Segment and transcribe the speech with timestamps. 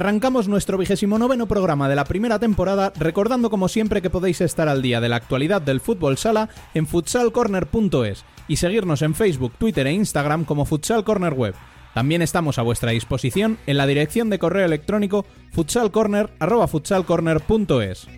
[0.00, 4.66] Arrancamos nuestro vigésimo noveno programa de la primera temporada recordando como siempre que podéis estar
[4.66, 9.86] al día de la actualidad del fútbol sala en futsalcorner.es y seguirnos en Facebook, Twitter
[9.86, 11.54] e Instagram como Futsal Corner Web.
[11.92, 18.08] También estamos a vuestra disposición en la dirección de correo electrónico futsalcorner.futsalcorner.es.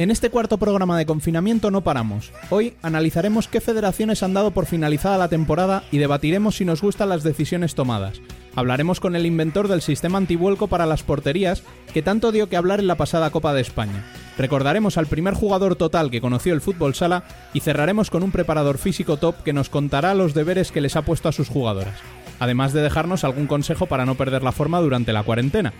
[0.00, 2.32] En este cuarto programa de confinamiento no paramos.
[2.48, 7.10] Hoy analizaremos qué federaciones han dado por finalizada la temporada y debatiremos si nos gustan
[7.10, 8.22] las decisiones tomadas.
[8.56, 12.80] Hablaremos con el inventor del sistema antivuelco para las porterías, que tanto dio que hablar
[12.80, 14.06] en la pasada Copa de España.
[14.38, 18.78] Recordaremos al primer jugador total que conoció el fútbol sala y cerraremos con un preparador
[18.78, 21.98] físico top que nos contará los deberes que les ha puesto a sus jugadoras.
[22.38, 25.74] Además de dejarnos algún consejo para no perder la forma durante la cuarentena.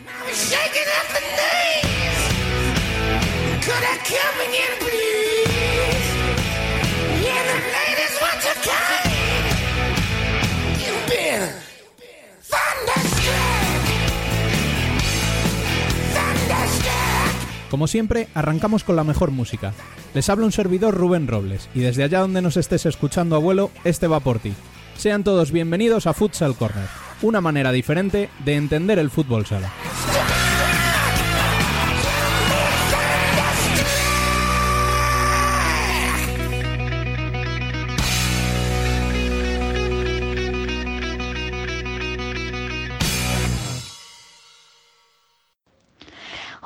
[17.70, 19.72] Como siempre, arrancamos con la mejor música.
[20.12, 24.08] Les habla un servidor Rubén Robles, y desde allá donde nos estés escuchando, abuelo, este
[24.08, 24.52] va por ti.
[24.96, 26.88] Sean todos bienvenidos a Futsal Corner,
[27.22, 29.70] una manera diferente de entender el fútbol sala.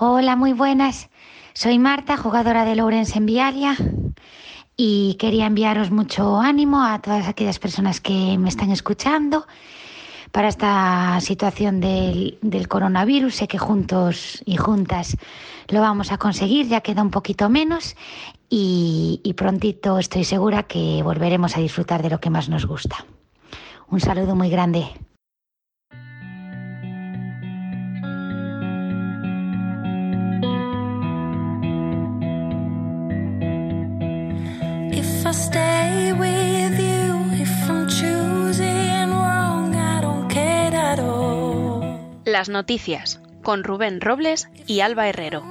[0.06, 1.08] Hola, muy buenas.
[1.54, 3.74] Soy Marta, jugadora de Lawrence en Viaria
[4.76, 9.46] y quería enviaros mucho ánimo a todas aquellas personas que me están escuchando
[10.30, 13.34] para esta situación del, coronavirus.
[13.34, 15.16] Sé que juntos y juntas
[15.68, 17.96] lo vamos a conseguir, ya queda un poquito menos
[18.50, 23.06] y prontito estoy segura que volveremos a disfrutar de lo que más nos gusta.
[23.88, 24.86] Un saludo muy grande.
[35.34, 41.82] Stay with you if I'm choosing wrong, I don't care at all.
[42.24, 45.42] Las noticias con Rubén Robles y Alba Herrero.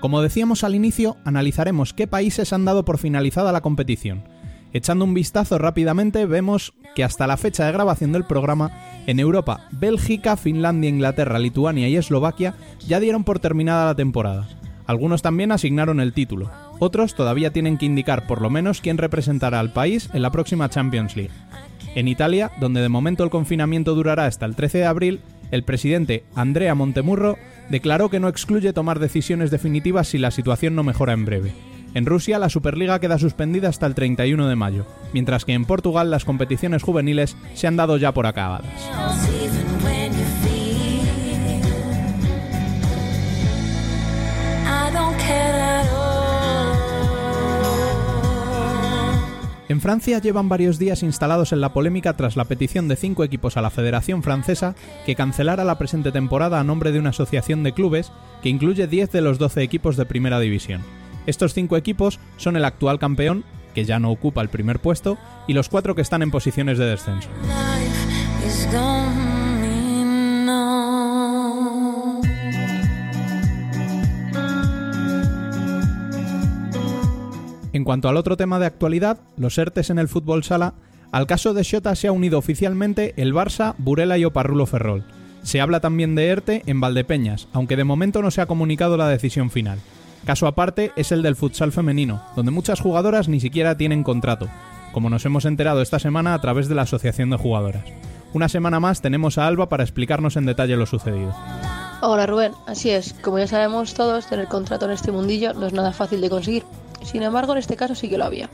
[0.00, 4.35] Como decíamos al inicio, analizaremos qué países han dado por finalizada la competición
[4.76, 8.72] Echando un vistazo rápidamente vemos que hasta la fecha de grabación del programa,
[9.06, 12.56] en Europa, Bélgica, Finlandia, Inglaterra, Lituania y Eslovaquia
[12.86, 14.46] ya dieron por terminada la temporada.
[14.86, 16.50] Algunos también asignaron el título.
[16.78, 20.68] Otros todavía tienen que indicar por lo menos quién representará al país en la próxima
[20.68, 21.32] Champions League.
[21.94, 25.20] En Italia, donde de momento el confinamiento durará hasta el 13 de abril,
[25.52, 27.38] el presidente Andrea Montemurro
[27.70, 31.75] declaró que no excluye tomar decisiones definitivas si la situación no mejora en breve.
[31.94, 36.10] En Rusia la Superliga queda suspendida hasta el 31 de mayo, mientras que en Portugal
[36.10, 38.66] las competiciones juveniles se han dado ya por acabadas.
[49.68, 53.56] En Francia llevan varios días instalados en la polémica tras la petición de cinco equipos
[53.56, 57.72] a la Federación Francesa que cancelara la presente temporada a nombre de una asociación de
[57.72, 58.12] clubes
[58.42, 60.82] que incluye 10 de los 12 equipos de Primera División.
[61.26, 63.44] Estos cinco equipos son el actual campeón,
[63.74, 66.86] que ya no ocupa el primer puesto, y los cuatro que están en posiciones de
[66.86, 67.28] descenso.
[77.72, 80.74] En cuanto al otro tema de actualidad, los ERTES en el fútbol sala,
[81.12, 85.04] al caso de Xota se ha unido oficialmente el Barça, Burela y Oparrulo Ferrol.
[85.42, 89.08] Se habla también de ERTE en Valdepeñas, aunque de momento no se ha comunicado la
[89.08, 89.78] decisión final.
[90.26, 94.48] Caso aparte es el del futsal femenino, donde muchas jugadoras ni siquiera tienen contrato.
[94.92, 97.84] como nos hemos enterado esta semana a través de la Asociación de Jugadoras.
[98.32, 101.34] Una semana más tenemos a Alba para explicarnos en detalle lo sucedido.
[102.00, 105.74] Hola Rubén, así es, como ya sabemos todos, tener contrato en este mundillo no es
[105.74, 106.64] nada fácil de conseguir.
[107.02, 108.48] Sin embargo, en este caso sí que lo había.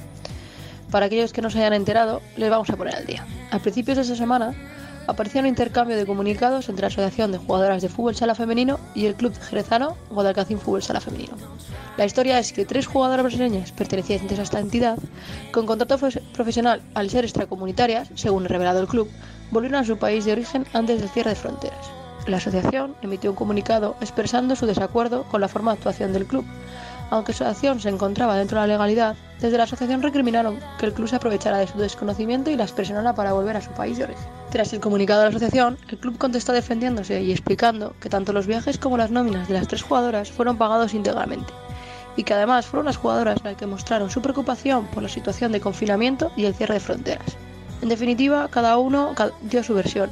[0.91, 3.25] Para aquellos que no se hayan enterado, les vamos a poner al día.
[3.53, 4.53] A principios de esta semana
[5.07, 9.07] apareció un intercambio de comunicados entre la Asociación de Jugadoras de Fútbol Sala Femenino y
[9.07, 11.35] el Club Jerezano Guadalcacín Fútbol Sala Femenino.
[11.97, 14.99] La historia es que tres jugadoras brasileñas pertenecientes a esta entidad,
[15.53, 15.99] con contrato
[16.33, 19.11] profesional al ser extracomunitarias, según revelado el club,
[19.51, 21.91] volvieron a su país de origen antes del cierre de fronteras.
[22.27, 26.45] La asociación emitió un comunicado expresando su desacuerdo con la forma de actuación del club.
[27.13, 30.95] Aunque su acción se encontraba dentro de la legalidad, desde la asociación recriminaron que el
[30.95, 34.05] club se aprovechara de su desconocimiento y las presionara para volver a su país de
[34.05, 34.25] origen.
[34.51, 38.47] Tras el comunicado de la asociación, el club contestó defendiéndose y explicando que tanto los
[38.47, 41.53] viajes como las nóminas de las tres jugadoras fueron pagados íntegramente
[42.17, 45.61] y que además fueron las jugadoras las que mostraron su preocupación por la situación de
[45.61, 47.37] confinamiento y el cierre de fronteras.
[47.83, 50.09] En definitiva, cada uno dio su versión,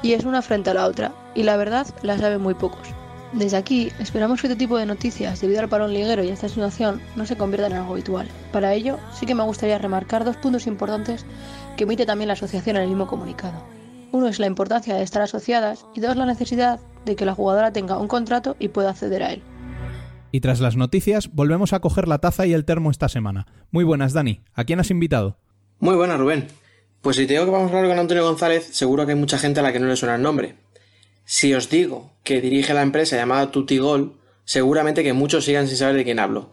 [0.00, 2.88] y es una frente a la otra, y la verdad la saben muy pocos.
[3.32, 6.50] Desde aquí esperamos que este tipo de noticias, debido al parón liguero y a esta
[6.50, 8.28] situación, no se conviertan en algo habitual.
[8.52, 11.24] Para ello, sí que me gustaría remarcar dos puntos importantes
[11.76, 13.64] que emite también la asociación en el mismo comunicado.
[14.12, 17.72] Uno es la importancia de estar asociadas y dos la necesidad de que la jugadora
[17.72, 19.42] tenga un contrato y pueda acceder a él.
[20.30, 23.46] Y tras las noticias, volvemos a coger la taza y el termo esta semana.
[23.70, 24.42] Muy buenas, Dani.
[24.52, 25.38] ¿A quién has invitado?
[25.78, 26.48] Muy buenas, Rubén.
[27.00, 29.38] Pues si te digo que vamos a hablar con Antonio González, seguro que hay mucha
[29.38, 30.56] gente a la que no le suena el nombre.
[31.24, 35.96] Si os digo que dirige la empresa llamada Tutigol, seguramente que muchos sigan sin saber
[35.96, 36.50] de quién hablo.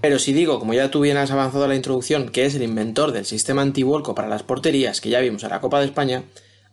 [0.00, 3.12] Pero si digo, como ya tú bien has avanzado la introducción, que es el inventor
[3.12, 6.24] del sistema antivuelco para las porterías que ya vimos en la Copa de España,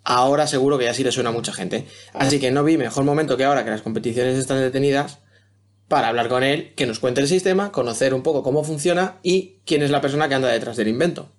[0.04, 1.86] ahora seguro que ya sí le suena a mucha gente.
[2.14, 5.20] Así que no vi mejor momento que ahora que las competiciones están detenidas
[5.88, 9.60] para hablar con él, que nos cuente el sistema, conocer un poco cómo funciona y
[9.66, 11.32] quién es la persona que anda detrás del invento.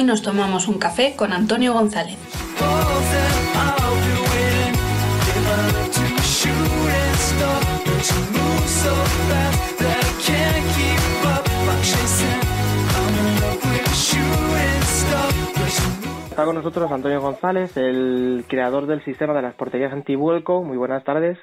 [0.00, 2.16] Hoy nos tomamos un café con Antonio González.
[16.30, 20.64] Está con nosotros Antonio González, el creador del sistema de las porterías antivuelco.
[20.64, 21.36] Muy buenas tardes.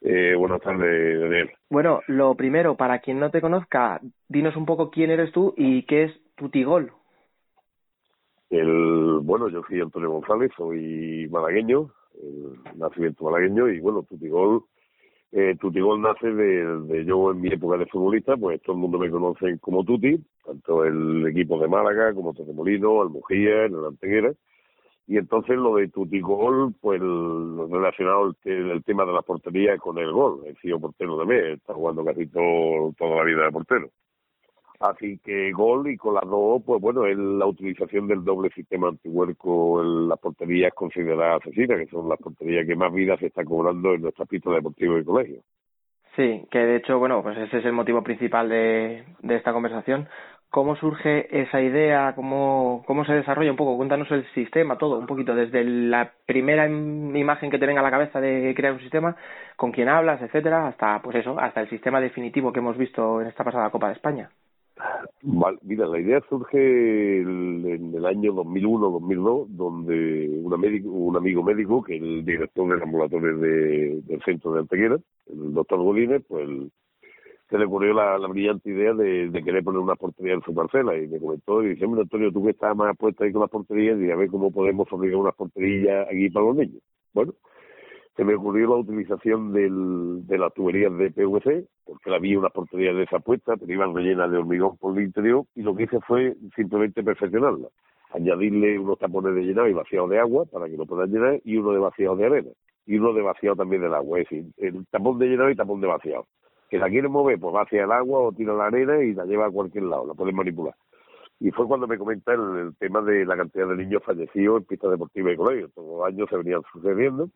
[0.00, 1.52] Eh, buenas tardes, Daniel.
[1.70, 5.84] Bueno, lo primero, para quien no te conozca, dinos un poco quién eres tú y
[5.84, 6.90] qué es Tutigol.
[8.54, 11.90] El, bueno, yo soy Antonio González, soy malagueño,
[12.22, 14.62] el nacimiento malagueño, y bueno, Tutigol,
[15.32, 19.10] eh, Tutigol nace de, yo en mi época de futbolista, pues todo el mundo me
[19.10, 24.32] conoce como Tuti, tanto el equipo de Málaga como Torremolino, Almujía, el Anteguera,
[25.08, 30.12] y entonces lo de Tutigol, pues relacionado el, el, tema de la portería con el
[30.12, 33.90] gol, he sido portero también, he estado jugando casi todo, toda la vida de portero.
[34.80, 38.88] Así que gol y con las dos, pues bueno, es la utilización del doble sistema
[38.88, 43.44] antihuerco en las porterías consideradas asesinas, que son las porterías que más vida se está
[43.44, 45.40] cobrando en nuestra pista deportiva y colegio.
[46.16, 50.08] Sí, que de hecho, bueno, pues ese es el motivo principal de, de esta conversación.
[50.50, 52.14] ¿Cómo surge esa idea?
[52.14, 53.76] ¿Cómo, ¿Cómo se desarrolla un poco?
[53.76, 57.90] Cuéntanos el sistema, todo, un poquito, desde la primera imagen que te venga a la
[57.90, 59.16] cabeza de crear un sistema,
[59.56, 63.26] con quién hablas, etcétera, hasta, pues eso, hasta el sistema definitivo que hemos visto en
[63.26, 64.30] esta pasada Copa de España.
[65.62, 71.96] Mira, la idea surge en el año 2001-2002, donde un, médico, un amigo médico, que
[71.96, 76.48] es el director del ambulatorio de, del centro de Antequera, el doctor Golines, pues
[77.48, 81.06] se le ocurrió la, brillante idea de, querer poner una portería en su parcela y
[81.06, 84.10] me comentó y dice, Antonio, tú que estás más puesta ahí con las porterías, y
[84.10, 86.82] a ver cómo podemos fabricar unas porterillas aquí para los niños.
[87.12, 87.32] Bueno,
[88.16, 92.94] se me ocurrió la utilización del, de las tuberías de PVC, porque había unas porterías
[92.94, 96.00] de esa puesta, pero iban rellenas de hormigón por el interior, y lo que hice
[96.00, 97.68] fue simplemente perfeccionarla.
[98.12, 101.56] Añadirle unos tapones de llenado y vaciado de agua para que lo puedan llenar, y
[101.56, 102.50] uno de vaciado de arena,
[102.86, 105.80] y uno de vaciado también del agua, es decir, el tapón de llenado y tapón
[105.80, 106.26] de vaciado.
[106.70, 109.46] Que la quieren mover, pues va el agua o tira la arena y la lleva
[109.46, 110.74] a cualquier lado, la pueden manipular.
[111.40, 114.92] Y fue cuando me comentaron el, tema de la cantidad de niños fallecidos en pistas
[114.92, 115.72] deportivas y colegios.
[115.74, 117.28] Todos los años se venían sucediendo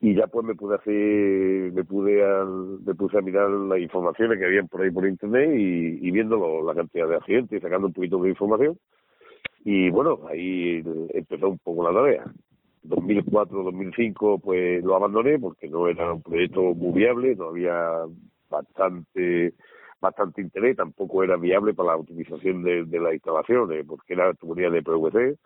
[0.00, 2.22] y ya pues me pude hacer me pude
[2.84, 6.62] me puse a mirar las informaciones que habían por ahí por internet y, y viendo
[6.62, 8.78] la cantidad de accidentes y sacando un poquito de información.
[9.64, 10.82] Y bueno ahí
[11.14, 12.24] empezó un poco la tarea.
[12.84, 18.04] 2004 2005 pues lo abandoné porque no era un proyecto muy viable no había
[18.48, 19.54] bastante
[20.00, 24.70] bastante interés, tampoco era viable para la utilización de, de las instalaciones, porque era tubería
[24.70, 25.38] de PVC,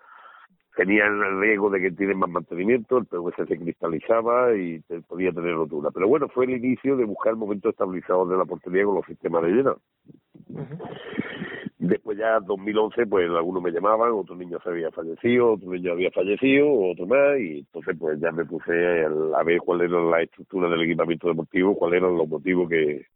[0.76, 5.54] tenía el riesgo de que tienen más mantenimiento, el PVC se cristalizaba y podía tener
[5.54, 5.90] rotura.
[5.92, 9.42] Pero bueno, fue el inicio de buscar momentos estabilizador de la portería con los sistemas
[9.42, 9.76] de lleno.
[11.78, 16.10] Después ya 2011, pues algunos me llamaban, otro niño se había fallecido, otro niño había
[16.12, 20.68] fallecido, otro más, y entonces pues ya me puse a ver cuál era la estructura
[20.68, 23.06] del equipamiento deportivo, cuáles eran los motivos que,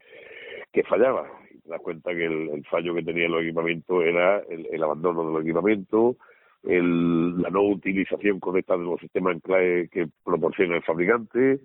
[0.73, 1.29] que fallaba.
[1.55, 5.25] Y te das cuenta que el, fallo que tenía los equipamientos era el, el abandono
[5.25, 6.17] de los equipamientos,
[6.66, 11.61] el, la no utilización correcta de los sistemas anclaje que proporciona el fabricante,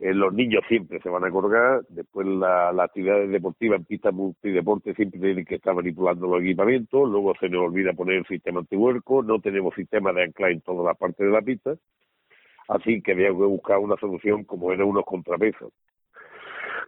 [0.00, 4.12] eh, los niños siempre se van a colgar, después la, la actividad deportiva en pistas
[4.12, 8.60] multideporte siempre tienen que estar manipulando los equipamientos, luego se nos olvida poner el sistema
[8.60, 11.74] antihuerco, no tenemos sistema de anclaje en todas las partes de la pista,
[12.68, 15.72] así que había que buscar una solución como eran unos contrapesos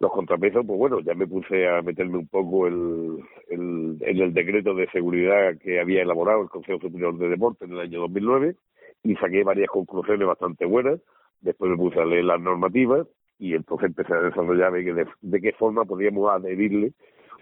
[0.01, 4.75] los contrapesos, pues bueno, ya me puse a meterme un poco el, en el decreto
[4.75, 8.57] de seguridad que había elaborado el Consejo Superior de Deporte en el año 2009
[9.05, 11.01] y saqué varias conclusiones bastante buenas.
[11.41, 13.07] Después me puse a leer las normativas
[13.39, 16.93] y entonces empecé a desarrollar de, de qué forma podíamos adherirle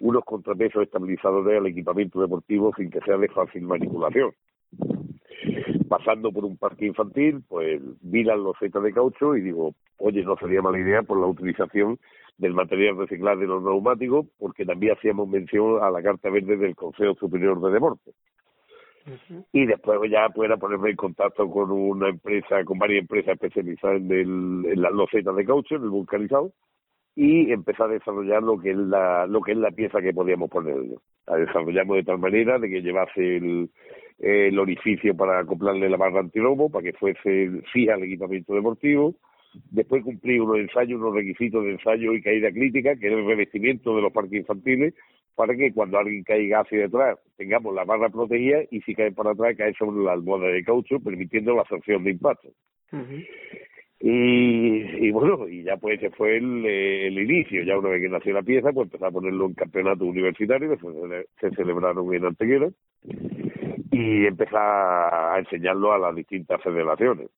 [0.00, 4.32] unos contrapesos estabilizadores al equipamiento deportivo sin que sea de fácil manipulación
[5.92, 10.36] pasando por un parque infantil, pues vi las losetas de caucho y digo, oye, no
[10.38, 11.98] sería mala idea por la utilización
[12.42, 16.74] del material reciclado de los neumáticos, porque también hacíamos mención a la Carta Verde del
[16.74, 18.14] Consejo Superior de Deportes.
[19.52, 24.10] Y después ya pueda ponerme en contacto con una empresa, con varias empresas especializadas en,
[24.10, 26.52] el, en las losetas de caucho, en el vulcanizado,
[27.14, 30.50] y empezar a desarrollar lo que es la, lo que es la pieza que podíamos
[30.50, 30.76] poner.
[31.28, 33.70] La desarrollamos de tal manera de que llevase el,
[34.18, 39.14] el orificio para acoplarle la barra antirobo, para que fuese fija al equipamiento deportivo.
[39.70, 43.94] Después cumplí unos ensayos, unos requisitos de ensayo y caída crítica, que era el revestimiento
[43.94, 44.94] de los parques infantiles,
[45.34, 49.30] para que cuando alguien caiga hacia detrás tengamos la barra protegida y si cae para
[49.30, 52.48] atrás cae sobre la almohada de caucho, permitiendo la absorción de impacto.
[54.00, 57.62] y, y, bueno, y ya pues ese fue el, el, inicio.
[57.62, 60.96] Ya una vez que nació la pieza, pues empezó a ponerlo en campeonato universitario, después
[61.40, 62.68] se, se celebraron en Antequera
[63.90, 67.28] y empezar a enseñarlo a las distintas federaciones.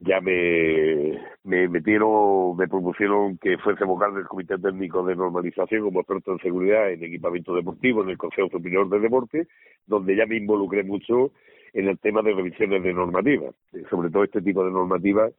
[0.00, 6.00] Ya me, me metieron, me propusieron que fuese vocal del Comité Técnico de Normalización como
[6.00, 9.46] experto en seguridad en equipamiento deportivo en el Consejo Superior de Deporte,
[9.86, 11.32] donde ya me involucré mucho
[11.74, 13.54] en el tema de revisiones de normativas,
[13.90, 15.32] sobre todo este tipo de normativas,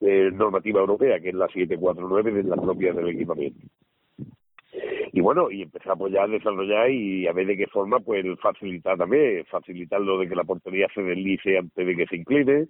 [0.00, 3.66] eh, normativa europea, que es la 749 de la propia del equipamiento.
[5.12, 8.96] Y bueno, y empezamos ya a desarrollar y a ver de qué forma, pues facilitar
[8.98, 12.68] también, facilitar lo de que la portería se deslice antes de que se incline,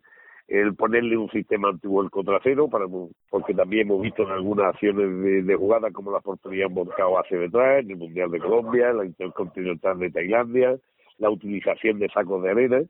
[0.49, 2.87] el ponerle un sistema antivuelco trasero, para,
[3.31, 7.19] porque también hemos visto en algunas acciones de, de jugada como la portería han volcado
[7.19, 10.77] hacia detrás, en el Mundial de Colombia, la Intercontinental de Tailandia,
[11.19, 12.83] la utilización de sacos de arena,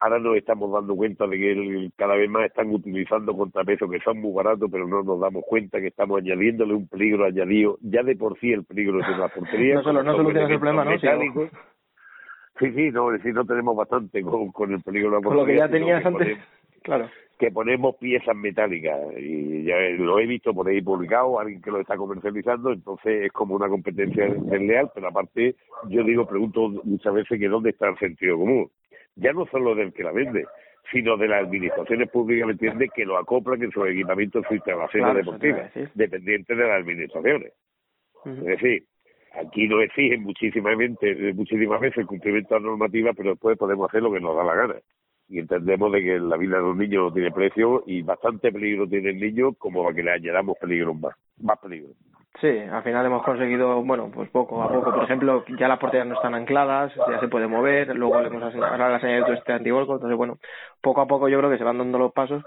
[0.00, 4.18] ahora nos estamos dando cuenta de que cada vez más están utilizando contrapesos que son
[4.18, 8.16] muy baratos, pero no nos damos cuenta que estamos añadiéndole un peligro añadido, ya de
[8.16, 9.74] por sí el peligro de la portería.
[9.76, 11.50] no solo, no solucionas el problema, ¿no?
[12.58, 15.28] Sí, sí, no, es decir, no tenemos bastante con, con el peligro de la portería.
[15.30, 16.38] Con lo que ya tenías antes,
[16.82, 17.10] claro.
[17.38, 21.80] Que ponemos piezas metálicas y ya lo he visto por ahí publicado, alguien que lo
[21.80, 25.56] está comercializando, entonces es como una competencia desleal, pero aparte
[25.88, 28.70] yo digo, pregunto muchas veces que dónde está el sentido común
[29.16, 30.46] ya no solo del que la vende,
[30.90, 35.16] sino de las administraciones públicas, ¿me entiende?, que lo acoplan en sus equipamientos, sus instalaciones
[35.16, 37.52] deportivas, dependientes de las administraciones.
[38.24, 38.84] Es decir,
[39.34, 43.88] aquí no exigen muchísimas veces, muchísimas veces el cumplimiento de la normativa, pero después podemos
[43.88, 44.74] hacer lo que nos da la gana.
[45.30, 48.88] Y entendemos de que la vida de los niños no tiene precio y bastante peligro
[48.88, 51.90] tiene el niño como para que le añadamos peligro más, más peligro.
[52.40, 54.92] Sí, al final hemos conseguido, bueno, pues poco a poco.
[54.92, 58.54] Por ejemplo, ya las porterías no están ancladas, ya se puede mover, luego le hemos
[58.54, 60.38] añadido este antivolco, entonces bueno,
[60.80, 62.42] poco a poco yo creo que se van dando los pasos.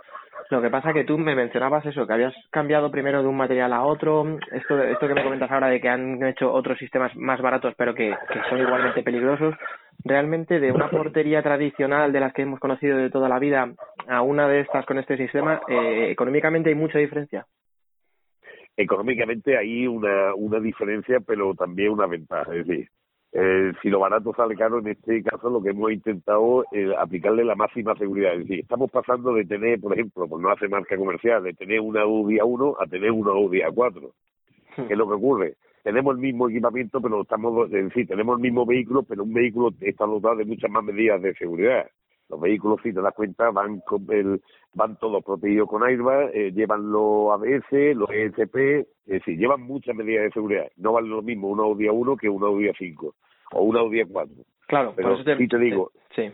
[0.50, 3.72] Lo que pasa que tú me mencionabas eso, que habías cambiado primero de un material
[3.72, 7.40] a otro, esto, esto que me comentas ahora de que han hecho otros sistemas más
[7.42, 8.14] baratos pero que
[8.50, 9.56] son igualmente peligrosos,
[10.04, 13.74] realmente de una portería tradicional de las que hemos conocido de toda la vida
[14.08, 17.46] a una de estas con este sistema, eh, económicamente hay mucha diferencia
[18.78, 22.56] económicamente hay una, una diferencia, pero también una ventaja.
[22.56, 22.90] Es decir,
[23.32, 27.44] eh, si lo barato sale caro, en este caso lo que hemos intentado es aplicarle
[27.44, 28.34] la máxima seguridad.
[28.34, 31.80] Es decir, estamos pasando de tener, por ejemplo, por no hacer marca comercial, de tener
[31.80, 34.12] una Audi A1 a tener una Audi A4.
[34.76, 35.56] ¿Qué es lo que ocurre?
[35.84, 39.72] Tenemos el mismo equipamiento, pero estamos, es decir, tenemos el mismo vehículo, pero un vehículo
[39.82, 41.86] está dotado de muchas más medidas de seguridad.
[42.30, 44.42] Los vehículos, si te das cuenta, van con el,
[44.74, 49.94] van todos protegidos con airbag, eh, llevan los ABS, los ESP, es decir, llevan muchas
[49.94, 50.72] medidas de seguridad.
[50.78, 53.14] No vale lo mismo un Audi A1 que un Audi A5
[53.52, 54.30] o un Audi A4.
[54.68, 56.32] Claro, pero eso te, te digo, sí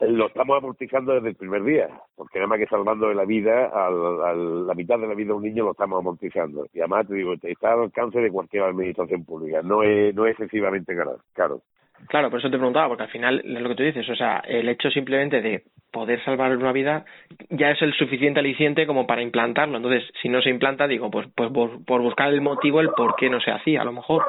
[0.00, 3.66] lo estamos amortizando desde el primer día, porque nada más que salvando de la vida,
[3.66, 6.66] al, la mitad de la vida de un niño lo estamos amortizando.
[6.72, 10.32] Y además, te digo, está al alcance de cualquier administración pública, no es, no es
[10.32, 10.94] excesivamente
[11.32, 11.62] caro.
[12.08, 14.38] Claro, por eso te preguntaba, porque al final es lo que tú dices, o sea,
[14.46, 17.04] el hecho simplemente de poder salvar una vida
[17.50, 19.76] ya es el suficiente aliciente como para implantarlo.
[19.76, 23.14] Entonces, si no se implanta, digo, pues, pues por, por buscar el motivo, el por
[23.14, 24.24] qué no se hacía, a lo mejor.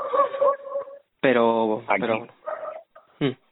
[1.20, 2.45] Pero, pero Hmm.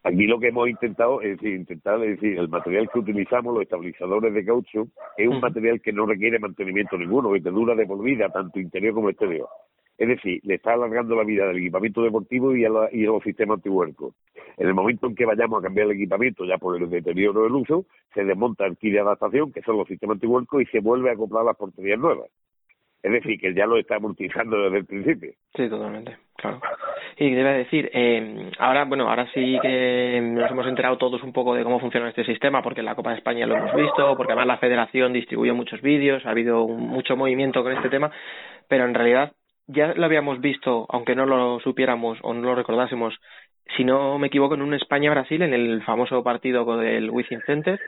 [0.06, 4.34] Aquí lo que hemos intentado es decir, intentar decir, el material que utilizamos, los estabilizadores
[4.34, 8.04] de caucho, es un material que no requiere mantenimiento ninguno, que te dura de por
[8.04, 9.48] vida, tanto interior como exterior.
[9.98, 14.14] Es decir, le está alargando la vida del equipamiento deportivo y a, los sistemas antihuercos.
[14.58, 17.54] En el momento en que vayamos a cambiar el equipamiento, ya por el deterioro del
[17.54, 21.12] uso, se desmonta el kit de adaptación, que son los sistemas antihuercos, y se vuelve
[21.12, 22.30] a acoplar las porterías nuevas.
[23.04, 25.34] Es decir, que ya lo está amortizando desde el principio.
[25.54, 26.62] Sí, totalmente, claro.
[27.18, 31.54] Y debe decir, eh, ahora, bueno, ahora sí que nos hemos enterado todos un poco
[31.54, 34.32] de cómo funciona este sistema, porque en la Copa de España lo hemos visto, porque
[34.32, 38.10] además la Federación distribuyó muchos vídeos, ha habido mucho movimiento con este tema,
[38.70, 39.34] pero en realidad
[39.68, 43.14] ya lo habíamos visto, aunque no lo supiéramos o no lo recordásemos,
[43.76, 47.80] si no me equivoco, en un España-Brasil, en el famoso partido con el Wizzing Center.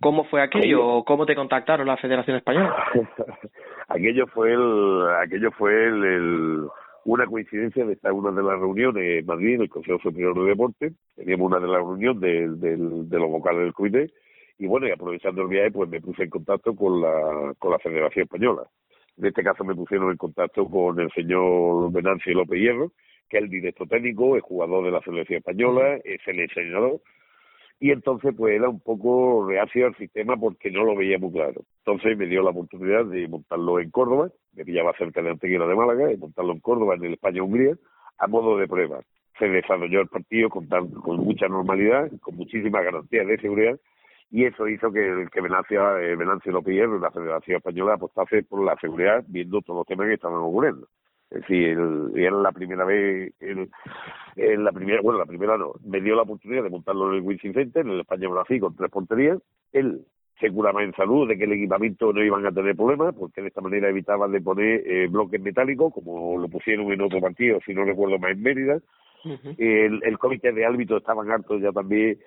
[0.00, 1.04] ¿Cómo fue aquello?
[1.04, 2.74] ¿Cómo te contactaron la Federación Española?
[3.88, 6.66] aquello fue el, aquello fue el,
[7.04, 10.34] una coincidencia de estar en una de las reuniones en Madrid, en el Consejo Superior
[10.34, 12.20] de Deporte, teníamos una de las reuniones
[12.60, 14.10] de, de, los vocales del comité,
[14.58, 17.78] y bueno, y aprovechando el viaje, pues me puse en contacto con la, con la
[17.78, 18.62] Federación Española.
[19.18, 22.90] En este caso me pusieron en contacto con el señor Venancio López Hierro,
[23.28, 27.00] que es el director técnico, es jugador de la selección española, es el entrenador,
[27.78, 31.62] y entonces pues era un poco reacio al sistema porque no lo veía muy claro.
[31.84, 35.74] Entonces me dio la oportunidad de montarlo en Córdoba, me pillaba cerca de Antequera de
[35.74, 37.76] Málaga, y montarlo en Córdoba, en el España-Hungría,
[38.18, 39.00] a modo de prueba.
[39.38, 43.78] Se desarrolló el partido con, con mucha normalidad, con muchísimas garantías de seguridad,
[44.30, 48.76] y eso hizo que, que Venancio, eh, Venancio López la Federación Española, apostase por la
[48.76, 50.88] seguridad, viendo todos los temas que estaban ocurriendo.
[51.30, 51.76] Es decir,
[52.14, 53.68] era la primera vez, el,
[54.36, 57.52] la primera, bueno, la primera no, me dio la oportunidad de montarlo en el Wizzing
[57.52, 59.38] Center, en el España Brasil, con tres porterías.
[59.72, 60.02] Él
[60.38, 63.48] se curaba en salud de que el equipamiento no iban a tener problemas, porque de
[63.48, 67.74] esta manera evitaban de poner eh, bloques metálicos, como lo pusieron en otro partido, si
[67.74, 68.78] no recuerdo más en Mérida.
[69.58, 72.18] el, el comité de árbitros estaban hartos ya también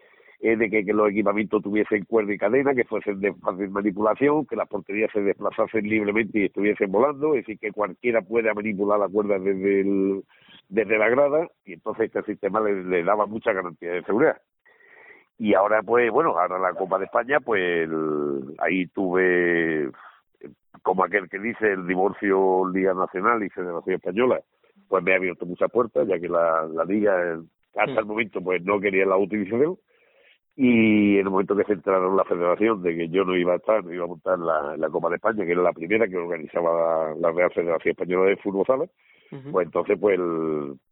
[0.41, 4.55] eh, de que, los equipamientos tuviesen cuerda y cadena, que fuesen de fácil manipulación, que
[4.55, 9.09] las porterías se desplazasen libremente y estuviesen volando, es decir, que cualquiera pueda manipular la
[9.09, 10.23] cuerda desde, el,
[10.69, 14.37] desde la grada, y entonces este sistema le, daba mucha garantía de seguridad.
[15.37, 17.89] Y ahora, pues, bueno, ahora la Copa de España, pues
[18.59, 19.89] ahí tuve,
[20.83, 24.39] como aquel que dice, el divorcio Liga Nacional y Federación Española,
[24.87, 27.39] pues me ha abierto muchas puertas, ya que la, la Liga
[27.75, 29.77] hasta el momento pues no quería la utilización
[30.61, 33.55] y en el momento que se enteraron la federación de que yo no iba a
[33.55, 36.17] estar, no iba a montar la, la Copa de España, que era la primera que
[36.17, 38.85] organizaba la, Real Federación Española de Fútbol Sala,
[39.53, 40.19] pues entonces pues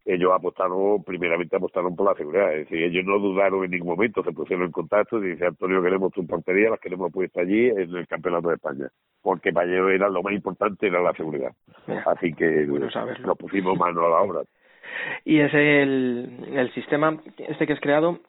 [0.05, 4.23] ellos apostaron, primeramente apostaron por la seguridad, es decir, ellos no dudaron en ningún momento,
[4.23, 7.93] se pusieron en contacto y dice Antonio queremos tu portería, las queremos puesta allí en
[7.93, 8.87] el Campeonato de España,
[9.21, 11.51] porque para ellos era lo más importante era la seguridad,
[12.05, 14.41] así que nos pusimos mano a la obra.
[15.25, 18.21] Y es el, el sistema este que has creado,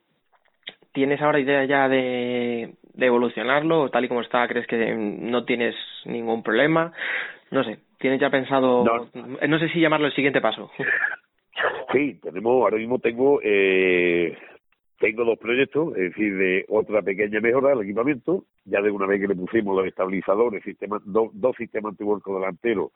[0.98, 3.88] ¿Tienes ahora idea ya de, de evolucionarlo?
[3.88, 6.92] Tal y como está, ¿crees que no tienes ningún problema?
[7.52, 8.82] No sé, ¿tienes ya pensado,
[9.14, 10.72] no, sé si llamarlo el siguiente paso?
[11.92, 14.36] Sí, tenemos, ahora mismo tengo, eh,
[14.98, 19.20] tengo dos proyectos, es decir, de otra pequeña mejora del equipamiento, ya de una vez
[19.20, 22.90] que le pusimos los estabilizadores, sistemas, dos sistemas antivuelco delanteros,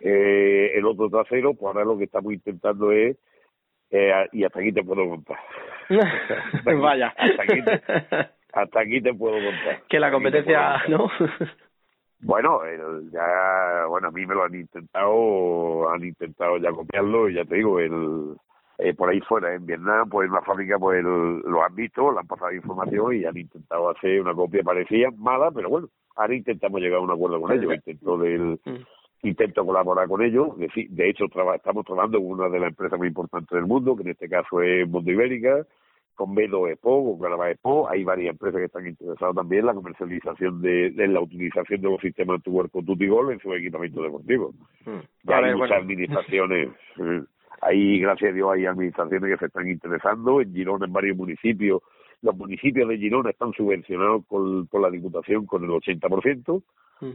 [0.00, 3.16] eh, el otro trasero, pues ahora lo que estamos intentando es
[3.92, 5.38] eh, y hasta aquí te puedo contar.
[6.80, 7.14] Vaya.
[7.16, 7.82] Hasta aquí, te,
[8.52, 9.82] hasta aquí te puedo contar.
[9.88, 11.10] Que la competencia, ¿no?
[12.20, 12.60] Bueno,
[13.12, 17.56] ya, bueno, a mí me lo han intentado, han intentado ya copiarlo y ya te
[17.56, 18.36] digo, el,
[18.78, 22.20] eh, por ahí fuera, en Vietnam, pues en la fábrica, pues lo han visto, le
[22.20, 26.80] han pasado información y han intentado hacer una copia parecida, mala, pero bueno, ahora intentamos
[26.80, 28.84] llegar a un acuerdo con ellos, intento del, mm
[29.22, 30.56] intento colaborar con ellos.
[30.58, 34.10] De, hecho, estamos trabajando con una de las empresas más importantes del mundo, que en
[34.10, 35.66] este caso es Mundo Ibérica,
[36.14, 37.88] con Medo Expo, con Galaba Expo.
[37.88, 42.00] Hay varias empresas que están interesadas también en la comercialización de, la utilización de los
[42.00, 44.52] sistemas antihuerco Tutigol en su equipamiento deportivo.
[44.84, 45.30] Hmm.
[45.30, 46.70] hay muchas administraciones.
[46.98, 47.22] Eh,
[47.62, 50.40] ahí, gracias a Dios, hay administraciones que se están interesando.
[50.40, 51.80] En Girona, en varios municipios,
[52.22, 56.62] los municipios de Girona están subvencionados con, por la Diputación con el 80%.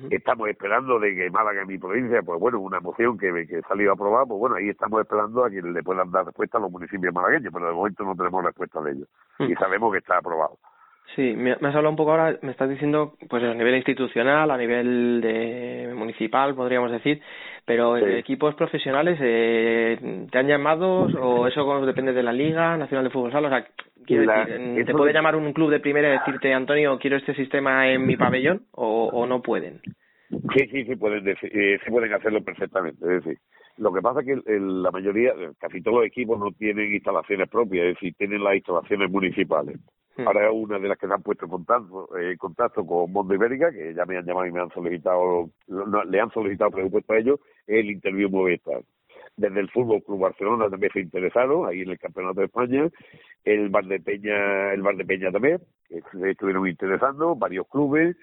[0.09, 4.25] Estamos esperando de que Málaga, mi provincia, pues bueno, una moción que, que salió aprobada,
[4.25, 7.53] pues bueno, ahí estamos esperando a que le puedan dar respuesta a los municipios malagueños,
[7.53, 9.07] pero de momento no tenemos respuesta de ellos.
[9.39, 10.57] Y sabemos que está aprobado.
[11.15, 14.57] Sí, me, has hablado un poco ahora, me estás diciendo, pues a nivel institucional, a
[14.57, 17.21] nivel de municipal, podríamos decir,
[17.65, 23.09] pero equipos profesionales, eh, ¿te han llamado o eso depende de la Liga Nacional de
[23.09, 23.47] Fútbol Sala?
[23.47, 23.67] O sea,
[24.07, 28.05] decir, ¿te puede llamar un club de primera y decirte, Antonio, quiero este sistema en
[28.05, 29.81] mi pabellón o, no pueden?
[30.29, 33.03] Sí, sí, sí, pueden, eh, sí pueden hacerlo perfectamente.
[33.03, 33.37] Es decir,
[33.77, 37.85] lo que pasa es que la mayoría, casi todos los equipos no tienen instalaciones propias,
[37.85, 39.77] es decir, tienen las instalaciones municipales.
[40.25, 43.71] Ahora una de las que se han puesto en contacto, eh, contacto con Mondo Ibérica,
[43.71, 47.39] que ya me han llamado y me han solicitado, le han solicitado presupuesto a ellos,
[47.67, 48.81] es el interview Movistar
[49.37, 52.89] desde el Fútbol Club Barcelona también se interesaron ahí en el Campeonato de España.
[53.45, 58.17] El Bar de Peña el Bar de Peña también se estuvieron interesando varios clubes.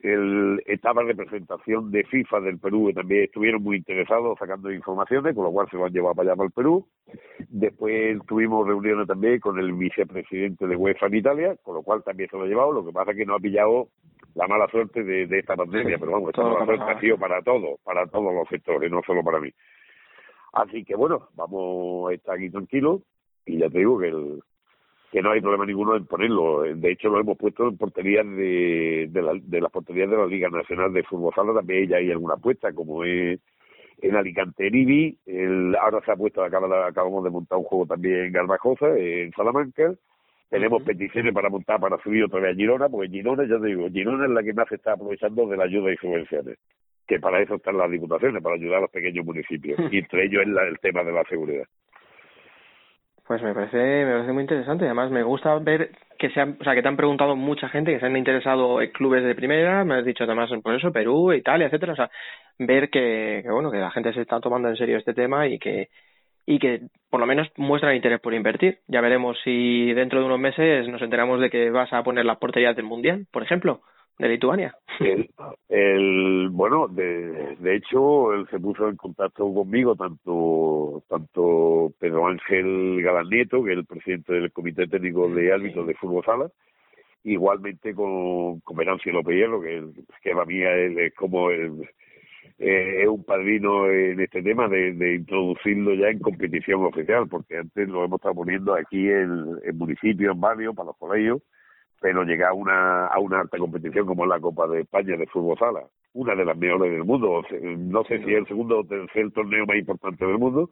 [0.00, 5.44] El estaba representación de FIFA del Perú que también estuvieron muy interesados sacando informaciones con
[5.44, 6.86] lo cual se lo han llevado para allá para el Perú.
[7.50, 12.30] Después tuvimos reuniones también con el vicepresidente de UEFA en Italia con lo cual también
[12.30, 12.72] se lo ha llevado.
[12.72, 13.88] Lo que pasa es que no ha pillado
[14.34, 17.78] la mala suerte de, esta pandemia pero vamos esta mala suerte ha sido para todos
[17.84, 19.52] para todos los sectores no solo para mí
[20.54, 23.02] Así que bueno, vamos a estar aquí tranquilos
[23.44, 24.40] y ya te digo que el,
[25.10, 26.62] que no hay problema ninguno en ponerlo.
[26.62, 30.26] De hecho, lo hemos puesto en porterías de, de, la, de las porterías de la
[30.26, 31.54] Liga Nacional de Fútbol Sala.
[31.54, 33.40] También ya hay alguna apuesta, como es
[34.00, 38.32] en Alicante en El, ahora se ha puesto, acabamos de montar un juego también en
[38.32, 39.92] Garbajosa, en Salamanca.
[40.50, 43.88] Tenemos peticiones para montar, para subir otra vez a Girona, porque Girona, ya te digo,
[43.90, 46.58] Girona es la que más se está aprovechando de la ayuda y subvenciones
[47.06, 50.42] que para eso están las diputaciones, para ayudar a los pequeños municipios, y entre ellos
[50.42, 51.64] es el tema de la seguridad.
[53.26, 54.84] Pues me parece, me parece muy interesante.
[54.84, 57.92] Además, me gusta ver que se han, o sea, que te han preguntado mucha gente,
[57.92, 61.32] que se han interesado en clubes de primera, me has dicho además por eso, Perú,
[61.32, 61.94] Italia, etcétera.
[61.94, 62.10] O sea,
[62.58, 65.58] ver que, que, bueno, que la gente se está tomando en serio este tema y
[65.58, 65.88] que,
[66.44, 68.80] y que por lo menos muestran interés por invertir.
[68.88, 72.36] Ya veremos si dentro de unos meses nos enteramos de que vas a poner las
[72.36, 73.80] porterías del Mundial, por ejemplo
[74.18, 74.76] de Lituania.
[75.00, 75.30] El,
[75.68, 83.02] el, bueno, de, de hecho, él se puso en contacto conmigo tanto tanto Pedro Ángel
[83.02, 86.50] Galán Nieto, que es el presidente del Comité Técnico de Árbitros de Fútbol Sala,
[87.24, 89.82] igualmente con, con Venancio López Hierro, que,
[90.22, 91.88] que para mí es, como el,
[92.58, 97.58] eh, es un padrino en este tema de, de, introducirlo ya en competición oficial, porque
[97.58, 101.42] antes lo hemos estado poniendo aquí en, en municipios, en barrios, para los colegios,
[102.04, 105.26] pero llegar a una, a una alta competición como es la Copa de España de
[105.26, 107.42] Fútbol Sala, una de las mejores del mundo,
[107.78, 110.68] no sé si es el segundo o tercer torneo más importante del mundo,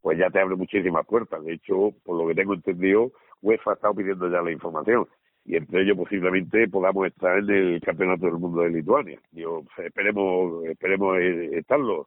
[0.00, 1.42] pues ya te abre muchísimas puertas.
[1.44, 3.10] De hecho, por lo que tengo entendido,
[3.42, 5.08] UEFA ha estado pidiendo ya la información
[5.44, 9.18] y entre ellos posiblemente podamos estar en el Campeonato del Mundo de Lituania.
[9.32, 12.06] Yo, esperemos, esperemos estarlo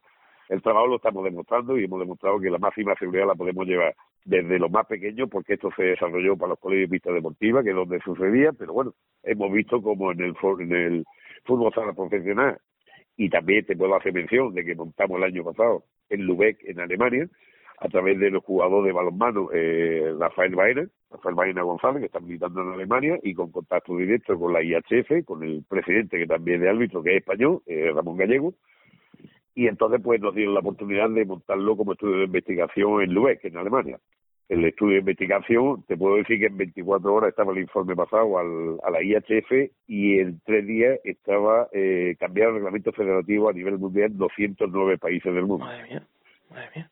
[0.50, 3.94] el trabajo lo estamos demostrando y hemos demostrado que la máxima seguridad la podemos llevar
[4.24, 7.70] desde lo más pequeño, porque esto se desarrolló para los colegios de pista deportiva, que
[7.70, 11.04] es donde sucedía, pero bueno, hemos visto como en el, en el
[11.44, 12.58] fútbol sala profesional,
[13.16, 16.80] y también te puedo hacer mención de que montamos el año pasado en Lübeck, en
[16.80, 17.28] Alemania,
[17.78, 22.18] a través de los jugadores de balonmano eh, Rafael Baena, Rafael Baena González, que está
[22.18, 26.56] militando en Alemania, y con contacto directo con la IHF, con el presidente que también
[26.56, 28.54] es de árbitro, que es español, eh, Ramón Gallego,
[29.60, 33.44] y entonces pues nos dieron la oportunidad de montarlo como estudio de investigación en Lübeck,
[33.44, 33.98] en Alemania.
[34.48, 38.38] El estudio de investigación, te puedo decir que en 24 horas estaba el informe pasado
[38.38, 43.52] al, a la IHF y en tres días estaba eh, cambiado el reglamento federativo a
[43.52, 45.66] nivel mundial 209 países del mundo.
[45.66, 46.06] Madre mía,
[46.48, 46.90] madre mía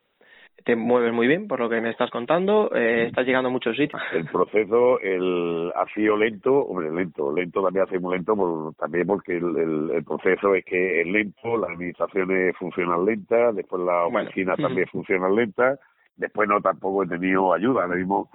[0.65, 3.75] te mueves muy bien por lo que me estás contando, eh, estás llegando a muchos
[3.75, 4.01] sitios.
[4.13, 9.07] El proceso el, ha sido lento, hombre, lento, lento también hace muy lento, por, también
[9.07, 14.57] porque el, el, proceso es que es lento, las administraciones funcionan lentas, después las oficinas
[14.57, 15.79] también funcionan lentas,
[16.15, 18.29] después no tampoco he tenido ayuda, ahora mismo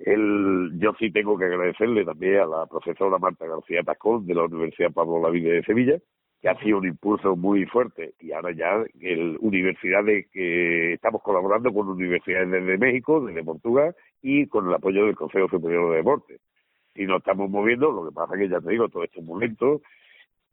[0.00, 4.44] el, yo sí tengo que agradecerle también a la profesora Marta García Tacón de la
[4.44, 5.98] Universidad Pablo Lavide de Sevilla,
[6.42, 11.72] que ha sido un impulso muy fuerte y ahora ya el universidades que estamos colaborando
[11.72, 16.40] con universidades desde México, desde Portugal y con el apoyo del Consejo Superior de Deportes.
[16.96, 19.80] Y nos estamos moviendo, lo que pasa que ya te digo, todo esto es.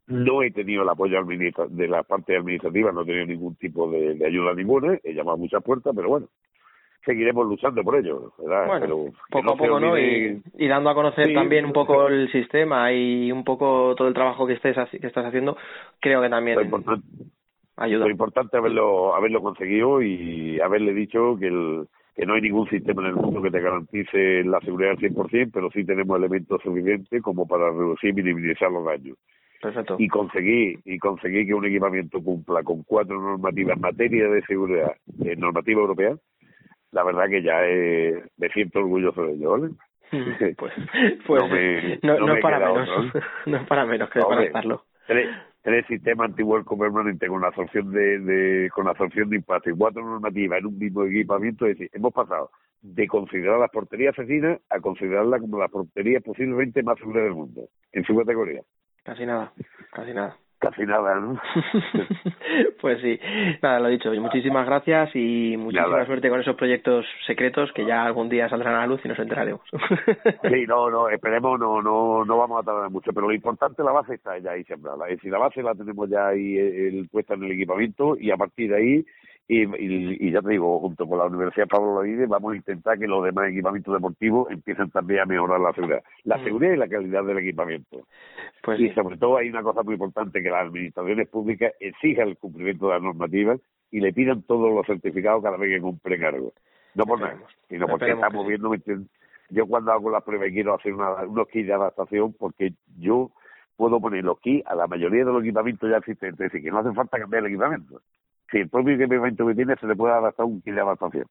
[0.06, 4.13] No he tenido el apoyo de la parte administrativa, no he tenido ningún tipo de,
[4.13, 6.30] de ayuda ninguna, he llamado muchas puertas, pero bueno,
[7.05, 8.67] seguiremos luchando por ello, ¿verdad?
[8.67, 9.97] Bueno, poco a poco, ¿no?
[9.97, 14.45] Y, dando a conocer también un poco el sistema y un poco todo el trabajo
[14.45, 15.57] que estés que estás haciendo,
[15.99, 16.57] creo que también
[17.77, 18.05] ayuda.
[18.05, 21.88] Lo importante haberlo haberlo conseguido y haberle dicho que el
[22.19, 25.51] que no hay ningún sistema en el mundo que te garantice la seguridad al 100%,
[25.53, 29.17] pero sí tenemos elementos suficientes como para reducir y minimizar los daños.
[29.62, 29.95] Perfecto.
[29.97, 34.97] Y conseguí, y conseguí que un equipamiento cumpla con cuatro normativas en materia de seguridad,
[35.23, 36.17] en normativa europea,
[36.91, 39.69] la verdad que ya eh, me siento orgulloso de ello, ¿vale?
[40.58, 40.73] pues,
[41.25, 41.43] pues
[42.04, 43.13] no, es para menos,
[43.45, 43.58] ¿no?
[43.58, 44.84] es para menos que para estarlo.
[45.06, 45.30] Tres,
[45.62, 50.60] tres sistemas antivuelco permanente con absorción de, de, con absorción de impacto y cuatro normativas
[50.60, 55.39] en un mismo equipamiento, es decir, hemos pasado de considerar las porterías asesinas a considerarla
[55.39, 58.62] como la portería posiblemente más segura del mundo, en su categoría.
[59.04, 59.52] Casi nada,
[59.91, 60.38] casi nada.
[60.59, 61.39] Casi nada, ¿no?
[62.81, 63.17] pues sí,
[63.61, 64.11] nada, lo dicho.
[64.11, 68.79] Muchísimas gracias y muchísima suerte con esos proyectos secretos que ya algún día saldrán a
[68.79, 69.61] la luz y nos enteraremos.
[70.51, 73.93] sí, no, no, esperemos, no, no, no vamos a tardar mucho, pero lo importante, la
[73.93, 75.07] base está ya ahí sembrada.
[75.07, 78.35] Es decir, la base la tenemos ya ahí el, puesta en el equipamiento y a
[78.35, 79.05] partir de ahí
[79.51, 83.07] y, y, ya te digo, junto con la Universidad Pablo Lavide vamos a intentar que
[83.07, 86.03] los demás equipamientos deportivos empiecen también a mejorar la seguridad.
[86.23, 86.43] La mm.
[86.43, 88.05] seguridad y la calidad del equipamiento.
[88.62, 92.38] Pues y sobre todo hay una cosa muy importante, que las administraciones públicas exijan el
[92.38, 93.59] cumplimiento de las normativas
[93.89, 96.53] y le pidan todos los certificados cada vez que cumplen algo.
[96.93, 98.71] No por nada, sino porque estamos viendo...
[99.49, 103.31] Yo cuando hago la prueba y quiero hacer una, unos kits de adaptación, porque yo
[103.77, 106.69] puedo poner los kits a la mayoría de los equipamientos ya existentes, es decir, que
[106.69, 107.99] no hace falta cambiar el equipamiento
[108.51, 111.25] si el propio equipamiento que tiene se le puede adaptar un kit de adaptación.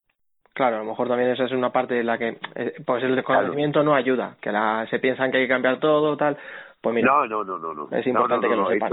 [0.59, 3.14] Claro, a lo mejor también esa es una parte en la que eh, pues el
[3.14, 6.37] desconocimiento no ayuda, que la, se piensan que hay que cambiar todo, tal.
[6.81, 7.96] Pues mira, no, no, no, no, no.
[7.96, 8.90] Es importante que lo sepan.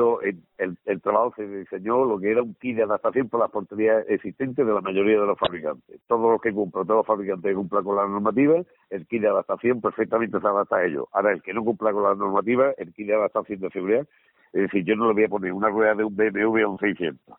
[0.58, 4.06] el, el, trabajo se diseñó lo que era un kit de adaptación por las porterías
[4.10, 6.02] existentes de la mayoría de los fabricantes.
[6.08, 9.30] Todos los que cumplan, todos los fabricantes que cumplan con las normativas, el kit de
[9.30, 11.06] adaptación perfectamente se adapta a ellos.
[11.14, 14.08] Ahora, el que no cumpla con las normativas, el kit de adaptación de seguridad,
[14.54, 16.80] es decir, yo no le voy a poner una rueda de un BMW a un
[16.80, 17.38] 600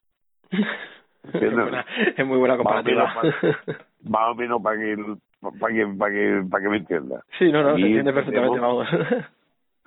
[1.32, 3.12] es, muy buena comparativa.
[4.04, 4.96] Más o menos para que,
[5.40, 7.24] para que, para que, para que me entienda.
[7.38, 8.88] Sí, no, no, se entiende perfectamente, vamos.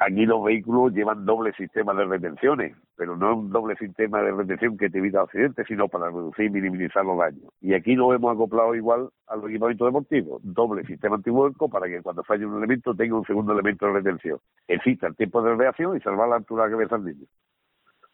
[0.02, 4.78] Aquí los vehículos llevan doble sistema de retenciones, pero no un doble sistema de retención
[4.78, 7.52] que te evita accidentes, sino para reducir y minimizar los daños.
[7.60, 10.42] Y aquí lo hemos acoplado igual a los equipamientos deportivos.
[10.42, 14.40] Doble sistema antivuelco para que cuando falle un elemento tenga un segundo elemento de retención.
[14.70, 17.26] Exista el tiempo de reacción y salvar la altura que cabeza al niño.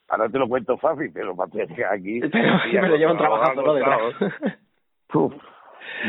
[0.07, 1.49] Ahora te lo cuento fácil, pero para
[1.91, 2.19] aquí...
[2.31, 3.73] Pero me lo llevan trabajando ¿no?
[3.73, 3.99] detrás.
[5.13, 5.33] Uf,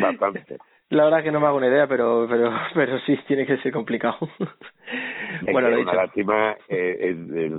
[0.00, 0.58] bastante.
[0.88, 3.72] La verdad que no me hago una idea, pero pero pero sí tiene que ser
[3.72, 4.18] complicado.
[5.42, 5.90] bueno, lo dicho.
[5.90, 7.16] Una lástima, eh,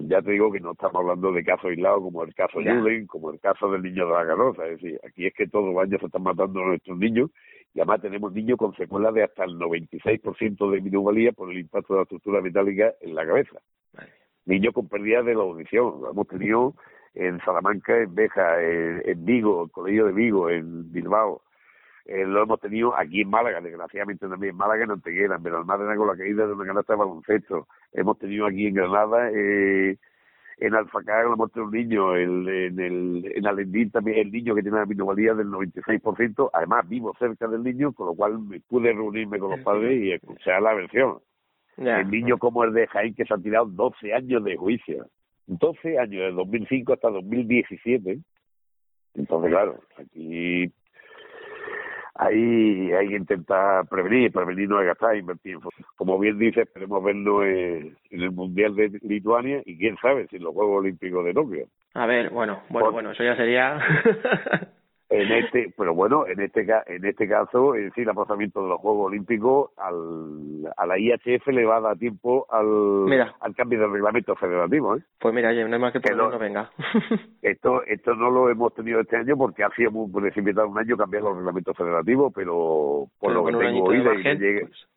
[0.08, 3.32] ya te digo que no estamos hablando de casos aislados como el caso Julen, como
[3.32, 4.66] el caso del niño de la Garosa.
[4.68, 7.30] Es decir, aquí es que todos los años se están matando a nuestros niños
[7.74, 11.94] y además tenemos niños con secuelas de hasta el 96% de minusvalía por el impacto
[11.94, 13.60] de la estructura metálica en la cabeza
[14.48, 16.02] niños con pérdida de la audición.
[16.02, 16.74] Lo hemos tenido
[17.14, 21.42] en Salamanca, en Beja, en, Vigo, el Colegio de Vigo, en Bilbao.
[22.06, 25.96] Eh, lo hemos tenido aquí en Málaga, desgraciadamente también en Málaga, en Antequera, en Benalmádena
[25.98, 27.68] con la caída de una canasta de baloncesto.
[27.92, 29.98] Hemos tenido aquí en Granada, eh,
[30.60, 34.56] en Alfacar, lo hemos tenido un niño, el, en, el, en Alendín también, el niño
[34.56, 38.62] que tiene una minovalía del 96%, además vivo cerca del niño, con lo cual me
[38.62, 41.20] pude reunirme con los padres y escuchar la versión.
[41.78, 45.08] El niño como el de Jaén que se han tirado 12 años de juicio.
[45.46, 48.18] 12 años, de 2005 hasta 2017.
[49.16, 50.72] Entonces, claro, aquí
[52.18, 55.58] ahí hay que intentar prevenir, prevenir no hay gastar, invertir.
[55.96, 60.44] Como bien dice, esperemos verlo en, el Mundial de Lituania y quién sabe si en
[60.44, 61.68] los Juegos Olímpicos de Tokio.
[61.94, 63.80] A ver, bueno, bueno, bueno, eso ya sería
[65.10, 68.80] en este pero bueno en este en este caso es decir el aplazamiento de los
[68.80, 73.92] Juegos Olímpicos al, a la IHF le va a dar tiempo al al cambio del
[73.92, 75.02] reglamento federativo ¿eh?
[75.20, 76.70] pues mira no hay más que, que no venga.
[77.42, 80.98] esto esto no lo hemos tenido este año porque ha sido muy precipitado un año
[80.98, 84.88] cambiar los reglamentos federativos pero por lo que tengo oído y llegue pues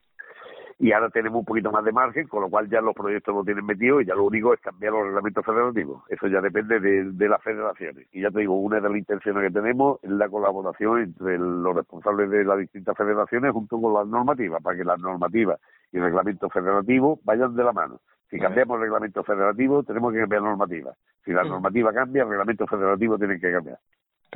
[0.81, 3.45] y ahora tenemos un poquito más de margen, con lo cual ya los proyectos lo
[3.45, 6.03] tienen metido y ya lo único es cambiar los reglamentos federativos.
[6.09, 8.09] Eso ya depende de, las federaciones.
[8.13, 11.77] Y ya te digo, una de las intenciones que tenemos es la colaboración entre los
[11.77, 15.61] responsables de las distintas federaciones junto con las normativas, para que las normativas
[15.93, 18.01] y el reglamento federativo vayan de la mano.
[18.31, 20.95] Si cambiamos el reglamento federativo, tenemos que cambiar normativa.
[21.27, 23.79] Si la normativa cambia, el reglamento federativo tiene que cambiar.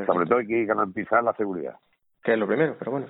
[0.04, 1.76] Sobre todo hay que garantizar la seguridad.
[2.22, 3.06] Que es lo primero, pero bueno.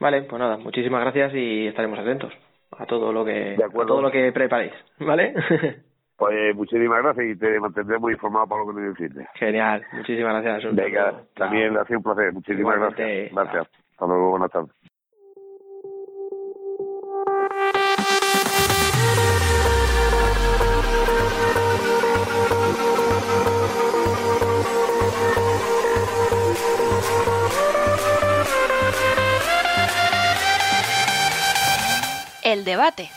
[0.00, 2.32] Vale, pues nada, muchísimas gracias y estaremos atentos
[2.78, 5.34] a todo lo que a todo lo que preparéis, ¿vale?
[6.14, 9.26] Pues muchísimas gracias y te mantendremos informado para lo que necesites.
[9.34, 10.72] Genial, muchísimas gracias.
[10.72, 12.32] Venga, también ha sido un placer.
[12.32, 13.32] Muchísimas gracias.
[13.32, 13.66] Gracias.
[13.90, 14.70] Hasta luego, buenas tardes.
[32.52, 33.10] El debate.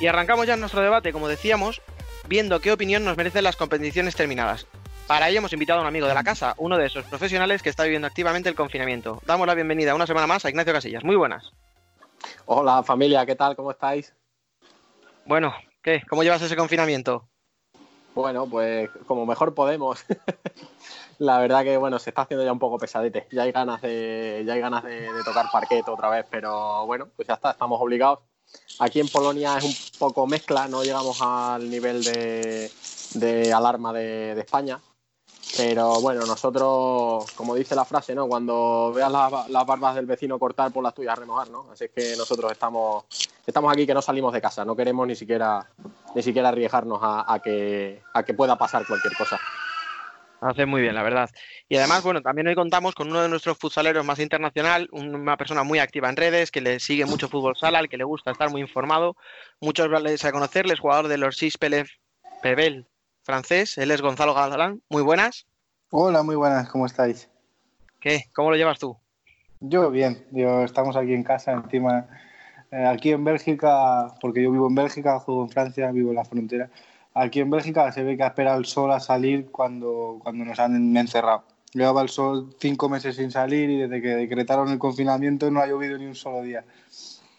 [0.00, 1.82] Y arrancamos ya nuestro debate, como decíamos,
[2.26, 4.66] viendo qué opinión nos merecen las competiciones terminadas.
[5.06, 7.68] Para ello hemos invitado a un amigo de la casa, uno de esos profesionales que
[7.68, 9.20] está viviendo activamente el confinamiento.
[9.26, 11.04] Damos la bienvenida una semana más a Ignacio Casillas.
[11.04, 11.52] Muy buenas.
[12.50, 13.54] Hola familia, ¿qué tal?
[13.54, 14.14] ¿Cómo estáis?
[15.26, 16.00] Bueno, ¿qué?
[16.08, 17.28] ¿Cómo llevas ese confinamiento?
[18.14, 20.02] Bueno, pues como mejor podemos.
[21.18, 23.26] la verdad que bueno, se está haciendo ya un poco pesadete.
[23.32, 27.08] Ya hay ganas de, ya hay ganas de, de tocar parquet otra vez, pero bueno,
[27.14, 28.20] pues ya está, estamos obligados.
[28.78, 32.70] Aquí en Polonia es un poco mezcla, no llegamos al nivel de,
[33.12, 34.80] de alarma de, de, España.
[35.56, 38.28] Pero bueno, nosotros, como dice la frase, ¿no?
[38.28, 41.66] Cuando veas las, barbas del vecino cortar, por las tuyas remojar, ¿no?
[41.72, 43.04] Así es que nosotros estamos,
[43.46, 45.66] estamos aquí que no salimos de casa, no queremos ni siquiera,
[46.14, 49.38] ni siquiera arriesgarnos a, que, a que pueda pasar cualquier cosa.
[50.40, 51.28] Hace muy bien, la verdad.
[51.68, 55.64] Y además, bueno, también hoy contamos con uno de nuestros futsaleros más internacional, una persona
[55.64, 58.48] muy activa en redes, que le sigue mucho fútbol sala, al que le gusta estar
[58.50, 59.16] muy informado.
[59.60, 62.86] Muchos les a conocerles, jugador de los Sis Pebel
[63.28, 63.76] francés.
[63.76, 64.80] Él es Gonzalo Galán.
[64.88, 65.46] Muy buenas.
[65.90, 66.68] Hola, muy buenas.
[66.70, 67.28] ¿Cómo estáis?
[68.00, 68.24] ¿Qué?
[68.34, 68.96] ¿Cómo lo llevas tú?
[69.60, 70.26] Yo bien.
[70.32, 72.08] Yo estamos aquí en casa, encima,
[72.70, 76.24] eh, aquí en Bélgica, porque yo vivo en Bélgica, juego en Francia, vivo en la
[76.24, 76.70] frontera
[77.18, 80.58] aquí en Bélgica se ve que ha esperado el sol a salir cuando, cuando nos
[80.58, 81.44] han encerrado.
[81.72, 85.66] Llevaba el sol cinco meses sin salir y desde que decretaron el confinamiento no ha
[85.66, 86.64] llovido ni un solo día.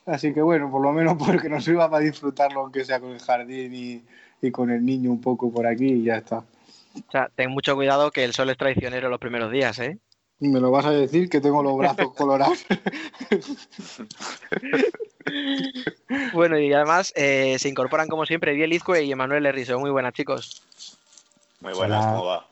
[0.06, 3.19] Así que bueno, por lo menos porque nos iba para disfrutarlo, aunque sea con el
[3.19, 4.04] jardín y,
[4.41, 6.38] y con el niño un poco por aquí y ya está.
[6.38, 9.97] O sea, ten mucho cuidado que el sol es traicionero los primeros días, ¿eh?
[10.39, 12.65] Me lo vas a decir que tengo los brazos colorados.
[16.34, 19.78] bueno, y además eh, se incorporan como siempre Biel Izcue y Emanuel Herriso.
[19.80, 20.63] Muy buenas, chicos.
[21.60, 22.13] Muy buenas, Hola.
[22.13, 22.47] ¿cómo va?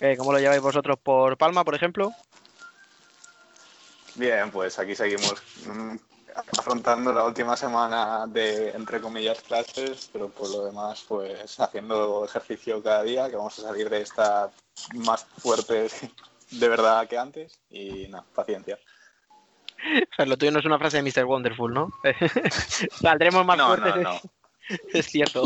[0.00, 2.12] Eh, ¿Cómo lo lleváis vosotros por Palma, por ejemplo?
[4.14, 5.34] Bien, pues aquí seguimos
[6.58, 12.82] afrontando la última semana de, entre comillas, clases, pero por lo demás, pues haciendo ejercicio
[12.82, 14.50] cada día, que vamos a salir de esta
[14.94, 15.88] más fuerte
[16.50, 18.78] de verdad que antes y nada, paciencia.
[19.78, 21.24] O sea, lo tuyo no es una frase de Mr.
[21.24, 21.92] Wonderful, ¿no?
[23.00, 23.96] Saldremos más no, fuertes.
[23.96, 24.20] No, no.
[24.92, 25.44] Es cierto.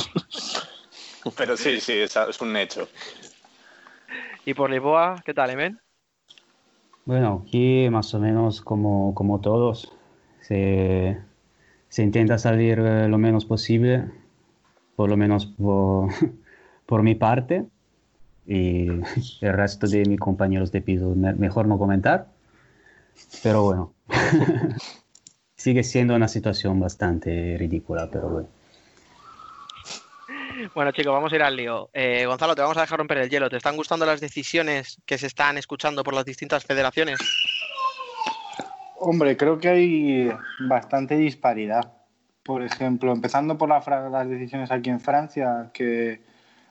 [1.37, 2.89] Pero sí, sí, es, es, un hecho.
[4.45, 5.81] ¿Y por Lisboa, qué tal, Emen?
[7.05, 9.93] Bueno, aquí más o menos como, como todos.
[11.89, 14.05] Se, intenta salir eh, lo menos posible,
[14.97, 16.11] por lo menos por,
[16.87, 17.65] por mi parte.
[18.47, 18.89] Y
[19.41, 22.29] el resto de mis compañeros de piso, mejor no comentar.
[23.43, 23.95] Pero bueno,
[25.57, 28.49] sigue siendo una situación bastante ridícula, pero bueno.
[30.75, 31.91] Bueno, chicos, vamos a ir al lío.
[31.93, 33.51] Eh, Gonzalo, te vamos a dejar romper el hielo.
[33.51, 37.19] ¿Te están gustando las decisiones que se están escuchando por las distintas federaciones?
[39.05, 40.31] Hombre, creo que hay
[40.69, 41.93] bastante disparidad.
[42.45, 46.21] Por ejemplo, empezando por la, las decisiones aquí en Francia, que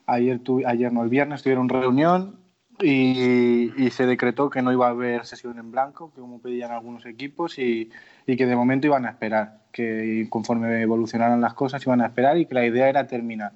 [0.06, 2.40] ayer, tu, ayer no, el viernes tuvieron reunión
[2.80, 7.06] y, y, se decretó que no iba a haber sesión en blanco, como pedían algunos
[7.06, 7.92] equipos, y,
[8.26, 12.38] y, que de momento iban a esperar, que conforme evolucionaran las cosas iban a esperar
[12.38, 13.52] y que la idea era terminar,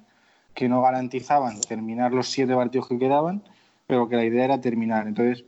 [0.52, 3.42] que no garantizaban terminar los siete partidos que quedaban,
[3.86, 5.08] pero que la idea era terminar.
[5.08, 5.46] Entonces,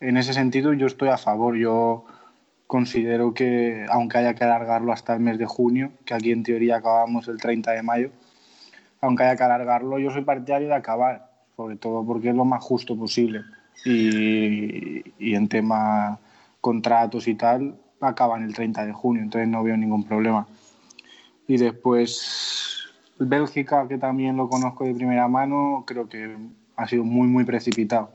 [0.00, 2.06] en ese sentido yo estoy a favor, yo
[2.66, 6.76] considero que aunque haya que alargarlo hasta el mes de junio, que aquí en teoría
[6.76, 8.10] acabamos el 30 de mayo,
[9.00, 12.62] aunque haya que alargarlo, yo soy partidario de acabar sobre todo porque es lo más
[12.62, 13.42] justo posible.
[13.84, 16.18] Y, y, en tema
[16.60, 20.46] contratos y tal, acaban el 30 de junio, entonces no veo ningún problema.
[21.46, 22.74] Y después
[23.18, 26.36] Bélgica, que también lo conozco de primera mano, creo que
[26.76, 28.10] ha sido muy, muy precipitado.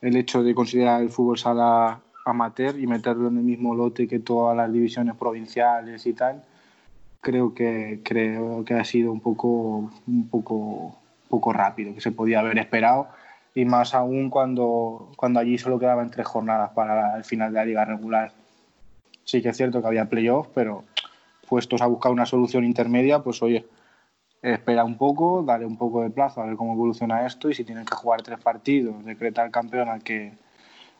[0.00, 4.18] El hecho de considerar el fútbol sala amateur y meterlo en el mismo lote que
[4.18, 6.42] todas las divisiones provinciales y tal,
[7.20, 10.96] creo que, creo que ha sido un poco, un poco
[11.30, 13.08] poco rápido, que se podía haber esperado,
[13.54, 17.64] y más aún cuando, cuando allí solo quedaban tres jornadas para el final de la
[17.64, 18.32] liga regular.
[19.24, 20.84] Sí que es cierto que había playoffs, pero
[21.48, 23.64] puestos a buscar una solución intermedia, pues oye,
[24.42, 27.64] espera un poco, dale un poco de plazo a ver cómo evoluciona esto y si
[27.64, 30.32] tienen que jugar tres partidos, decretar campeón al que,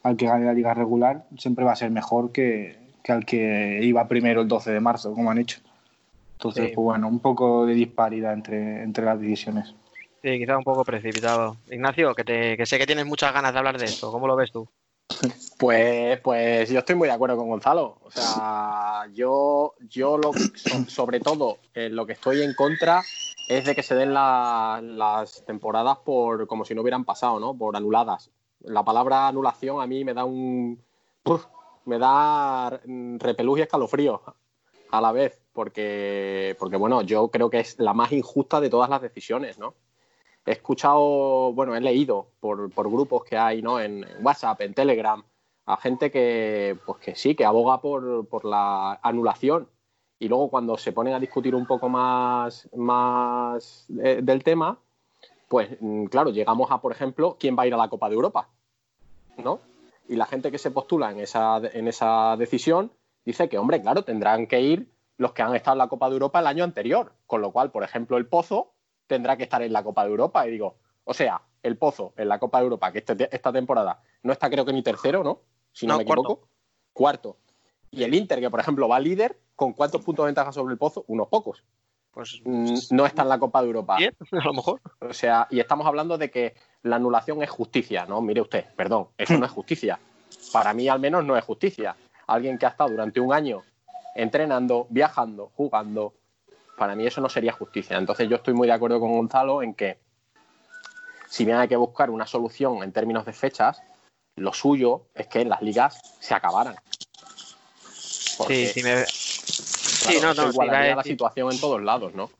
[0.02, 3.80] al que gane la liga regular, siempre va a ser mejor que, que al que
[3.82, 5.60] iba primero el 12 de marzo, como han hecho.
[6.32, 6.72] Entonces, sí.
[6.74, 9.74] pues bueno, un poco de disparidad entre, entre las divisiones.
[10.22, 11.56] Sí, quizá un poco precipitado.
[11.70, 14.10] Ignacio, que, te, que sé que tienes muchas ganas de hablar de esto.
[14.10, 14.68] ¿Cómo lo ves tú?
[15.58, 17.98] Pues, pues yo estoy muy de acuerdo con Gonzalo.
[18.00, 20.32] O sea, yo, yo lo,
[20.88, 23.02] sobre todo eh, lo que estoy en contra
[23.46, 27.54] es de que se den las temporadas por como si no hubieran pasado, ¿no?
[27.54, 28.30] Por anuladas.
[28.60, 30.82] La palabra anulación a mí me da un
[31.84, 32.80] me da
[33.18, 34.22] repelús y escalofrío
[34.90, 38.90] a la vez, porque, porque bueno, yo creo que es la más injusta de todas
[38.90, 39.74] las decisiones, ¿no?
[40.46, 43.78] He escuchado, bueno, he leído por, grupos que hay, ¿no?
[43.80, 45.22] En, WhatsApp, en Telegram,
[45.66, 49.68] a gente que, pues que sí, que aboga por, por la anulación
[50.18, 54.78] y luego cuando se ponen a discutir un poco más, más eh, del tema,
[55.50, 58.14] pues mm, claro, llegamos a, por ejemplo, quién va a ir a la Copa de
[58.14, 58.50] Europa,
[59.36, 59.58] ¿no?
[60.08, 62.92] Y la gente que se postula en esa, en esa decisión
[63.24, 66.12] dice que, hombre, claro, tendrán que ir los que han estado en la Copa de
[66.12, 68.74] Europa el año anterior, con lo cual, por ejemplo, el Pozo
[69.08, 70.46] tendrá que estar en la Copa de Europa.
[70.46, 74.00] Y digo, o sea, el Pozo en la Copa de Europa, que este, esta temporada
[74.22, 75.40] no está creo que ni tercero, ¿no?
[75.72, 76.46] Si no, me equivoco.
[76.92, 77.38] Cuarto.
[77.90, 80.78] Y el Inter, que por ejemplo va líder, ¿con cuántos puntos de ventaja sobre el
[80.78, 81.04] Pozo?
[81.08, 81.64] Unos pocos.
[82.12, 83.96] Pues mm, no está en la Copa de Europa.
[84.32, 84.80] a lo mejor.
[85.00, 88.20] O sea, y estamos hablando de que la anulación es justicia, ¿no?
[88.20, 89.98] Mire usted, perdón, eso no es justicia.
[90.52, 91.96] Para mí al menos no es justicia.
[92.26, 93.62] Alguien que ha estado durante un año
[94.14, 96.14] entrenando, viajando, jugando,
[96.76, 97.98] para mí eso no sería justicia.
[97.98, 99.98] Entonces yo estoy muy de acuerdo con Gonzalo en que
[101.28, 103.82] si bien hay que buscar una solución en términos de fechas,
[104.36, 106.76] lo suyo es que las ligas se acabaran.
[108.48, 109.04] sí, sí, me...
[110.00, 112.30] sí, no, no, la situación en todos lados, ¿no?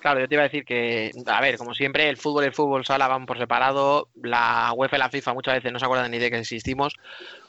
[0.00, 2.54] Claro, yo te iba a decir que, a ver, como siempre, el fútbol y el
[2.54, 4.08] fútbol sala van por separado.
[4.14, 6.94] La UEFA y la FIFA muchas veces no se acuerdan ni de que existimos.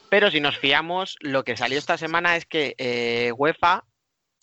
[0.08, 3.84] Pero si nos fiamos, lo que salió esta semana es que eh, UEFA,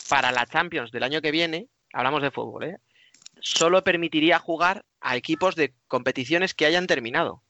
[0.09, 2.77] para la Champions del año que viene, hablamos de fútbol, ¿eh?
[3.41, 7.43] solo permitiría jugar a equipos de competiciones que hayan terminado.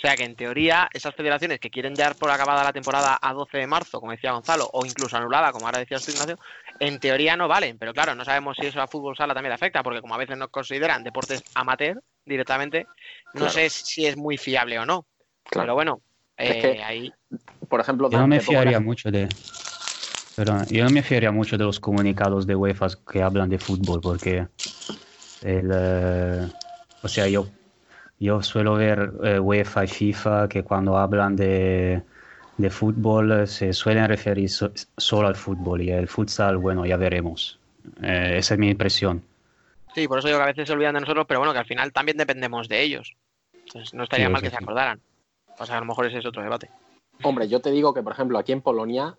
[0.00, 3.34] O sea que en teoría esas federaciones que quieren dar por acabada la temporada a
[3.34, 6.38] 12 de marzo, como decía Gonzalo, o incluso anulada, como ahora decía su Ignacio,
[6.78, 7.76] en teoría no valen.
[7.76, 10.18] Pero claro, no sabemos si eso a fútbol sala también le afecta, porque como a
[10.18, 12.86] veces nos consideran deportes amateur directamente,
[13.34, 15.04] no sé si es muy fiable o no.
[15.50, 16.00] Pero bueno,
[16.38, 17.12] eh, ahí...
[17.68, 19.28] Por ejemplo, yo no me fiaría mucho de...
[20.34, 24.00] Pero yo no me fiaría mucho de los comunicados de UEFA que hablan de fútbol,
[24.00, 24.46] porque
[25.42, 26.48] el, eh,
[27.02, 27.46] o sea, yo
[28.20, 32.02] yo suelo ver eh, UEFA y FIFA que cuando hablan de,
[32.68, 37.58] fútbol eh, se suelen referir solo al fútbol y el futsal, bueno, ya veremos.
[38.02, 39.24] Eh, esa es mi impresión.
[39.94, 41.64] Sí, por eso digo que a veces se olvidan de nosotros, pero bueno, que al
[41.64, 43.16] final también dependemos de ellos.
[43.54, 45.00] Entonces no estaría mal que se acordaran.
[45.58, 46.70] O sea, a lo mejor ese es otro debate.
[47.22, 49.16] Hombre, yo te digo que, por ejemplo, aquí en Polonia,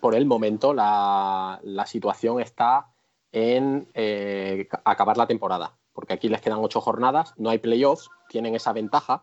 [0.00, 2.86] por el momento, la, situación está
[3.32, 3.88] en
[4.84, 9.22] acabar la temporada porque aquí les quedan ocho jornadas, no hay playoffs, tienen esa ventaja,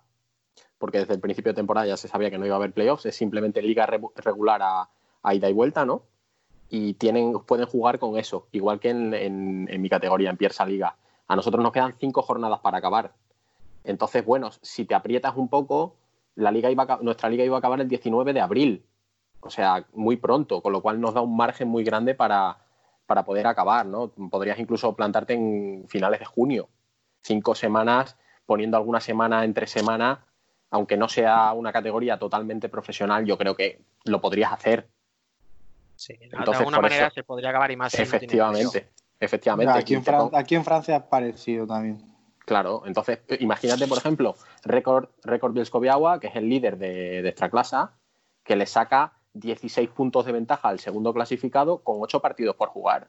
[0.77, 3.07] porque desde el principio de temporada ya se sabía que no iba a haber playoffs,
[3.07, 6.03] es simplemente liga regular a, ida y vuelta, ¿no?
[6.69, 10.97] Y tienen, pueden jugar con eso, igual que en, mi categoría, en Piersa Liga.
[11.27, 13.15] A nosotros nos quedan cinco jornadas para acabar.
[13.83, 15.95] Entonces, bueno, si te aprietas un poco,
[16.35, 18.85] la liga iba nuestra liga iba a acabar el 19 de abril,
[19.39, 22.66] o sea, muy pronto, con lo cual nos da un margen muy grande para,
[23.07, 24.09] para poder acabar, ¿no?
[24.29, 26.69] Podrías incluso plantarte en finales de junio,
[27.21, 30.25] cinco semanas, poniendo alguna semana entre semana,
[30.69, 34.89] aunque no sea una categoría totalmente profesional, yo creo que lo podrías hacer.
[35.95, 37.93] Sí, de alguna manera se podría acabar y más.
[37.95, 38.89] Efectivamente,
[39.19, 39.79] efectivamente.
[39.79, 40.03] Aquí en,
[40.33, 42.03] aquí en, Francia ha parecido también.
[42.45, 45.53] Claro, entonces imagínate, por ejemplo, Record, Record
[46.19, 47.77] que es el líder de, de esta clase,
[48.43, 53.07] que le saca 16 puntos de ventaja al segundo clasificado con 8 partidos por jugar.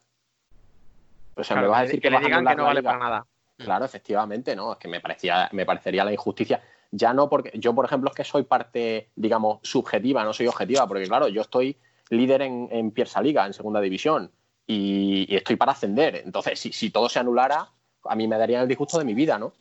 [1.34, 3.26] O sea, me vas a decir que, le digan que no vale para nada.
[3.56, 4.72] Claro, efectivamente, ¿no?
[4.72, 6.62] Es que me, parecía, me parecería la injusticia.
[6.90, 10.86] Ya no porque yo, por ejemplo, es que soy parte, digamos, subjetiva, no soy objetiva,
[10.86, 11.76] porque claro, yo estoy
[12.10, 14.30] líder en, en Piersa Liga, en segunda división,
[14.66, 16.16] y, estoy para ascender.
[16.24, 17.68] Entonces, si, si, todo se anulara,
[18.04, 19.52] a mí me daría el disgusto de mi vida, ¿no?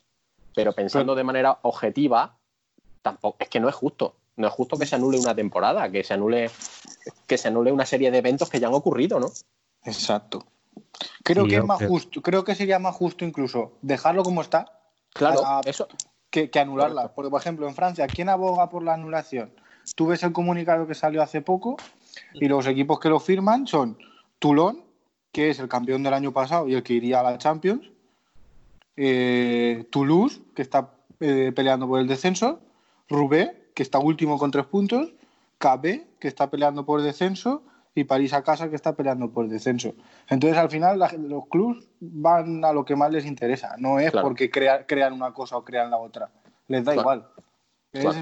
[0.56, 2.38] Pero pensando de manera objetiva,
[3.02, 4.16] tampoco, es que no es justo.
[4.38, 6.50] No es justo que se anule una temporada, que se anule,
[7.26, 9.32] que se anule una serie de eventos que ya han ocurrido, ¿no?
[9.84, 10.46] Exacto.
[11.24, 14.66] Creo que es más justo, creo que sería más justo incluso dejarlo como está.
[15.14, 15.88] Claro, eso.
[16.30, 17.14] Que, anularla.
[17.14, 19.52] Porque, por ejemplo, en Francia, ¿quién aboga por la anulación?
[19.96, 21.78] Tú ves el comunicado que salió hace poco
[22.34, 23.98] y los equipos que lo firman son
[24.38, 24.84] Toulon,
[25.32, 27.90] que es el campeón del año pasado y el que iría a la Champions,
[28.96, 32.60] eh, Toulouse, que está eh, peleando por el descenso,
[33.10, 35.14] Roubaix, que está último con tres puntos,
[35.60, 37.62] KB, que está peleando por descenso,
[37.94, 39.94] y París a casa, que está peleando por descenso.
[40.30, 44.50] Entonces, al final, los clubes van a lo que más les interesa, no es porque
[44.50, 46.32] crean una cosa o crean la otra.
[46.68, 47.28] Les da igual.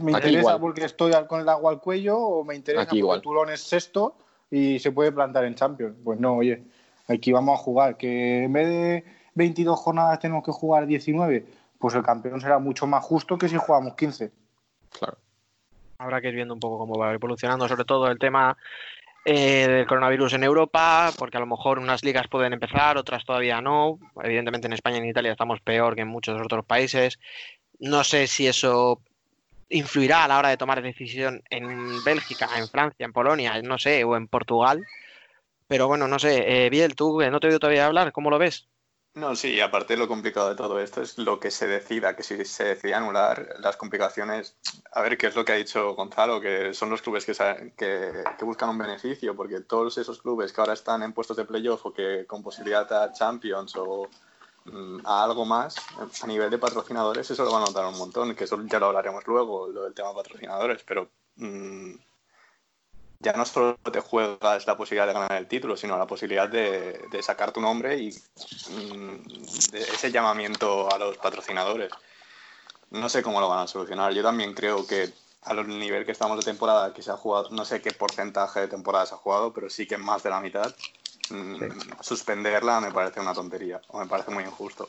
[0.01, 3.49] me interesa porque estoy con el agua al cuello o me interesa porque el Toulon
[3.49, 4.18] es sexto
[4.51, 5.95] y se puede plantar en Champions.
[6.03, 6.66] Pues no, oye,
[7.08, 7.95] aquí vamos a jugar.
[7.95, 11.45] Que en vez de 22 jornadas tenemos que jugar 19,
[11.80, 14.34] pues el campeón será mucho más justo que si jugamos 15.
[14.99, 15.18] Claro.
[15.98, 18.58] Habrá que ir viendo un poco cómo va evolucionando, sobre todo el tema
[19.24, 23.62] eh, del coronavirus en Europa, porque a lo mejor unas ligas pueden empezar, otras todavía
[23.62, 24.00] no.
[24.24, 27.20] Evidentemente en España y en Italia estamos peor que en muchos otros países.
[27.80, 29.02] No sé si eso
[29.70, 34.04] influirá a la hora de tomar decisión en Bélgica, en Francia, en Polonia, no sé,
[34.04, 34.84] o en Portugal.
[35.68, 36.66] Pero bueno, no sé.
[36.66, 38.68] Eh, Biel, tú no te he oído todavía hablar, ¿cómo lo ves?
[39.16, 42.43] No, sí, aparte lo complicado de todo esto es lo que se decida, que si
[42.43, 44.57] se decide anular las complicaciones,
[44.91, 48.70] a ver qué es lo que ha dicho Gonzalo, que son los clubes que, buscan
[48.70, 52.26] un beneficio, porque todos esos clubes que ahora están en puestos de playoff o que
[52.28, 54.09] con posibilidad a Champions o
[54.66, 55.78] mm, a algo más,
[56.22, 58.88] a nivel de patrocinadores, eso lo van a notar un montón, que eso ya lo
[58.88, 61.93] hablaremos luego, lo del tema patrocinadores, pero mm,
[63.20, 66.99] ya no solo te juegas la posibilidad de ganar el título, sino la posibilidad de,
[67.22, 69.16] sacar tu nombre y mm,
[69.74, 71.91] ese llamamiento a los patrocinadores.
[72.91, 74.13] No sé cómo lo van a solucionar.
[74.13, 75.11] Yo también creo que
[75.43, 78.68] al nivel que estamos de temporada, que se ha jugado, no sé qué porcentaje de
[78.68, 80.74] temporada se ha jugado, pero sí que más de la mitad,
[81.30, 84.88] mm, suspenderla me parece una tontería o me parece muy injusto.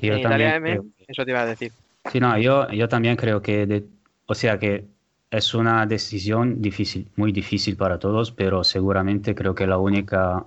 [0.00, 1.72] yo también eso te iba a decir.
[2.10, 3.84] Sí, no, yo, yo también creo que,
[4.26, 4.86] o sea, que
[5.32, 10.44] es una decisión difícil, muy difícil para todos, pero seguramente creo que la única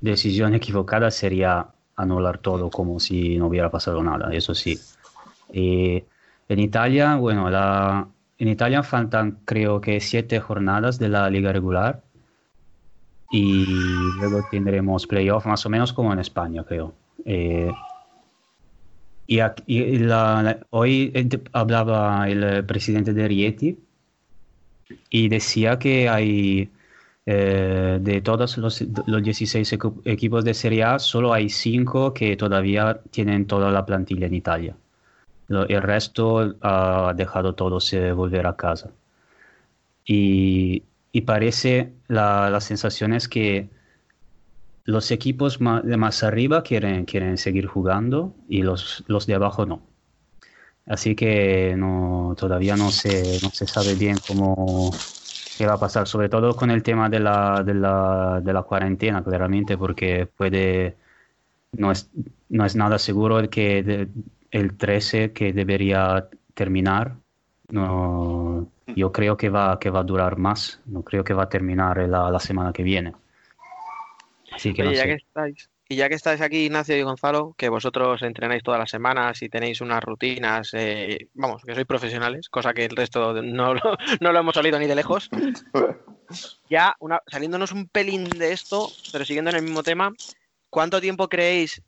[0.00, 4.78] decisión equivocada sería anular todo como si no hubiera pasado nada, eso sí.
[5.52, 8.08] en Italia, bueno, la,
[8.38, 12.02] en Italia faltan creo que siete jornadas de la liga regular
[13.30, 13.66] y
[14.18, 16.94] luego tendremos playoff más o menos como en España, creo.
[17.26, 17.70] Eh,
[19.26, 19.40] y,
[20.70, 21.12] hoy
[21.52, 23.78] hablaba el presidente de Rieti
[25.10, 26.70] y decía que hay
[27.26, 33.00] eh, de todos los, los 16 equipos de Serie A, solo hay 5 que todavía
[33.10, 34.76] tienen toda la plantilla en Italia.
[35.48, 38.90] El resto ha dejado todos eh, volver a casa.
[40.06, 40.82] Y,
[41.12, 43.68] y parece, la, la, sensación es que
[44.84, 49.66] los equipos más, de más arriba quieren, quieren seguir jugando y los, los de abajo
[49.66, 49.82] no.
[50.86, 54.90] Así que no, todavía no se, no se sabe bien cómo
[55.56, 58.62] qué va a pasar, sobre todo con el tema de la, de la, de la
[58.62, 60.96] cuarentena, claramente, porque puede,
[61.72, 62.10] no es,
[62.48, 64.08] no es nada seguro que
[64.50, 67.14] el 13 que debería terminar,
[67.68, 71.48] no, yo creo que va, que va a durar más, no creo que va a
[71.48, 73.14] terminar la, la semana que viene.
[74.52, 78.22] Así que ya que estáis, y ya que estáis aquí, Ignacio y Gonzalo, que vosotros
[78.22, 82.86] entrenáis todas las semanas y tenéis unas rutinas, eh, vamos, que sois profesionales, cosa que
[82.86, 83.74] el resto no,
[84.20, 85.28] no lo hemos salido ni de lejos.
[86.70, 90.10] Ya, una, saliéndonos un pelín de esto, pero siguiendo en el mismo tema,
[90.70, 91.82] ¿cuánto tiempo creéis,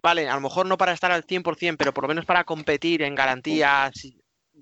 [0.00, 3.02] vale, a lo mejor no para estar al 100%, pero por lo menos para competir
[3.02, 3.90] en garantías,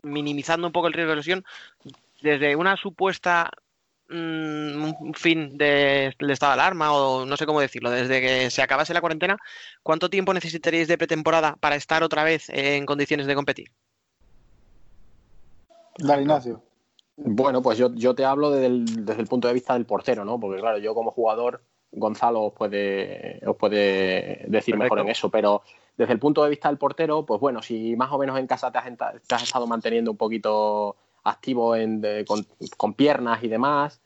[0.03, 1.45] minimizando un poco el riesgo de lesión,
[2.23, 3.51] desde una supuesta
[4.11, 8.63] un fin de, del estado de alarma o no sé cómo decirlo, desde que se
[8.63, 9.37] acabase la cuarentena,
[9.83, 13.73] ¿cuánto tiempo necesitaríais de pretemporada para estar otra vez en condiciones de competir?
[15.99, 16.63] Dale, Ignacio.
[17.17, 20.25] Bueno, pues yo, yo te hablo desde el, desde el, punto de vista del portero,
[20.25, 20.41] ¿no?
[20.41, 25.63] Porque claro, yo como jugador, Gonzalo os puede, os puede decir mejor en eso, pero
[25.97, 28.73] desde el punto de vista del portero, pues bueno, si más o menos en casa
[28.73, 28.85] te has,
[29.27, 31.75] te has estado manteniendo un poquito activo
[32.77, 34.01] con, piernas y demás,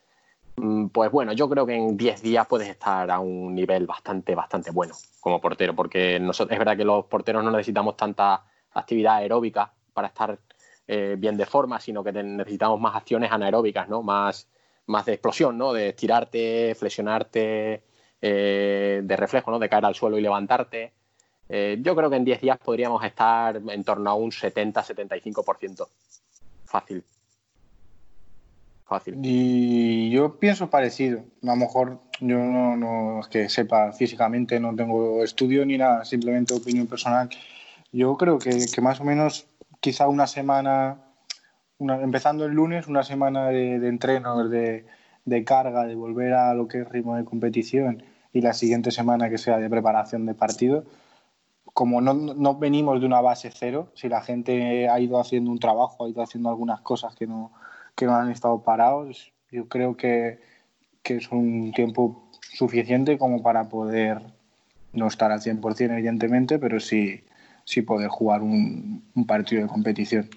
[0.57, 4.35] mm, pues bueno, yo creo que en 10 días puedes estar a un nivel bastante,
[4.35, 9.73] bastante bueno como portero, porque es verdad que los porteros no necesitamos tanta actividad aeróbica
[9.93, 10.39] para estar
[10.87, 14.03] eh, bien de forma, sino que necesitamos más acciones anaeróbicas, ¿no?
[14.03, 14.49] Más,
[14.87, 15.73] más de explosión, ¿no?
[15.73, 17.83] De estirarte, flexionarte,
[18.23, 19.59] eh, de reflejo, ¿no?
[19.59, 20.93] De caer al suelo y levantarte.
[21.49, 25.89] Eh, yo creo que en 10 días podríamos estar en torno a un 70-75%
[26.69, 27.03] fácil.
[28.85, 29.19] Fácil.
[29.23, 31.21] Y yo pienso parecido.
[31.43, 36.55] A lo mejor yo no, es que sepa físicamente, no tengo estudio ni nada, simplemente
[36.55, 37.29] opinión personal.
[37.93, 39.47] Yo creo que, más o menos
[39.81, 40.99] quizá una semana,
[41.79, 44.87] empezando el lunes, una semana de, de entrenos, de,
[45.25, 48.03] de carga, de volver a lo que es ritmo de competición
[48.33, 50.85] y la siguiente semana que sea de preparación de partido,
[51.79, 55.61] como no, no, venimos de una base cero, si la gente ha ido haciendo un
[55.61, 57.53] trabajo, ha ido haciendo algunas cosas que no,
[57.95, 60.41] que no han estado parados, yo creo que,
[61.05, 64.20] que es un tiempo suficiente como para poder
[64.93, 67.22] no estar al 100% evidentemente, pero sí,
[67.62, 70.29] sí poder jugar un, partido de competición.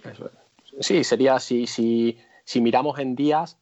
[0.80, 3.58] Sí, sería si, si, si miramos en días,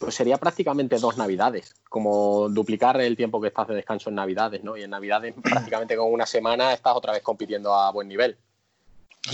[0.00, 4.64] pues sería prácticamente dos navidades, como duplicar el tiempo que estás de descanso en navidades,
[4.64, 4.74] ¿no?
[4.74, 8.38] Y en navidades prácticamente con una semana estás otra vez compitiendo a buen nivel.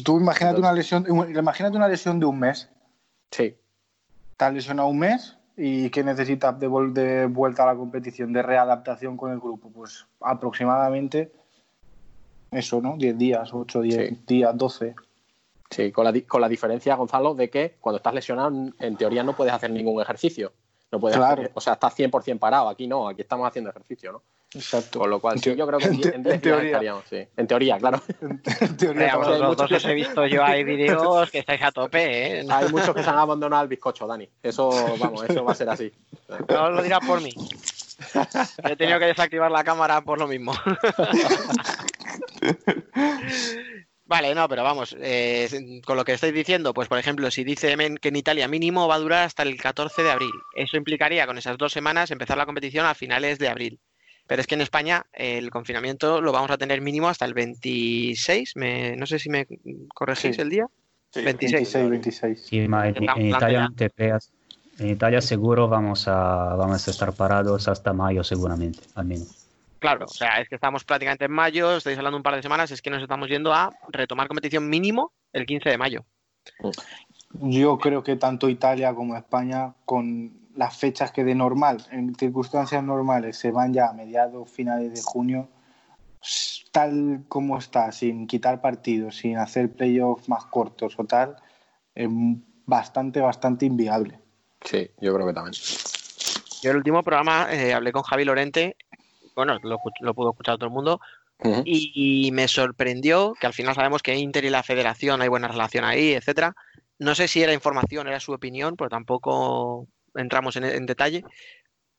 [0.04, 2.68] Tú imagínate una lesión, imagínate una lesión de un mes.
[3.30, 3.56] Sí.
[4.32, 9.30] Estás lesionado un mes y ¿qué necesitas de, vuelta a la competición, de readaptación con
[9.30, 9.70] el grupo?
[9.70, 11.30] Pues aproximadamente
[12.50, 12.96] eso, ¿no?
[12.96, 14.96] 10 días, 8, 10 días, 12.
[15.70, 19.34] Sí, con la, con la diferencia, Gonzalo, de que cuando estás lesionado, en teoría no
[19.34, 20.52] puedes hacer ningún ejercicio.
[20.92, 21.42] No puedes Claro.
[21.42, 22.68] hacer- o sea, estás 100% parado.
[22.68, 24.22] Aquí no, aquí estamos haciendo ejercicio, ¿no?
[24.54, 25.00] Exacto.
[25.00, 26.66] Con lo cual, sí, En yo creo que en, en 10 en días teoría.
[26.70, 27.26] estaríamos, sí.
[27.36, 28.00] En teoría, claro.
[28.88, 32.46] Hombre, a vosotros dos os he visto yo hay vídeos que estáis a tope, ¿eh?
[32.50, 34.28] Hay muchos que se han abandonado al bizcocho, Dani.
[34.40, 35.92] Eso, vamos, eso va a ser así.
[36.48, 37.30] No lo dirás por mí.
[38.62, 40.52] He tenido que desactivar la cámara por lo mismo.
[44.08, 47.76] Vale, no, pero vamos, eh, con lo que estáis diciendo, pues por ejemplo, si dice
[47.76, 51.26] Men que en Italia mínimo va a durar hasta el 14 de abril, eso implicaría
[51.26, 53.80] con esas dos semanas empezar la competición a finales de abril.
[54.28, 57.34] Pero es que en España eh, el confinamiento lo vamos a tener mínimo hasta el
[57.34, 59.46] 26, me- no sé si me
[59.92, 60.42] corregís Sí.
[60.42, 60.66] el día.
[61.14, 61.52] 26.
[61.52, 62.46] 26, 26.
[62.46, 64.30] Sí, ma en, Italia te creas.
[64.78, 69.45] En Italia seguro vamos a, vamos a estar parados hasta mayo seguramente, al menos.
[69.86, 72.72] Claro, o sea, es que estamos prácticamente en mayo, estáis hablando un par de semanas,
[72.72, 76.04] es que nos estamos yendo a retomar competición mínimo el 15 de mayo.
[77.34, 82.82] Yo creo que tanto Italia como España, con las fechas que de normal, en circunstancias
[82.82, 85.48] normales, se van ya a mediados, finales de junio,
[86.72, 91.36] tal como está, sin quitar partidos, sin hacer playoffs más cortos o tal,
[91.94, 92.08] es
[92.64, 94.18] bastante, bastante inviable.
[94.64, 95.54] Sí, yo creo que también.
[96.62, 98.76] Yo el último programa eh, hablé con Javi Lorente,
[99.36, 99.78] bueno, lo,
[100.14, 101.00] pudo escuchar todo el mundo,
[101.64, 105.84] y, me sorprendió que al final sabemos que Inter y la federación hay buena relación
[105.84, 106.56] ahí, etcétera.
[106.98, 111.22] No sé si era información, era su opinión, pero tampoco entramos en, en detalle.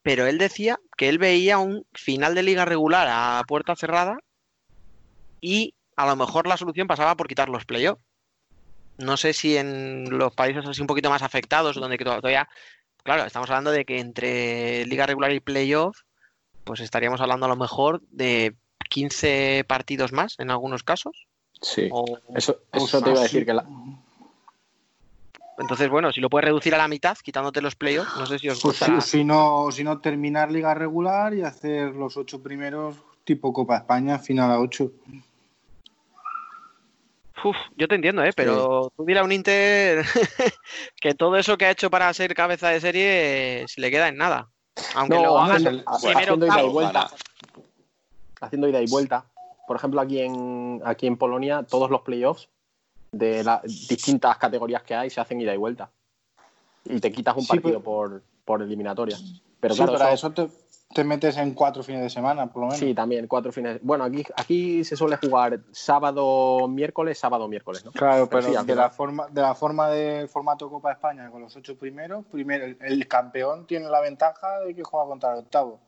[0.01, 4.17] Pero él decía que él veía un final de liga regular a puerta cerrada
[5.39, 8.01] y a lo mejor la solución pasaba por quitar los playoffs.
[8.97, 12.49] No sé si en los países así un poquito más afectados, donde todavía,
[13.03, 15.99] claro, estamos hablando de que entre liga regular y playoff,
[16.67, 18.55] pues estaríamos hablando a lo mejor de
[18.89, 21.25] 15 partidos más en algunos casos.
[21.61, 21.87] Sí.
[21.91, 23.65] O- Eso, eso te iba a decir que la,
[25.57, 28.47] Entonces, bueno, si lo puedes reducir a la mitad, quitándote los playoffs, no sé si
[28.49, 29.01] os Pues gusta.
[29.01, 34.19] si, no, si no, terminar liga regular y hacer los ocho primeros tipo Copa España,
[34.19, 34.91] final a ocho.
[37.43, 38.31] Uf, yo te entiendo, ¿eh?
[38.35, 40.03] Pero tú dile a un Inter
[41.01, 44.07] que todo eso que ha hecho para ser cabeza de serie eh, se le queda
[44.09, 44.49] en nada.
[44.95, 47.09] Aunque No, lo hagas haciendo, primero haciendo ida y vuelta.
[48.41, 49.25] Haciendo ida y vuelta.
[49.67, 52.47] Por ejemplo, aquí en, aquí en Polonia, todos los playoffs
[53.11, 55.89] de las distintas categorías que hay se hacen ida y vuelta.
[56.85, 59.17] Y te quitas un Sí, partido pero- por, por eliminatoria.
[59.59, 60.47] Pero Sí, claro, eso te,
[60.93, 62.79] te metes en cuatro fines de semana, por lo menos.
[62.79, 63.79] sí, también, cuatro fines.
[63.83, 67.91] Bueno, aquí, aquí se suele jugar sábado, miércoles, sábado, miércoles, ¿no?
[67.91, 71.29] Claro, pero, sí, al de, final- la forma, de la forma del formato Copa España
[71.29, 75.33] con los ocho primeros, primero el, el campeón tiene la ventaja de que juega contra
[75.33, 75.79] el octavo.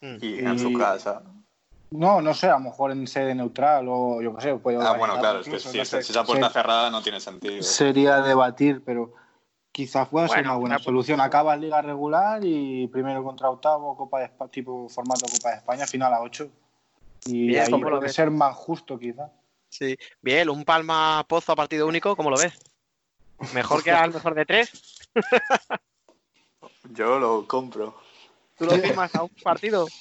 [0.00, 1.22] Y en su Y- casa.
[1.90, 4.54] No, no sé, a lo mejor en sede neutral o yo qué sé.
[4.54, 6.02] puede Ah, bueno, claro, es que si, no sé.
[6.02, 7.62] si esa puerta Se- cerrada no tiene sentido.
[7.62, 9.12] Sería debatir, pero
[9.72, 11.20] quizás pueda ser Bueno, una buena una- solución.
[11.20, 15.86] Acabas liga regular y primero contra octavo, Copa de Espa- tipo formato Copa de España,
[15.86, 16.50] final a ocho.
[17.24, 18.14] Y Bien, ahí ¿cómo lo puede ves?
[18.14, 19.30] ser más justo, quizás.
[19.70, 19.96] Sí.
[20.20, 22.52] Bien, un Palma Pozo a partido único, ¿cómo lo ves?
[23.54, 24.70] ¿Mejor que al mejor de tres?
[26.90, 27.96] Yo lo compro.
[28.58, 29.86] ¿Tú lo firmas a un partido?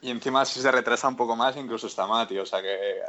[0.00, 2.44] Y encima si se retrasa un poco más, incluso está mal, tío.
[2.44, 3.00] O sea que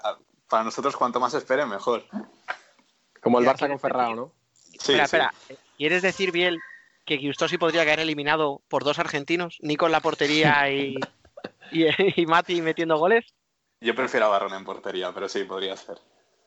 [0.49, 2.03] para nosotros cuanto más esperen, mejor.
[3.21, 4.31] Como el Barça con Ferrao, ¿no?
[4.71, 5.17] Sí, espera, sí.
[5.17, 5.33] espera.
[5.79, 6.59] ¿Quieres decir, Biel,
[7.05, 9.59] que Gustosi podría caer eliminado por dos argentinos?
[9.61, 10.97] Nico en la portería y,
[11.71, 11.85] y,
[12.21, 13.33] y Mati metiendo goles.
[13.79, 15.97] Yo prefiero a Barrón en portería, pero sí, podría ser.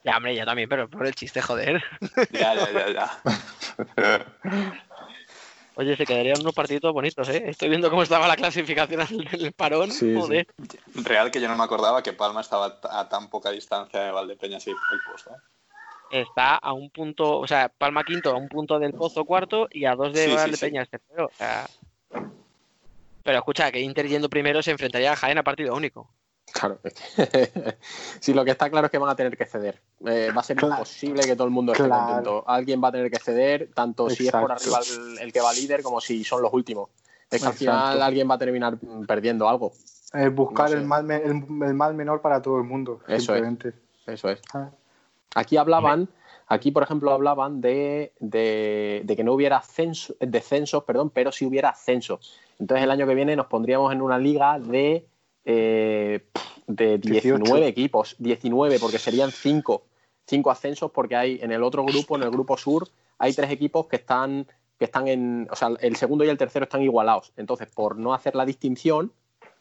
[0.05, 1.83] Ya, hombre, yo también, pero por el chiste, joder.
[2.31, 3.23] Ya, ya, ya, ya.
[5.77, 7.45] Oye, se quedarían unos partiditos bonitos, ¿eh?
[7.47, 9.91] Estoy viendo cómo estaba la clasificación del parón.
[9.91, 10.15] Sí, sí.
[10.15, 10.47] joder.
[10.95, 14.67] Real que yo no me acordaba que Palma estaba a tan poca distancia de Valdepeñas
[14.67, 14.77] y el.
[14.77, 15.39] ¿eh?
[16.13, 19.87] Está a un punto, o sea, Palma quinto, a un punto del Pozo cuarto y
[19.87, 21.27] a dos de Sí, sí, Valdepeñas tercero.
[21.27, 21.67] O sea...
[23.25, 26.11] Pero escucha, que Inter yendo primero se enfrentaría a Jaén a partido único.
[26.53, 26.79] Claro.
[26.85, 27.77] es que-
[28.21, 29.81] sí, lo que está claro es que van a tener que ceder.
[30.05, 30.75] Eh, va a ser Claro.
[30.75, 32.07] imposible que todo el mundo esté Claro.
[32.07, 32.45] contento.
[32.47, 35.53] Alguien va a tener que ceder, tanto si es por arriba el, el que va
[35.53, 36.91] líder como si son los últimos.
[37.31, 39.73] Es que al final alguien va a terminar perdiendo algo.
[40.13, 40.79] Eh, buscar No sé.
[40.83, 41.31] el, mal, me- el,
[41.67, 43.01] el mal menor para todo el mundo.
[43.07, 43.23] Eso es.
[43.25, 43.73] simplemente.
[44.07, 44.43] Eso es.
[44.53, 44.69] Ah.
[45.35, 46.09] Aquí hablaban,
[46.53, 51.47] Aquí, por ejemplo, hablaban de, de, de que no hubiera censo, descensos, perdón, pero sí
[51.47, 52.39] hubiera ascensos.
[52.59, 55.07] Entonces el año que viene nos pondríamos en una liga de,
[55.47, 56.27] eh,
[56.67, 57.65] de 19 18.
[57.65, 59.83] equipos, 19, porque serían 5,
[60.27, 62.87] 5 ascensos, porque hay en el otro grupo, en el grupo sur,
[63.19, 64.47] hay tres equipos que están,
[64.79, 67.33] que están en, o sea, el segundo y el tercero están igualados.
[67.39, 69.11] Entonces, por no hacer la distinción,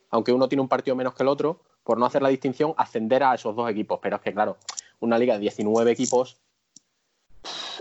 [0.09, 3.23] aunque uno tiene un partido menos que el otro, por no hacer la distinción, ascender
[3.23, 3.99] a esos dos equipos.
[4.01, 4.57] Pero es que, claro,
[5.01, 6.37] una liga de 19 equipos,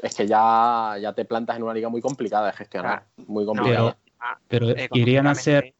[0.02, 3.04] es que ya, ya te plantas en una liga muy complicada de gestionar.
[3.26, 3.96] Muy complicada.
[4.48, 5.74] Pero, pero irían a ser,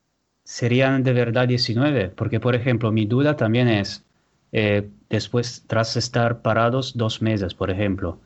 [0.45, 4.05] serían de verdad 19, porque por ejemplo, mi duda también es,
[4.53, 8.19] eh, después, tras estar parados dos meses, por ejemplo,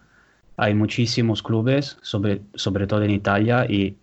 [0.57, 3.97] hay muchísimos clubes, sobre, sobre todo en Italia, y,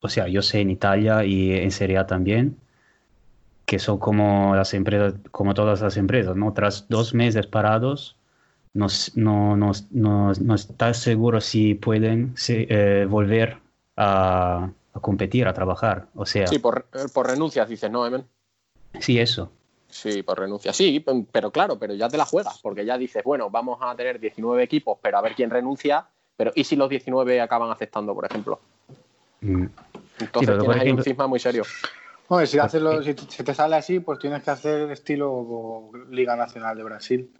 [0.00, 2.56] o sea, yo sé en Italia y en Serie A también,
[3.66, 6.52] que son como las empresas, como todas las empresas, ¿no?
[6.52, 8.16] Tras dos meses parados,
[8.74, 13.58] no, no, no, no, no estás seguro si pueden si, eh, volver
[13.96, 16.06] a, a competir, a trabajar.
[16.14, 18.24] O sea, Sí, por, por renuncias, dices, ¿no, Emen?
[18.98, 19.52] sí, eso.
[19.88, 20.72] Sí, por renuncia.
[20.72, 24.18] Sí, pero claro, pero ya te la juegas, porque ya dices, bueno, vamos a tener
[24.18, 26.06] 19 equipos, pero a ver quién renuncia.
[26.34, 28.58] Pero ¿y si los 19 acaban aceptando, por ejemplo?
[29.42, 29.66] Mm.
[30.18, 31.64] Entonces por tienes ahí un cisma muy serio.
[32.28, 36.74] Hombre, si, haces lo- si te sale así, pues tienes que hacer estilo Liga Nacional
[36.76, 37.30] de Brasil.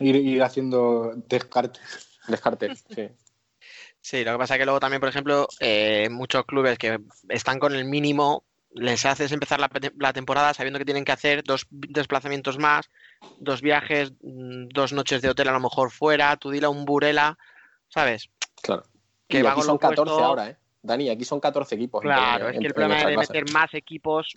[0.00, 2.18] Ir, ir haciendo descartes.
[2.26, 3.08] Descartes, sí.
[4.00, 7.58] Sí, lo que pasa es que luego también, por ejemplo, eh, muchos clubes que están
[7.58, 12.58] con el mínimo, les haces empezar la, temporada sabiendo que tienen que hacer dos desplazamientos
[12.58, 12.90] más,
[13.38, 16.84] dos viajes, mm, dos noches de hotel a lo mejor fuera, tú dile a un
[16.84, 17.38] Burela,
[17.88, 18.28] ¿sabes?
[18.60, 18.84] Claro.
[19.28, 20.24] Que y va aquí con son lo 14 puesto.
[20.24, 20.58] ahora, ¿eh?
[20.84, 22.02] Dani, aquí son 14 equipos.
[22.02, 23.32] Claro, es que el problema de clase.
[23.32, 24.32] meter más equipos,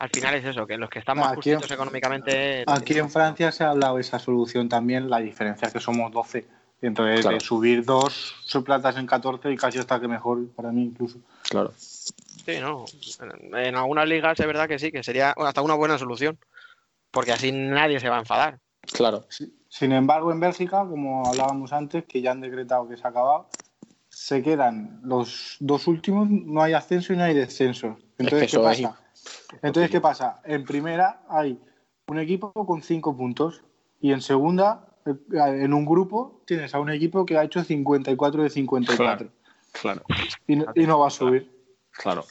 [0.00, 2.64] al final es eso, que los que están más Aquí justitos económicamente...
[2.66, 6.10] Aquí en Francia se ha hablado de esa solución también, la diferencia es que somos
[6.10, 6.44] 12.
[6.82, 7.36] Y entonces Claro.
[7.36, 11.18] de subir dos subplatas en 14 y casi hasta que mejor para mí incluso.
[11.48, 11.72] Claro.
[11.76, 12.84] Sí, no.
[13.20, 16.38] En en algunas ligas es verdad que sí, que sería hasta una buena solución.
[17.12, 18.58] Porque así nadie se va a enfadar.
[18.92, 19.26] Claro.
[19.68, 23.48] Sin embargo, en Bélgica, como hablábamos antes, que ya han decretado que se ha acabado,
[24.10, 27.96] se quedan los dos últimos, no hay ascenso y no hay descenso.
[28.18, 29.00] Entonces, que ¿qué es pasa?
[29.62, 30.40] Entonces, ¿qué pasa?
[30.44, 31.58] En primera hay
[32.08, 33.62] un equipo con cinco puntos
[34.00, 35.14] y en segunda, eh,
[35.62, 39.30] en un grupo, tienes a un equipo que ha hecho 54 de 54
[39.80, 40.02] Claro.
[40.46, 41.50] y, no- y no va a subir.
[41.92, 42.24] Claro.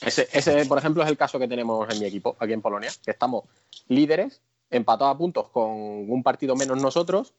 [0.00, 2.90] Ese, ese, por ejemplo, es el caso que tenemos en mi equipo, aquí en Polonia,
[3.04, 3.44] que estamos
[3.88, 4.40] líderes,
[4.70, 7.34] empatados a puntos con un partido menos nosotros,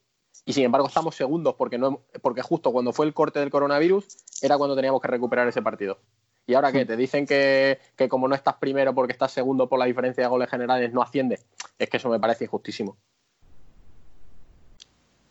[0.45, 4.05] y sin embargo estamos segundos porque, no, porque justo cuando fue el corte del coronavirus
[4.41, 5.99] era cuando teníamos que recuperar ese partido.
[6.45, 6.86] ¿Y ahora qué?
[6.86, 10.29] ¿Te dicen que, que como no estás primero porque estás segundo por la diferencia de
[10.29, 11.45] goles generales no asciendes?
[11.79, 12.97] Es que eso me parece injustísimo.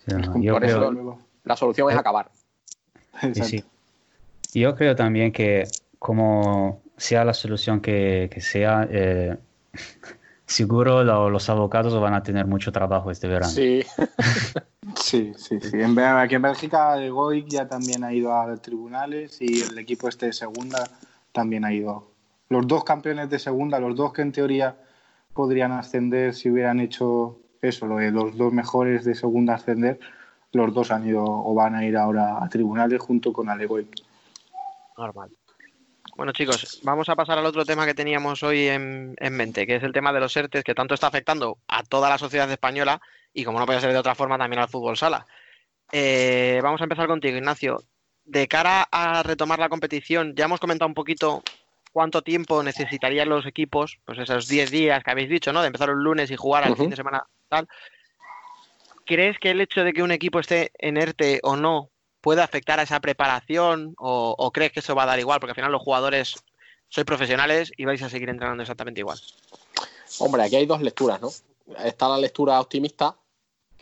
[0.07, 2.31] O sea, yo por eso creo- la solución es acabar.
[3.35, 3.65] Sí, sí.
[4.55, 5.65] Yo creo también que
[5.99, 9.37] como sea la solución que, que sea, eh,
[10.47, 13.53] seguro lo- los abogados van a tener mucho trabajo este verano.
[13.53, 13.85] Sí.
[15.13, 15.77] Sí, sí, sí.
[15.83, 17.13] Aquí en Bélgica, el
[17.47, 20.89] ya también ha ido a tribunales y el equipo este de segunda
[21.33, 22.09] también ha ido.
[22.49, 24.75] Los dos campeones de segunda, los dos que en teoría
[25.35, 30.01] podrían ascender si hubieran hecho eso, lo de los dos mejores de segunda ascender,
[30.53, 33.95] los dos han ido o van a ir ahora a tribunales junto con Alegoic.
[34.97, 35.29] Normal.
[36.17, 39.77] Bueno, chicos, vamos a pasar al otro tema que teníamos hoy en, en mente, que
[39.77, 43.03] es el tema de los ERTES, que tanto está afectando a toda la sociedad española
[43.33, 45.27] y, como no puede ser de otra forma, también al fútbol sala.
[45.91, 47.83] Eh, vamos a empezar contigo, Ignacio.
[48.25, 51.43] De cara a retomar la competición, ya hemos comentado un poquito
[51.93, 55.61] cuánto tiempo necesitarían los equipos, pues esos 10 días que habéis dicho, ¿no?
[55.61, 57.69] De empezar un lunes y jugar al fin de semana tal.
[59.05, 62.79] ¿Crees que el hecho de que un equipo esté en ERTE o no puede afectar
[62.79, 65.41] a esa preparación o, o crees que eso va a dar igual?
[65.41, 66.37] Porque al final los jugadores
[66.89, 69.19] sois profesionales y vais a seguir entrenando exactamente igual.
[70.19, 71.31] Hombre, aquí hay dos lecturas, ¿no?
[71.85, 73.17] Está la lectura optimista,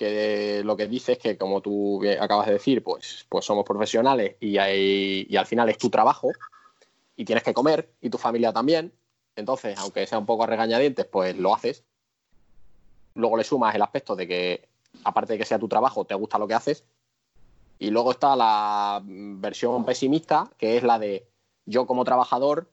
[0.01, 4.37] que lo que dice es que, como tú acabas de decir, pues, pues somos profesionales
[4.41, 6.31] y, hay- y al final es tu trabajo
[7.17, 8.95] y tienes que comer y tu familia también.
[9.37, 11.85] Entonces, aunque sea un poco a regañadientes, pues lo haces.
[13.15, 14.69] Luego le sumas el aspecto de que,
[15.05, 16.85] aparte de que sea tu trabajo, te gusta lo que haces.
[17.79, 21.27] Y luego está la versión pesimista, que es la de
[21.67, 22.71] yo como trabajador,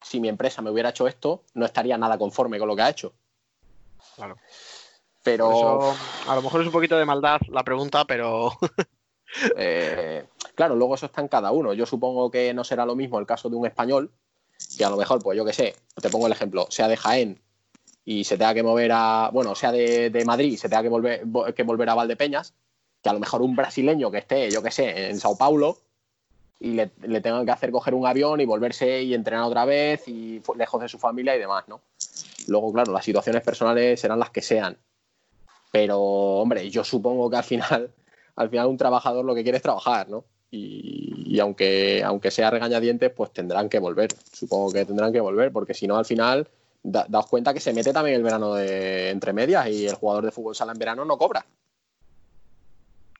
[0.00, 2.88] si mi empresa me hubiera hecho esto, no estaría nada conforme con lo que ha
[2.88, 3.12] hecho.
[4.16, 4.36] Claro.
[5.22, 5.94] Pero eso,
[6.30, 8.52] a lo mejor es un poquito de maldad la pregunta, pero
[9.56, 10.24] Eh,
[10.56, 11.72] claro, luego eso está en cada uno.
[11.72, 14.10] Yo supongo que no será lo mismo el caso de un español,
[14.76, 17.40] que a lo mejor, pues yo qué sé, te pongo el ejemplo, sea de Jaén
[18.04, 20.88] y se tenga que mover a, bueno, sea de, de Madrid y se tenga que
[20.88, 22.54] volver, vo- que volver a Valdepeñas,
[23.02, 25.78] que a lo mejor un brasileño que esté, yo qué sé, en Sao Paulo
[26.58, 30.08] y le, le tengan que hacer coger un avión y volverse y entrenar otra vez
[30.08, 31.80] y lejos de su familia y demás, ¿no?
[32.48, 34.76] Luego, claro, las situaciones personales serán las que sean.
[35.72, 37.90] Pero, hombre, yo supongo que al final,
[38.36, 40.24] al final un trabajador lo que quiere es trabajar, ¿no?
[40.50, 44.10] Y, y aunque, aunque sea regañadientes, pues tendrán que volver.
[44.32, 46.48] Supongo que tendrán que volver, porque si no, al final,
[46.82, 50.24] da- daos cuenta que se mete también el verano de entre medias y el jugador
[50.24, 51.46] de fútbol sala en verano no cobra.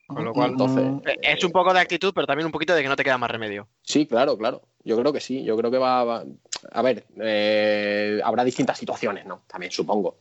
[0.09, 2.83] Con lo cual, Entonces, eh, es un poco de actitud, pero también un poquito de
[2.83, 3.69] que no te queda más remedio.
[3.83, 4.63] Sí, claro, claro.
[4.83, 5.45] Yo creo que sí.
[5.45, 6.03] Yo creo que va.
[6.03, 6.25] va-
[6.73, 9.43] A ver, eh, habrá distintas situaciones, ¿no?
[9.47, 10.17] También supongo.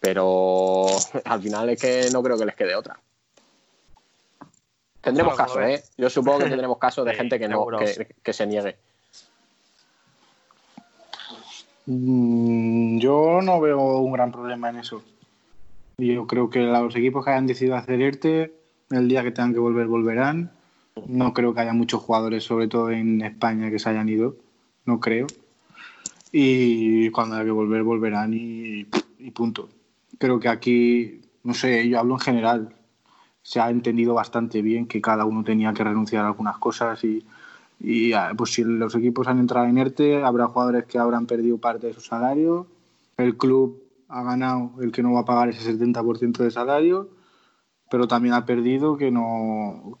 [0.00, 0.86] Pero
[1.24, 2.98] al final es que no creo que les quede otra.
[5.00, 5.58] Tendremos casos.
[5.62, 5.82] ¿eh?
[5.96, 8.76] Yo supongo que tendremos casos de Sí, gente que no que, que se niegue.
[11.86, 15.02] Mm, Yo no veo un gran problema en eso.
[15.98, 18.52] Yo creo que los equipos que hayan decidido hacer ERTE,
[18.90, 20.50] el día que tengan que volver, volverán.
[21.06, 24.36] No creo que haya muchos jugadores, sobre todo en España, que se hayan ido.
[24.84, 25.26] No creo.
[26.32, 28.86] Y cuando haya que volver, volverán y,
[29.18, 29.68] y punto.
[30.18, 32.76] Creo que aquí, no sé, yo hablo en general.
[33.42, 37.24] Se ha entendido bastante bien que cada uno tenía que renunciar a algunas cosas y,
[37.78, 41.58] y ah, pues si los equipos han entrado en ERTE, habrá jugadores que habrán perdido
[41.58, 42.66] parte de su salario.
[43.16, 47.10] El club ha ganado el que no va a pagar ese 70% de salario,
[47.90, 49.98] pero también ha perdido que no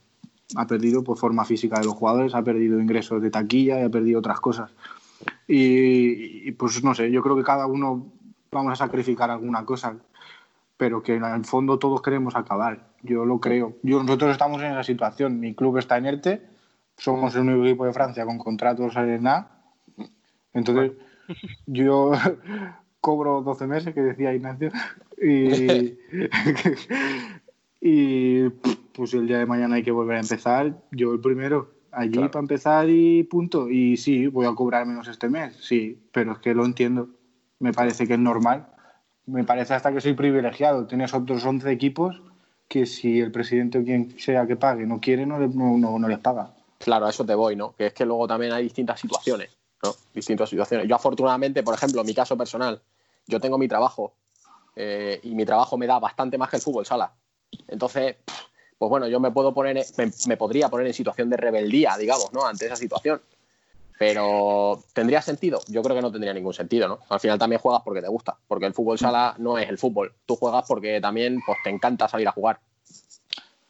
[0.54, 3.90] ha perdido por forma física de los jugadores, ha perdido ingresos de taquilla y ha
[3.90, 4.70] perdido otras cosas.
[5.48, 8.12] Y, y, pues no sé, yo creo que cada uno
[8.56, 9.96] vamos a sacrificar alguna cosa,
[10.76, 12.88] pero que en el fondo todos queremos acabar.
[13.02, 13.76] Yo lo creo.
[13.82, 15.38] Yo, nosotros estamos en esa situación.
[15.38, 16.42] Mi club está en ERTE,
[16.96, 19.50] somos el único equipo de Francia con contratos en A.
[20.52, 20.92] Entonces,
[21.66, 22.12] yo
[23.00, 24.70] cobro 12 meses, que decía Ignacio,
[25.22, 25.96] y,
[27.80, 28.48] y
[28.94, 30.82] pues el día de mañana hay que volver a empezar.
[30.90, 32.30] Yo el primero, allí Claro.
[32.30, 33.68] para empezar y punto.
[33.68, 37.10] Y sí, voy a cobrar menos este mes, sí, pero es que lo entiendo.
[37.58, 38.66] Me parece que es normal.
[39.26, 40.86] Me parece hasta que soy privilegiado.
[40.86, 42.20] Tienes otros 11 equipos
[42.68, 45.98] que si el presidente o quien sea que pague no quiere, no, le- no, no-
[45.98, 46.50] no les paga.
[46.78, 47.74] Claro, a eso te voy, ¿no?
[47.76, 49.50] Que es que luego también hay distintas situaciones,
[49.82, 49.94] ¿no?
[50.14, 50.86] Distintas situaciones.
[50.88, 52.80] Yo afortunadamente, por ejemplo, en mi caso personal,
[53.26, 54.12] yo tengo mi trabajo
[54.76, 57.12] eh, y mi trabajo me da bastante más que el fútbol sala.
[57.68, 58.16] Entonces,
[58.78, 62.30] pues bueno, yo me puedo poner, me, me podría poner en situación de rebeldía, digamos,
[62.32, 62.44] ¿no?
[62.46, 63.20] Ante esa situación.
[63.98, 65.60] Pero ¿tendría sentido?
[65.68, 66.98] Yo creo que no tendría ningún sentido, ¿no?
[67.08, 70.12] Al final también juegas porque te gusta, porque el fútbol sala no es el fútbol.
[70.26, 72.60] Tú juegas porque también pues, te encanta salir a jugar.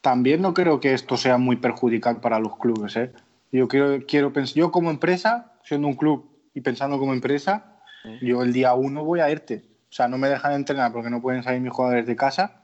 [0.00, 2.96] También no creo que esto sea muy perjudicial para los clubes.
[2.96, 3.12] ¿eh?
[3.52, 7.76] Yo quiero, quiero yo como empresa, siendo un club y pensando como empresa,
[8.20, 9.64] yo el día uno voy a irte.
[9.90, 12.62] O sea, no me dejan entrenar porque no pueden salir mis jugadores de casa.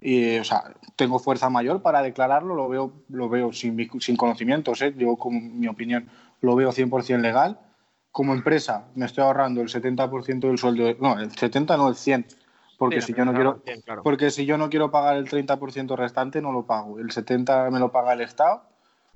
[0.00, 4.80] Y, o sea, tengo fuerza mayor para declararlo, lo veo, lo veo sin, sin conocimientos,
[4.82, 4.94] ¿eh?
[4.96, 6.08] yo con mi opinión
[6.46, 7.58] lo veo 100% legal.
[8.10, 12.26] Como empresa me estoy ahorrando el 70% del sueldo, no, el 70 no, el 100,
[12.78, 14.02] porque Sí, si yo no quiero, bien, claro.
[14.02, 16.98] porque si yo no quiero pagar el 30% restante, no lo pago.
[16.98, 18.62] El 70% me lo paga el Estado.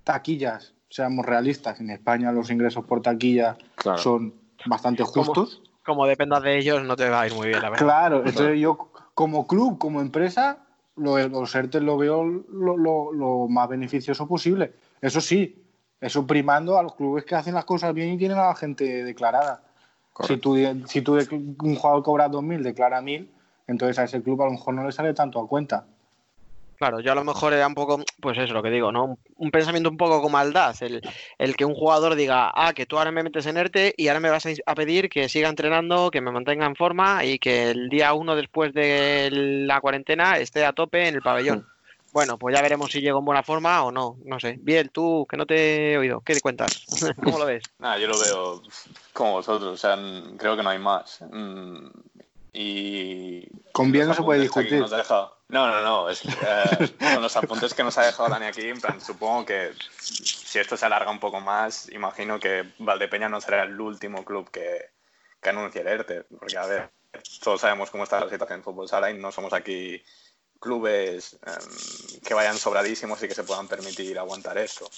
[0.05, 3.99] Taquillas, seamos realistas, en España los ingresos por taquilla Claro.
[3.99, 4.35] son
[4.67, 5.63] bastante justos.
[5.85, 7.85] Como dependas de ellos, no te va a ir muy bien, la verdad.
[7.87, 10.59] Claro, entonces yo como club, como empresa,
[10.97, 14.75] lo, los ERTE lo veo lo, lo- lo más beneficioso posible.
[15.01, 15.65] Eso sí,
[16.01, 19.05] eso primando a los clubes que hacen las cosas bien y tienen a la gente
[19.05, 19.63] declarada.
[20.27, 21.19] Si tú, si tú
[21.63, 23.27] un jugador cobra 2.000, declara 1.000,
[23.67, 25.87] entonces a ese club a lo mejor no le sale tanto a cuenta.
[26.77, 29.19] Claro, yo a lo mejor era un poco, pues eso, lo que digo, ¿no?
[29.37, 31.03] Un, pensamiento un poco con maldad, el,
[31.37, 34.21] el que un jugador diga, ah, que tú ahora me metes en ERTE y ahora
[34.21, 37.71] me vas a, a pedir que siga entrenando, que me mantenga en forma y que
[37.71, 41.67] el día uno después de la cuarentena esté a tope en el pabellón.
[42.13, 44.57] Bueno, pues ya veremos si llego en buena forma o no, no sé.
[44.61, 46.85] Bien, tú, que no te he oído, ¿qué te cuentas?
[47.23, 47.63] ¿Cómo lo ves?
[47.79, 48.63] Nada, yo lo veo
[49.13, 49.97] como vosotros, o sea,
[50.37, 51.21] creo que no hay más.
[51.31, 51.87] Mm,
[52.53, 53.47] Y.
[53.73, 54.81] Con bien no se puede discutir.
[54.81, 58.07] nos ha dejado- No, no, no, es que, eh, con los apuntes que nos ha
[58.07, 62.41] dejado Dani aquí, en plan, supongo que si esto se alarga un poco más, imagino
[62.41, 64.91] que Valdepeña no será el último club que,
[65.41, 66.91] que anuncie el ERTE, porque a ver,
[67.43, 70.03] todos sabemos cómo está la situación en fútbol sala y no somos aquí
[70.61, 74.89] clubes em, que vayan sobradísimos y que se puedan permitir aguantar esto.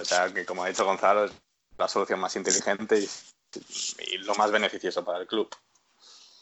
[0.00, 1.32] O sea, que como ha dicho Gonzalo, es
[1.78, 3.08] la solución más inteligente y,
[4.12, 5.48] y lo más beneficioso para el club.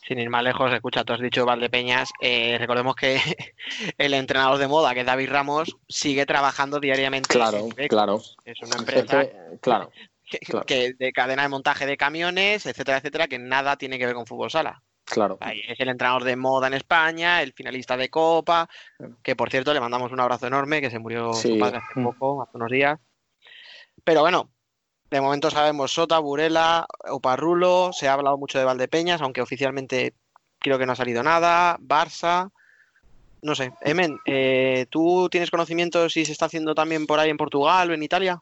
[0.07, 3.21] Sin ir más lejos, escucha, tú has dicho Valdepeñas, eh, recordemos que
[3.99, 7.29] el entrenador de moda, que es David Ramos, sigue trabajando diariamente.
[7.29, 8.21] Claro, claro.
[8.45, 9.25] Es una empresa
[9.61, 9.93] Claro.
[10.31, 10.67] que, claro.
[10.67, 14.27] que de cadena de montaje de camiones, etcétera, etcétera, que nada tiene que ver con
[14.27, 14.83] fútbol sala.
[15.05, 15.39] Claro.
[15.41, 18.69] Es el entrenador de moda en España, el finalista de Copa,
[19.23, 22.05] que por cierto le mandamos un abrazo enorme, que se murió su padre hace Mm.
[22.05, 22.99] poco, hace unos días.
[24.05, 24.51] Pero bueno,
[25.11, 30.15] de momento sabemos Sota, Burela, Oparrulo, se ha hablado mucho de Valdepeñas, aunque oficialmente
[30.59, 32.51] creo que no ha salido nada, Barça,
[33.43, 33.73] no sé.
[33.83, 37.95] Emen, eh, ¿tú tienes conocimiento si se está haciendo también por ahí en Portugal o
[37.95, 38.41] en Italia?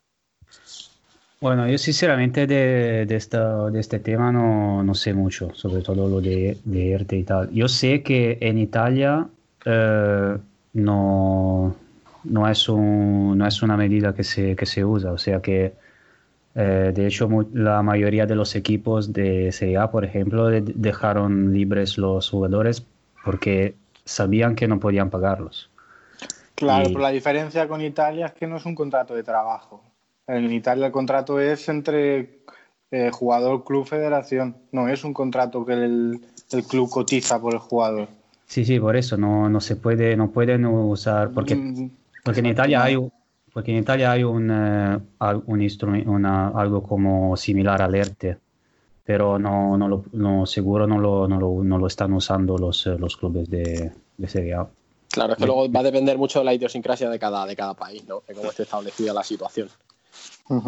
[1.40, 6.06] Bueno, yo sinceramente de, de, esta- de este tema no, no sé mucho, sobre todo
[6.06, 7.50] lo de, de ERTE y tal.
[7.50, 9.26] Yo sé que en Italia
[9.64, 10.36] eh,
[10.74, 11.74] no,
[12.24, 15.72] no es un- no es una medida que se, que se usa, o sea que
[16.56, 21.54] eh, de hecho la mayoría de los equipos de Serie A, por ejemplo, de- dejaron
[21.54, 22.84] libres los jugadores
[23.24, 25.70] porque sabían que no podían pagarlos.
[26.54, 29.82] Claro, Y- pero la diferencia con Italia es que no es un contrato de trabajo.
[30.30, 32.38] En Italia el contrato es entre
[32.92, 34.56] eh, jugador, club, federación.
[34.72, 36.20] No es un contrato que el,
[36.52, 38.08] el club cotiza por el jugador.
[38.46, 41.90] Sí, sí, por eso no, no se puede, no pueden usar, porque, Mm,
[42.24, 43.12] porque en Italia hay, un-
[43.52, 44.98] porque en Italia hay un, eh,
[45.46, 48.38] un una- algo como similar al ERTE,
[49.04, 52.86] pero no, no lo, no, seguro no lo, no lo, no lo están usando los,
[52.86, 54.66] eh, los clubes de, de Serie A.
[55.08, 57.74] Claro, es que luego va a depender mucho de la idiosincrasia de cada, de cada
[57.74, 58.22] país, ¿no?
[58.28, 59.68] De cómo esté establecida la situación.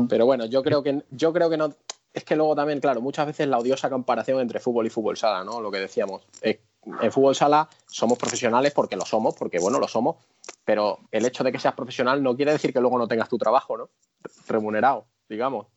[0.09, 1.75] Pero bueno, yo creo que yo creo que no.
[2.13, 5.45] Es que luego también, claro, muchas veces la odiosa comparación entre fútbol y fútbol sala,
[5.45, 5.61] ¿no?
[5.61, 6.23] Lo que decíamos.
[6.43, 6.61] Eh,
[7.01, 10.17] En fútbol sala somos profesionales porque lo somos, porque bueno, lo somos,
[10.65, 13.39] pero el hecho de que seas profesional no quiere decir que luego no tengas tu
[13.39, 13.89] trabajo, ¿no?
[14.49, 15.69] Remunerado, digamos.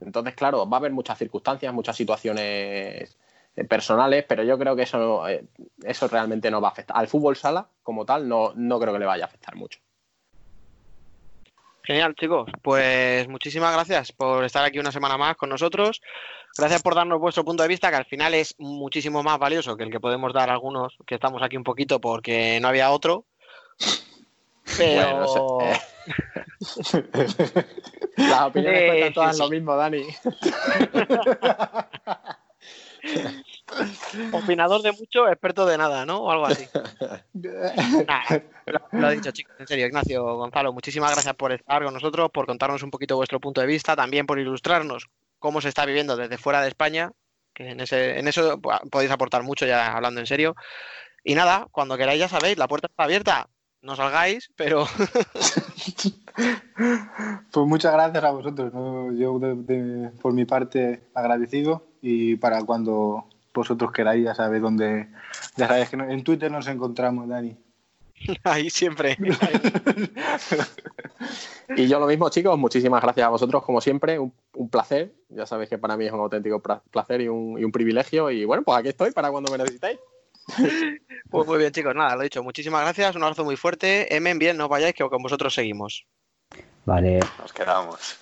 [0.00, 3.16] Entonces, claro, va a haber muchas circunstancias, muchas situaciones
[3.56, 5.44] eh, personales, pero yo creo que eso, no- eh,
[5.82, 6.96] eso realmente no va a afectar.
[6.96, 9.80] Al fútbol sala, como tal, no, no creo que le vaya a afectar mucho.
[11.90, 12.48] Genial, chicos.
[12.62, 16.00] Pues muchísimas gracias por estar aquí una semana más con nosotros.
[16.56, 19.82] Gracias por darnos vuestro punto de vista, que al final es muchísimo más valioso que
[19.82, 23.24] el que podemos dar algunos que estamos aquí un poquito porque no había otro.
[24.78, 25.26] Pero
[25.56, 25.80] Bueno,
[28.18, 29.42] Las opiniones Sí, cuentan sí, todas sí.
[29.42, 30.04] lo mismo, Dani.
[34.32, 36.18] opinador de mucho, experto de nada, ¿no?
[36.18, 36.66] O algo así.
[37.34, 39.54] Nada, lo, lo he dicho, chicos.
[39.58, 43.40] En serio, Ignacio, Gonzalo, muchísimas gracias por estar con nosotros, por contarnos un poquito vuestro
[43.40, 45.08] punto de vista, también por ilustrarnos
[45.38, 47.12] cómo se está viviendo desde fuera de España,
[47.54, 50.54] que en, ese, en eso po- podéis aportar mucho ya hablando en serio.
[51.24, 53.48] Y nada, cuando queráis ya sabéis, la puerta está abierta.
[53.82, 54.86] No salgáis, pero
[57.52, 58.72] Pues muchas gracias a vosotros.
[58.72, 59.12] ¿no?
[59.12, 61.86] Yo, de- de- por mi parte, agradecido.
[62.02, 65.08] Y para cuando vosotros queráis, ya sabéis dónde.
[65.56, 67.56] Ya sabéis que en Twitter nos encontramos, Dani.
[68.44, 69.16] ahí siempre.
[71.76, 75.12] Y yo lo mismo, chicos, muchísimas gracias a vosotros, como siempre, un, un placer.
[75.28, 78.30] Ya sabéis que para mí es un auténtico placer y un, y un privilegio.
[78.30, 79.98] Y bueno, pues aquí estoy para cuando me necesitéis.
[81.30, 82.42] Pues muy bien, chicos, nada, lo dicho.
[82.42, 84.12] Muchísimas gracias, un abrazo muy fuerte.
[84.16, 86.06] Emen, bien, no os vayáis, que con vosotros seguimos.
[86.84, 88.18] Vale, Nos quedamos.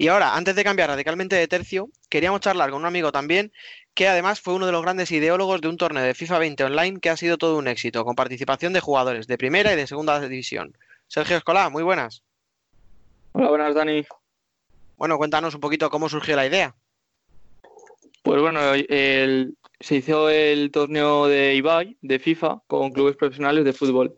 [0.00, 3.52] Y ahora, antes de cambiar radicalmente de tercio, queríamos charlar con un amigo también,
[3.94, 7.00] que además fue uno de los grandes ideólogos de un torneo de FIFA 20 online
[7.00, 10.20] que ha sido todo un éxito, con participación de jugadores de primera y de segunda
[10.20, 10.76] división.
[11.08, 12.22] Sergio Escolá, muy buenas.
[13.32, 14.06] Hola, buenas, Dani.
[14.96, 16.76] Bueno, cuéntanos un poquito cómo surgió la idea.
[18.22, 23.72] Pues bueno, el- se hizo el torneo de Ibai, de FIFA, con clubes profesionales de
[23.72, 24.16] fútbol.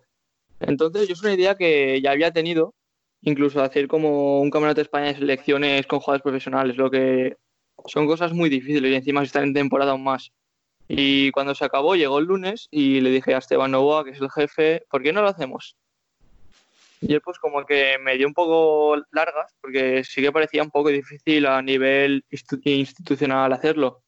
[0.59, 2.75] Entonces, yo es una idea que ya había tenido,
[3.23, 7.37] incluso hacer como un campeonato de España de selecciones con jugadores profesionales, lo que
[7.87, 10.33] son cosas muy difíciles y encima están en temporada aún más.
[10.89, 14.21] Y cuando se acabó, llegó el lunes y le dije a Esteban Novoa, que es
[14.21, 15.77] el jefe, ¿por qué no lo hacemos?
[17.01, 20.71] Y él pues como que me dio un poco largas, porque sí que parecía un
[20.71, 24.03] poco difícil a nivel institu- institucional hacerlo.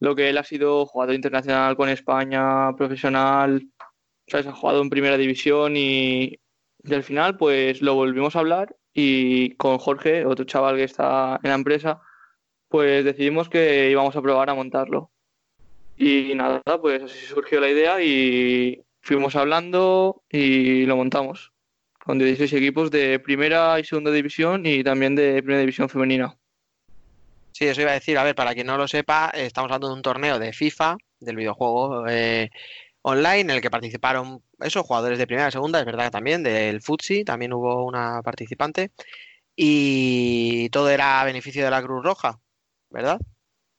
[0.00, 3.62] Lo que él ha sido jugador internacional con España, profesional,
[4.26, 4.46] ¿sabes?
[4.46, 6.36] ha jugado en primera división y,
[6.86, 11.38] y al final pues lo volvimos a hablar y con Jorge, otro chaval que está
[11.42, 12.00] en la empresa,
[12.68, 15.10] pues decidimos que íbamos a probar a montarlo.
[15.96, 21.52] Y nada, pues así surgió la idea y fuimos hablando y lo montamos
[22.06, 26.36] con 16 equipos de primera y segunda división y también de primera división femenina.
[27.52, 29.94] Sí, eso iba a decir, a ver, para quien no lo sepa, estamos hablando de
[29.94, 32.50] un torneo de FIFA, del videojuego eh,
[33.08, 36.42] online, en el que participaron esos jugadores de primera y segunda, es verdad que también,
[36.42, 38.90] del FUTSI, también hubo una participante,
[39.54, 42.40] y todo era a beneficio de la Cruz Roja,
[42.90, 43.20] ¿verdad?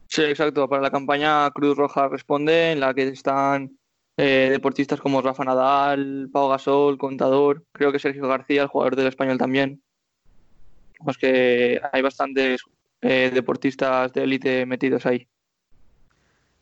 [0.07, 0.69] Sí, exacto.
[0.69, 3.77] Para la campaña Cruz Roja Responde, en la que están
[4.15, 9.07] eh, deportistas como Rafa Nadal, Pau Gasol, Contador, creo que Sergio García, el jugador del
[9.07, 9.83] español también.
[11.03, 12.61] Pues que hay bastantes
[13.01, 15.27] eh, deportistas de élite metidos ahí.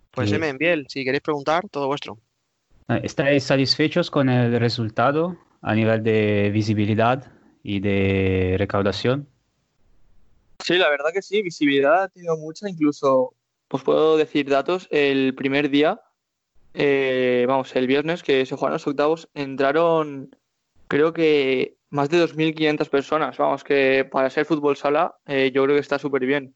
[0.10, 0.36] Pues Sí.
[0.36, 0.54] M.
[0.54, 2.18] Biel, si queréis preguntar, todo vuestro.
[2.88, 7.32] Ah, ¿Estáis satisfechos con el resultado a nivel de visibilidad
[7.64, 9.28] y de recaudación?
[10.64, 13.34] Sí, la verdad que sí, visibilidad ha tenido mucha, incluso,
[13.68, 16.00] pues puedo decir datos, el primer día,
[16.76, 20.36] eh, vamos, el viernes que se jugaron los octavos, entraron
[20.88, 25.76] creo que más de 2.500 personas, vamos, que para ser fútbol sala eh, yo creo
[25.76, 26.56] que está súper bien.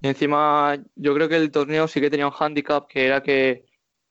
[0.00, 3.67] Y encima yo creo que el torneo sí que tenía un handicap, que era que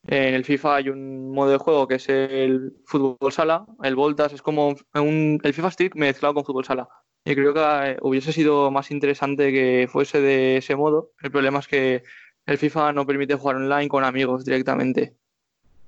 [0.08, 4.32] en el FIFA hay un modo de juego que es el fútbol sala, el Voltas,
[4.32, 6.88] es como un, el FIFA Stick mezclado con fútbol sala.
[7.26, 11.12] Y creo que eh, hubiese sido más interesante que fuese de ese modo.
[11.22, 12.04] El problema es que
[12.46, 15.18] el FIFA no permite jugar online con amigos directamente.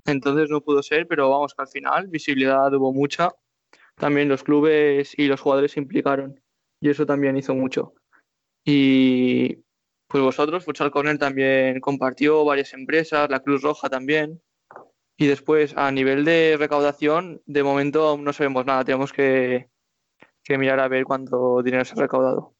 [0.05, 3.31] Entonces no pudo ser, pero vamos que al final visibilidad hubo mucha.
[3.95, 6.41] También los clubes y los jugadores se implicaron.
[6.81, 7.93] Y eso también hizo mucho.
[8.65, 9.63] Y
[10.09, 14.41] pues vosotros, Futsal Corner también compartió varias empresas, la Cruz Roja también.
[15.17, 18.83] Y después, a nivel de recaudación, de momento no sabemos nada.
[18.83, 19.69] Tenemos que,
[20.47, 22.53] mirar a ver cuánto dinero se ha recaudado.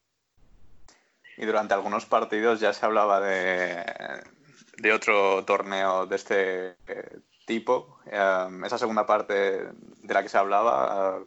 [1.38, 7.98] Y durante algunos partidos ya se hablaba de, otro torneo de este eh, tipo.
[8.12, 11.26] Eh, esa segunda parte de la que se hablaba, eh,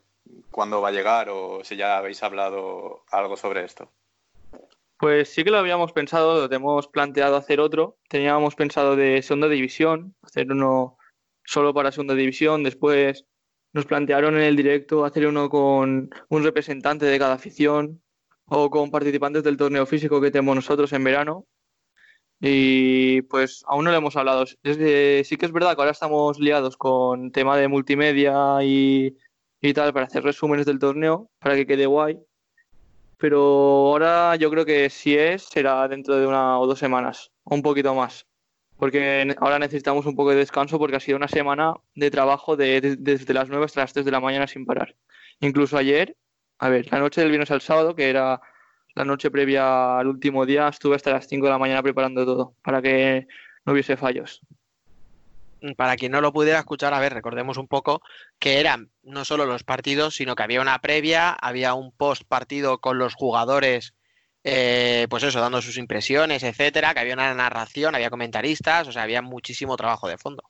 [0.52, 3.90] ¿cuándo va a llegar o si ya habéis hablado algo sobre esto?
[5.02, 7.98] Pues sí que lo habíamos pensado, lo tenemos planteado hacer otro.
[8.08, 10.96] Teníamos pensado de segunda división, hacer uno
[11.44, 12.62] solo para segunda división.
[12.62, 13.26] Después
[13.72, 18.00] nos plantearon en el directo hacer uno con un representante de cada afición
[18.44, 21.46] o con participantes del torneo físico que tenemos nosotros en verano.
[22.40, 24.46] Y pues aún no lo hemos hablado.
[24.46, 29.16] Sí que es verdad que ahora estamos liados con tema de multimedia y,
[29.60, 32.20] y tal para hacer resúmenes del torneo, para que quede guay.
[33.22, 37.54] Pero ahora yo creo que si es, será dentro de una o dos semanas, o
[37.54, 38.26] un poquito más.
[38.76, 42.80] Porque ahora necesitamos un poco de descanso porque ha sido una semana de trabajo de,
[42.80, 44.96] de- desde las 9 hasta las 3 de la mañana sin parar.
[45.38, 46.16] Incluso ayer,
[46.58, 48.40] a ver, la noche del viernes al sábado, que era
[48.96, 52.56] la noche previa al último día, estuve hasta las 5 de la mañana preparando todo
[52.60, 53.28] para que
[53.64, 54.40] no hubiese fallos.
[55.76, 58.02] Para quien no lo pudiera escuchar, a ver, recordemos un poco
[58.38, 62.78] que eran no solo los partidos, sino que había una previa, había un post partido
[62.78, 63.94] con los jugadores,
[64.44, 69.02] eh, pues eso, dando sus impresiones, etcétera, que había una narración, había comentaristas, o sea,
[69.02, 70.42] había muchísimo trabajo de fondo.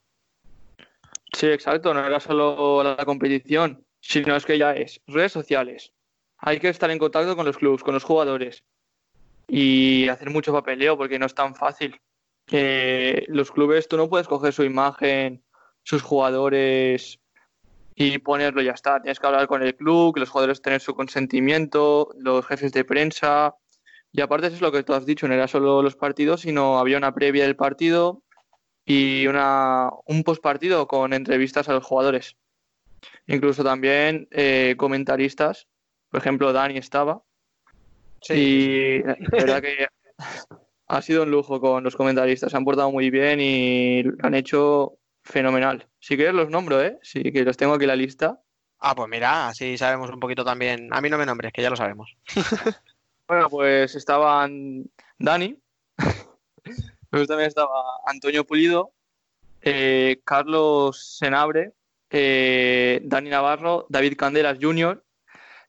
[1.32, 5.92] Sí, exacto, no era solo la competición, sino es que ya es redes sociales.
[6.38, 8.64] Hay que estar en contacto con los clubes, con los jugadores
[9.48, 12.00] y hacer mucho papeleo porque no es tan fácil.
[12.54, 15.42] Eh, los clubes, tú no puedes coger su imagen,
[15.82, 17.18] sus jugadores
[17.94, 19.00] y ponerlo ya está.
[19.00, 22.84] Tienes que hablar con el club, que los jugadores tener su consentimiento, los jefes de
[22.84, 23.56] prensa.
[24.12, 26.78] Y aparte eso es lo que tú has dicho, no era solo los partidos, sino
[26.78, 28.22] había una previa del partido
[28.84, 32.36] y una, un postpartido con entrevistas a los jugadores.
[33.26, 35.68] Incluso también eh, comentaristas.
[36.10, 37.22] Por ejemplo, Dani estaba.
[38.28, 39.86] Y la verdad que
[40.92, 42.50] ha sido un lujo con los comentaristas.
[42.50, 45.88] Se han portado muy bien y lo han hecho fenomenal.
[45.98, 46.98] Si quieres los nombro, ¿eh?
[47.02, 48.42] Sí, que los tengo aquí en la lista.
[48.78, 50.88] Ah, pues mira, así sabemos un poquito también.
[50.92, 52.14] A mí no me nombres, que ya lo sabemos.
[53.28, 54.84] Bueno, pues estaban
[55.16, 55.56] Dani,
[57.10, 57.70] luego también estaba
[58.04, 58.92] Antonio Pulido,
[59.62, 61.72] eh, Carlos Senabre,
[62.10, 65.02] eh, Dani Navarro, David Candelas Jr.,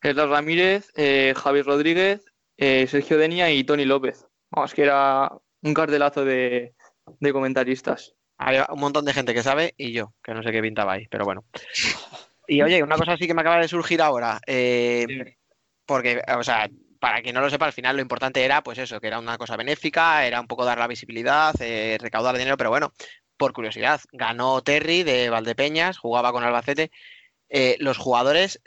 [0.01, 2.25] Erlas Ramírez, eh, Javi Rodríguez,
[2.57, 4.27] eh, Sergio Denia y Tony López.
[4.55, 6.75] Vamos, que era un cartelazo de,
[7.19, 8.13] de comentaristas.
[8.37, 11.07] Había un montón de gente que sabe y yo, que no sé qué pintaba ahí,
[11.07, 11.43] pero bueno.
[12.47, 15.37] Y oye, una cosa así que me acaba de surgir ahora, eh,
[15.85, 16.69] porque, o sea,
[16.99, 19.37] para quien no lo sepa, al final lo importante era, pues eso, que era una
[19.37, 22.93] cosa benéfica, era un poco dar la visibilidad, eh, recaudar dinero, pero bueno,
[23.37, 26.91] por curiosidad, ganó Terry de Valdepeñas, jugaba con Albacete.
[27.49, 28.61] Eh, los jugadores,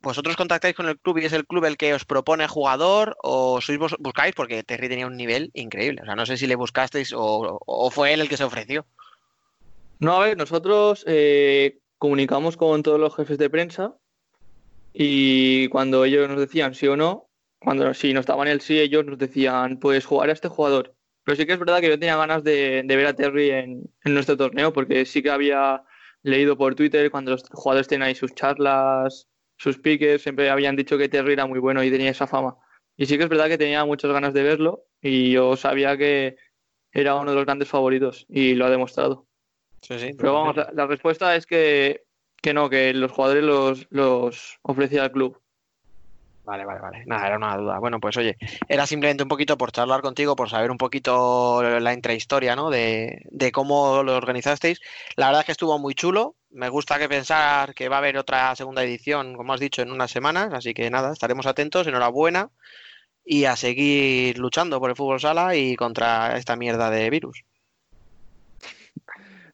[0.00, 3.60] ¿vosotros contactáis con el club y es el club el que os propone jugador o
[3.60, 4.34] sois vos buscáis?
[4.34, 7.90] Porque Terry tenía un nivel increíble, o sea, no sé si le buscasteis o, o
[7.90, 8.86] fue él el que se ofreció.
[9.98, 13.94] No, a ver, nosotros eh, comunicamos con todos los jefes de prensa
[14.94, 17.28] y cuando ellos nos decían sí o no,
[17.58, 20.94] cuando si nos daban el sí, ellos nos decían, pues jugar a este jugador.
[21.24, 23.82] Pero sí que es verdad que yo tenía ganas de, de ver a Terry en,
[24.04, 25.82] en nuestro torneo, porque sí que había
[26.22, 29.28] leído por Twitter cuando los jugadores tenían ahí sus charlas,
[29.60, 32.56] sus piques, siempre habían dicho que Terry era muy bueno y tenía esa fama.
[32.96, 36.36] Y sí que es verdad que tenía muchas ganas de verlo y yo sabía que
[36.92, 39.26] era uno de los grandes favoritos y lo ha demostrado.
[39.82, 40.12] Sí, sí.
[40.16, 42.04] Pero vamos, la, la respuesta es que,
[42.40, 45.38] que no, que los jugadores los, los ofrecía el club.
[46.44, 47.04] Vale, vale, vale.
[47.04, 47.78] Nada, era una duda.
[47.80, 51.92] Bueno, pues oye, era simplemente un poquito por charlar contigo, por saber un poquito la
[51.92, 52.70] intrahistoria, ¿no?
[52.70, 54.80] De, de cómo lo organizasteis.
[55.16, 56.36] La verdad es que estuvo muy chulo.
[56.50, 59.92] Me gusta que pensar que va a haber otra segunda edición, como has dicho, en
[59.92, 60.52] unas semanas.
[60.52, 61.86] Así que nada, estaremos atentos.
[61.86, 62.50] Enhorabuena.
[63.24, 67.44] Y a seguir luchando por el fútbol sala y contra esta mierda de virus.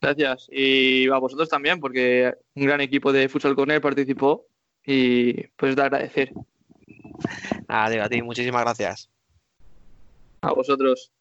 [0.01, 0.47] Gracias.
[0.51, 4.47] Y a vosotros también, porque un gran equipo de Futsal Corner participó
[4.85, 6.33] y pues de agradecer.
[7.91, 9.11] Digo, a ti, muchísimas gracias.
[10.43, 11.13] A vosotros.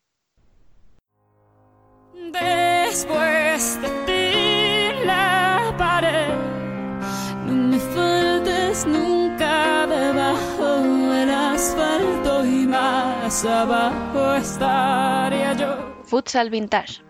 [2.13, 5.34] Después de ti la
[5.77, 10.79] no me faltes nunca debajo
[11.13, 15.75] del asfalto y más abajo estaría yo.
[16.05, 17.01] Futsal Vintage.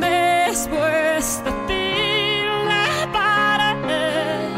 [0.00, 4.48] Después de ti la pared,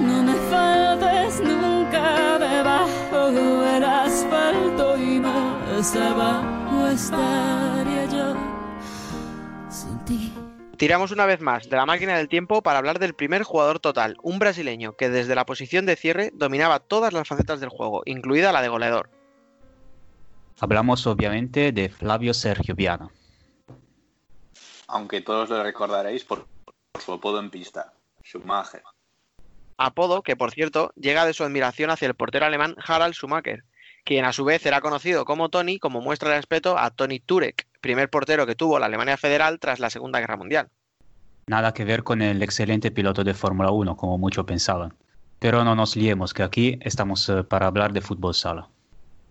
[0.00, 7.67] no me faltes nunca debajo del asfalto y más abajo estaría
[10.78, 14.16] Tiramos una vez más de la máquina del tiempo para hablar del primer jugador total,
[14.22, 18.52] un brasileño que desde la posición de cierre dominaba todas las facetas del juego, incluida
[18.52, 19.10] la de goleador.
[20.60, 23.10] Hablamos obviamente de Flavio Sergio Viana.
[24.86, 26.46] Aunque todos lo recordaréis por,
[26.92, 27.92] por su apodo en pista,
[28.24, 28.82] Schumacher.
[29.78, 33.64] Apodo que, por cierto, llega de su admiración hacia el portero alemán Harald Schumacher,
[34.04, 37.67] quien a su vez era conocido como Tony como muestra de respeto a Tony Turek,
[37.80, 40.68] primer portero que tuvo la Alemania Federal tras la Segunda Guerra Mundial.
[41.46, 44.94] Nada que ver con el excelente piloto de Fórmula 1, como muchos pensaban.
[45.38, 48.68] Pero no nos liemos, que aquí estamos eh, para hablar de fútbol sala.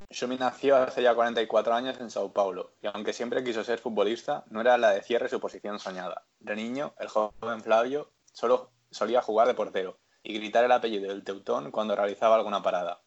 [0.09, 4.45] Schumi nació hace ya 44 años en Sao Paulo y aunque siempre quiso ser futbolista,
[4.49, 6.23] no era la de cierre su posición soñada.
[6.39, 11.25] De niño, el joven Flavio solo solía jugar de portero y gritar el apellido del
[11.25, 13.01] Teutón cuando realizaba alguna parada.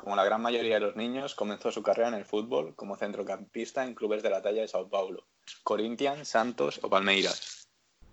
[0.00, 3.84] Como la gran mayoría de los niños, comenzó su carrera en el fútbol como centrocampista
[3.84, 5.26] en clubes de la talla de Sao Paulo,
[5.62, 7.68] Corinthians, Santos o Palmeiras.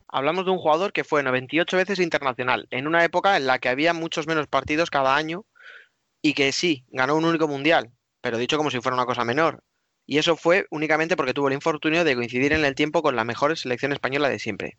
[0.09, 3.69] Hablamos de un jugador que fue 98 veces internacional, en una época en la que
[3.69, 5.45] había muchos menos partidos cada año
[6.22, 9.64] y que sí, ganó un único mundial, pero dicho como si fuera una cosa menor.
[10.05, 13.23] Y eso fue únicamente porque tuvo el infortunio de coincidir en el tiempo con la
[13.23, 14.77] mejor selección española de siempre.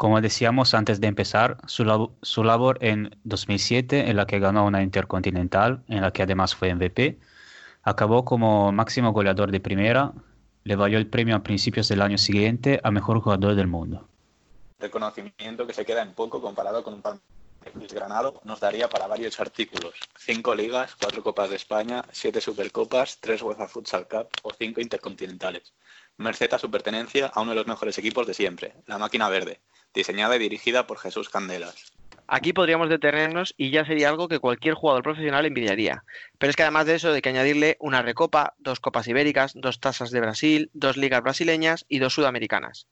[0.00, 4.64] Como decíamos antes de empezar, su, lab- su labor en 2007, en la que ganó
[4.64, 7.18] una intercontinental, en la que además fue MVP,
[7.82, 10.14] acabó como máximo goleador de primera,
[10.64, 14.08] le valió el premio a principios del año siguiente a mejor jugador del mundo.
[14.78, 19.38] Reconocimiento que se queda en poco comparado con un Palmeiras Granado nos daría para varios
[19.38, 19.92] artículos.
[20.16, 25.74] Cinco ligas, cuatro copas de España, siete supercopas, tres UEFA Futsal Cup o cinco intercontinentales.
[26.16, 29.60] Merced a su pertenencia a uno de los mejores equipos de siempre, la Máquina Verde,
[29.94, 31.92] diseñada y dirigida por Jesús Candelas.
[32.32, 36.04] Aquí podríamos detenernos y ya sería algo que cualquier jugador profesional envidiaría.
[36.38, 39.80] Pero es que además de eso hay que añadirle una recopa, dos copas ibéricas, dos
[39.80, 42.86] tasas de Brasil, dos ligas brasileñas y dos sudamericanas.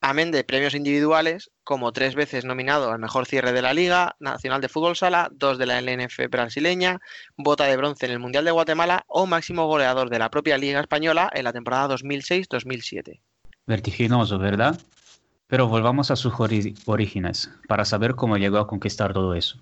[0.00, 4.60] Amén de premios individuales, como tres veces nominado al mejor cierre de la Liga Nacional
[4.60, 7.00] de Fútbol Sala, dos de la LNF brasileña,
[7.36, 10.80] bota de bronce en el Mundial de Guatemala o máximo goleador de la propia Liga
[10.80, 13.20] Española en la temporada 2006-2007.
[13.66, 14.78] Vertiginoso, ¿verdad?
[15.48, 16.34] Pero volvamos a sus
[16.86, 19.58] orígenes, para saber cómo llegó a conquistar todo eso.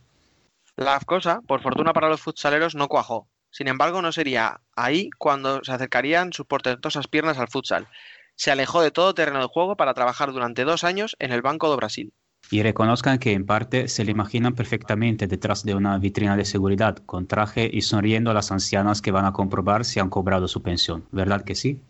[0.77, 3.29] La cosa, por fortuna para los futsaleros, no cuajó.
[3.51, 7.87] Sin embargo, no sería ahí cuando se acercarían sus portentosas piernas al futsal.
[8.35, 11.69] Se alejó de todo terreno de juego para trabajar durante dos años en el Banco
[11.69, 12.13] do Brasil.
[12.51, 16.97] Y reconozcan que en parte se le imaginan perfectamente detrás de una vitrina de seguridad,
[17.07, 20.63] con traje y sonriendo a las ancianas que van a comprobar si han cobrado su
[20.63, 21.05] pensión.
[21.13, 21.81] ¿Verdad que sí?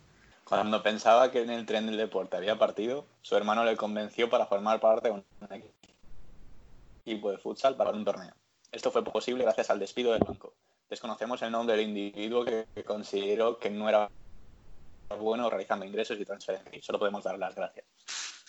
[0.45, 4.47] Cuando pensaba que en el tren del deporte había partido, su hermano le convenció para
[4.47, 5.25] formar parte de un
[7.05, 8.35] equipo de futsal para un torneo.
[8.71, 10.53] Esto fue posible gracias al despido del banco.
[10.91, 14.11] Desconocemos el nombre del individuo que, consideró que no era
[15.19, 16.85] bueno realizando ingresos y transferencias.
[16.85, 17.87] Solo podemos dar las gracias.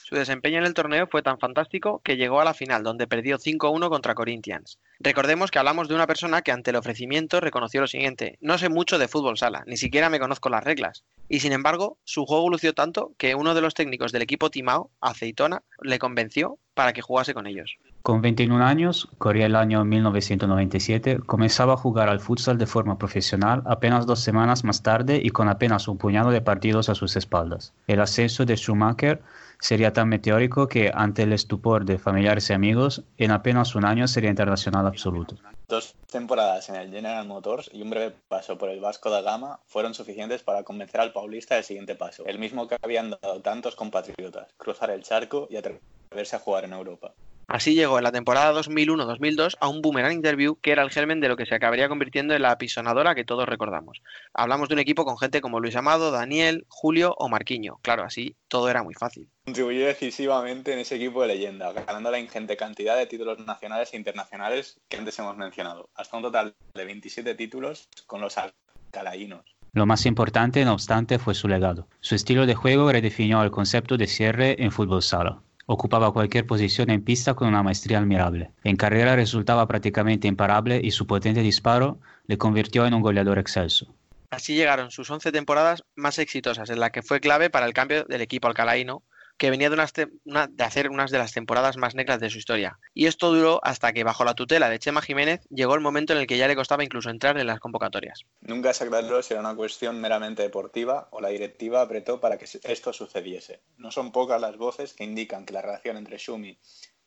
[0.07, 3.39] Su desempeño en el torneo fue tan fantástico que llegó a la final, donde perdió
[3.39, 4.77] 5-1 contra Corinthians.
[4.99, 8.69] Recordemos que hablamos de una persona que ante el ofrecimiento reconoció lo siguiente, no sé
[8.69, 11.05] mucho de fútbol sala, ni siquiera me conozco las reglas.
[11.27, 14.91] Y sin embargo, su juego lució tanto que uno de los técnicos del equipo Timao,
[15.01, 17.77] Aceitona, le convenció para que jugase con ellos.
[18.03, 23.63] Con 21 años, corría el año 1997, comenzaba a jugar al futsal de forma profesional
[23.65, 27.73] apenas dos semanas más tarde y con apenas un puñado de partidos a sus espaldas.
[27.87, 29.23] El ascenso de Schumacher
[29.59, 34.07] sería tan meteórico que, ante el estupor de familiares y amigos, en apenas un año
[34.07, 35.35] sería internacional absoluto.
[35.67, 39.59] Dos temporadas en el General Motors y un breve paso por el Vasco da Gama
[39.65, 43.75] fueron suficientes para convencer al paulista del siguiente paso, el mismo que habían dado tantos
[43.75, 47.13] compatriotas, cruzar el charco y atreverse a jugar en Europa.
[47.47, 51.27] Así llegó en la temporada 2001-2002 a un boomerang interview que era el germen de
[51.27, 54.01] lo que se acabaría convirtiendo en la apisonadora que todos recordamos.
[54.33, 57.77] Hablamos de un equipo con gente como Luis Amado, Daniel, Julio o Marquiño.
[57.81, 59.29] Claro, así todo era muy fácil.
[59.45, 63.97] Contribuyó decisivamente en ese equipo de leyenda, ganando la ingente cantidad de títulos nacionales e
[63.97, 69.55] internacionales que antes hemos mencionado, hasta un total de 27 títulos con los alcalaínos.
[69.73, 71.87] Lo más importante, no obstante, fue su legado.
[71.99, 75.41] Su estilo de juego redefinió el concepto de cierre en fútbol sala.
[75.67, 78.51] Ocupaba cualquier posición en pista con una maestría admirable.
[78.63, 83.93] En carrera resultaba prácticamente imparable y su potente disparo le convirtió en un goleador excelso.
[84.29, 88.03] Así llegaron sus 11 temporadas más exitosas, en la que fue clave para el cambio
[88.03, 89.01] del equipo alcalaíno,
[89.37, 92.79] que venía de, de, hacer unas de las temporadas más negras de su historia.
[92.93, 96.19] Y esto duró hasta que, bajo la tutela de Chema Jiménez, llegó el momento en
[96.19, 98.21] el que ya le costaba incluso entrar en las convocatorias.
[98.41, 102.45] Nunca se aclaró si era una cuestión meramente deportiva o la directiva apretó para que
[102.63, 103.61] esto sucediese.
[103.77, 106.57] No son pocas las voces que indican que la relación entre Shumi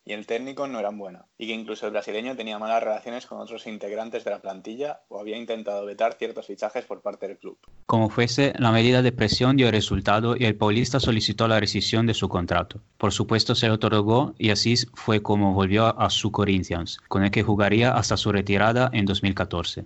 [0.09, 3.40] y el técnico no eran buenas, y que incluso el brasileño tenía malas relaciones con
[3.40, 7.59] otros integrantes de la plantilla o había intentado vetar ciertos fichajes por parte del club.
[7.85, 12.14] Como fuese, la medida de presión dio resultado y el paulista solicitó la rescisión de
[12.14, 12.80] su contrato.
[12.97, 17.30] Por supuesto se lo otorgó y así fue como volvió a su Corinthians, con el
[17.30, 19.85] que jugaría hasta su retirada en 2014.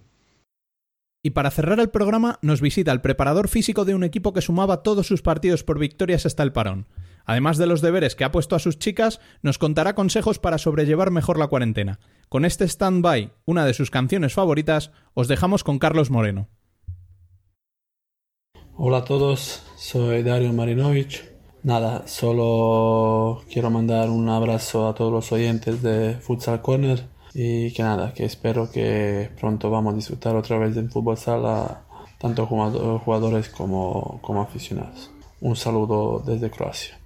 [1.25, 4.85] Y para cerrar el programa nos visita el preparador físico de un equipo que sumaba
[4.85, 6.87] todos sus partidos por victorias hasta el parón.
[7.25, 11.11] Además de los deberes que ha puesto a sus chicas, nos contará consejos para sobrellevar
[11.11, 12.01] mejor la cuarentena.
[12.29, 16.49] Con este stand-by, una de sus canciones favoritas, os dejamos con Carlos Moreno.
[18.77, 21.25] Hola a todos, soy Dario Marinovich.
[21.63, 27.83] Nada, solo quiero mandar un abrazo a todos los oyentes de Futsal Corner y que
[27.83, 31.85] nada, que espero que pronto vamos a disfrutar otra vez del fútbol sala,
[32.19, 35.11] tanto jugadores como, como aficionados.
[35.41, 36.99] Un saludo desde Croacia.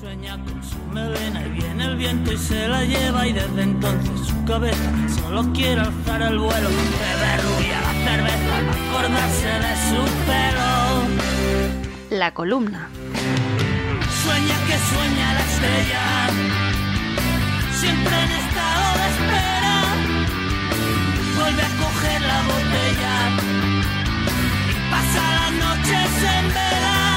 [0.00, 4.28] Sueña con su melena y viene el viento y se la lleva y desde entonces
[4.28, 10.70] su cabeza solo quiere alzar el vuelo, beber rubia la cerveza, acordarse de su pelo.
[12.10, 12.88] La columna.
[14.22, 16.04] Sueña que sueña la estrella,
[17.80, 19.82] siempre en estado de espera,
[21.38, 23.16] vuelve a coger la botella
[24.70, 27.07] y pasa las noches en vela.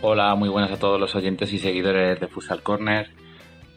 [0.00, 3.10] Hola, muy buenas a todos los oyentes y seguidores de Futsal Corner.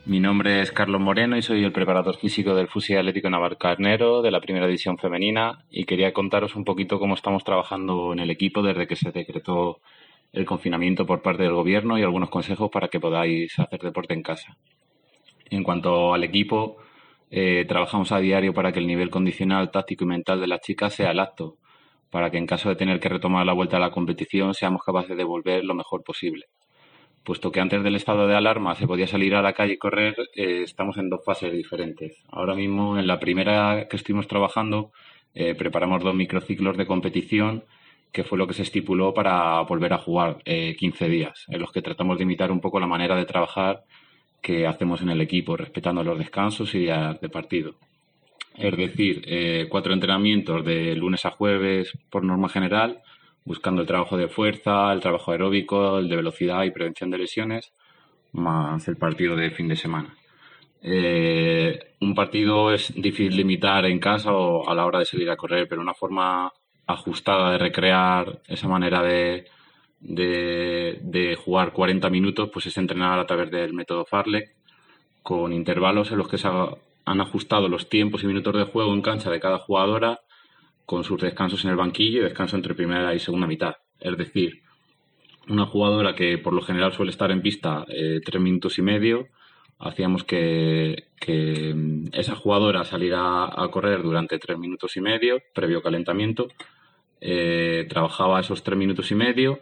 [0.05, 4.29] Mi nombre es Carlos Moreno y soy el preparador físico del Fusil Atlético Navarcarnero de
[4.29, 8.61] la primera división femenina y quería contaros un poquito cómo estamos trabajando en el equipo
[8.61, 9.79] desde que se decretó
[10.31, 14.21] el confinamiento por parte del gobierno y algunos consejos para que podáis hacer deporte en
[14.21, 14.57] casa.
[15.49, 16.77] En cuanto al equipo,
[17.31, 20.93] eh, trabajamos a diario para que el nivel condicional, táctico y mental de las chicas
[20.93, 21.57] sea el acto,
[22.11, 25.17] para que en caso de tener que retomar la vuelta a la competición seamos capaces
[25.17, 26.45] de volver lo mejor posible.
[27.23, 30.15] Puesto que antes del estado de alarma se podía salir a la calle y correr,
[30.35, 32.17] eh, estamos en dos fases diferentes.
[32.29, 34.91] Ahora mismo, en la primera que estuvimos trabajando,
[35.33, 37.63] eh, preparamos dos microciclos de competición,
[38.11, 41.71] que fue lo que se estipuló para volver a jugar 15 eh, días, en los
[41.71, 43.83] que tratamos de imitar un poco la manera de trabajar
[44.41, 47.75] que hacemos en el equipo, respetando los descansos y días de partido.
[48.55, 53.01] Es decir, eh, cuatro entrenamientos de lunes a jueves por norma general,
[53.45, 57.73] buscando el trabajo de fuerza, el trabajo aeróbico, el de velocidad y prevención de lesiones,
[58.33, 60.15] más el partido de fin de semana.
[60.83, 65.29] Eh, un partido es difícil de imitar en casa o a la hora de salir
[65.29, 66.51] a correr, pero una forma
[66.87, 69.45] ajustada de recrear esa manera de,
[69.99, 74.55] de, de jugar 40 minutos pues es entrenar a través del método Farlek
[75.21, 76.49] con intervalos en los que se
[77.05, 80.21] han ajustado los tiempos y minutos de juego en cancha de cada jugadora
[80.85, 83.75] con sus descansos en el banquillo y descanso entre primera y segunda mitad.
[83.99, 84.61] Es decir,
[85.47, 89.27] una jugadora que por lo general suele estar en pista eh, tres minutos y medio,
[89.79, 96.47] hacíamos que, mm, esa jugadora saliera a correr durante tres minutos y medio, previo calentamiento,
[97.21, 99.59] eh, trabajaba esos tres minutos y medio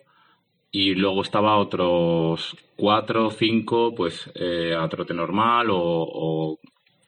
[0.72, 6.60] y luego estaba otros cuatro o cinco pues eh, a trote normal o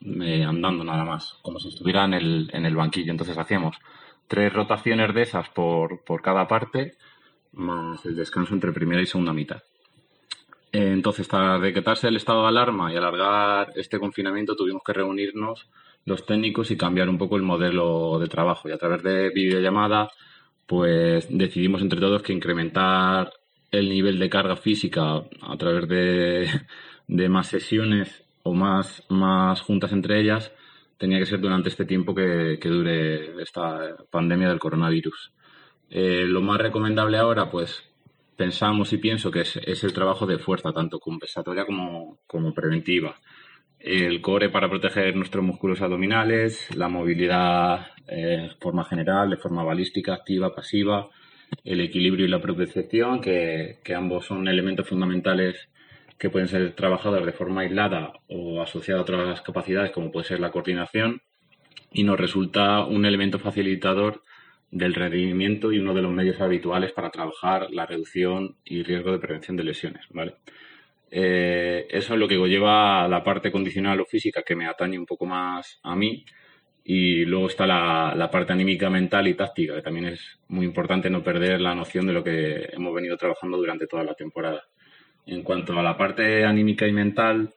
[0.03, 3.11] eh, andando nada más, como si estuviera en el, en el banquillo.
[3.11, 3.77] Entonces hacíamos
[4.27, 6.95] tres rotaciones de esas por, por cada parte,
[7.53, 9.61] más el descanso entre primera y segunda mitad.
[10.71, 15.67] Entonces, para decretarse el estado de alarma y alargar este confinamiento, tuvimos que reunirnos
[16.05, 18.69] los técnicos y cambiar un poco el modelo de trabajo.
[18.69, 20.09] Y a través de videollamada,
[20.65, 23.33] pues decidimos entre todos que incrementar
[23.69, 26.49] el nivel de carga física a través de,
[27.07, 30.51] de más sesiones o más, más juntas entre ellas
[31.01, 35.33] tenía que ser durante este tiempo que, dure esta pandemia del coronavirus.
[35.89, 37.83] Eh, lo más recomendable ahora, pues
[38.37, 43.19] pensamos y pienso que es, el trabajo de fuerza, tanto compensatoria como, como preventiva.
[43.79, 50.13] El core para proteger nuestros músculos abdominales, la movilidad eh, forma general, de forma balística,
[50.13, 51.09] activa, pasiva,
[51.63, 55.70] el equilibrio y la propiocepción, que, que ambos son elementos fundamentales
[56.21, 60.39] que pueden ser trabajados de forma aislada o asociada a otras capacidades, como puede ser
[60.39, 61.23] la coordinación,
[61.91, 64.21] y nos resulta un elemento facilitador
[64.69, 69.17] del rendimiento y uno de los medios habituales para trabajar la reducción y riesgo de
[69.17, 70.05] prevención de lesiones.
[70.11, 70.35] ¿vale?
[71.09, 74.99] Eh, eso es lo que lleva a la parte condicional o física que me atañe
[74.99, 76.23] un poco más a mí.
[76.83, 81.23] Y luego está la, parte anímica, mental y táctica, que también es muy importante no
[81.23, 84.63] perder la noción de lo que hemos venido trabajando durante toda la temporada.
[85.31, 87.53] En cuanto a la parte anímica y mental,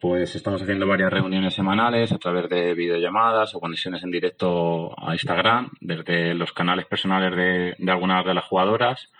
[0.00, 5.12] pues estamos haciendo varias reuniones semanales a través de videollamadas o conexiones en directo a
[5.12, 9.10] Instagram, desde los canales personales de, algunas de las jugadoras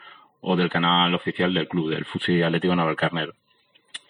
[0.40, 3.32] o del canal oficial del club, del Fusi Atlético Navalcarnero.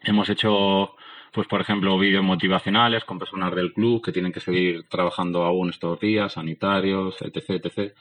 [0.05, 0.95] Hemos hecho,
[1.33, 5.71] pues por ejemplo, vídeos motivacionales con personas del club que tienen que seguir trabajando aún
[5.71, 7.95] estos días, sanitarios, etc, etc.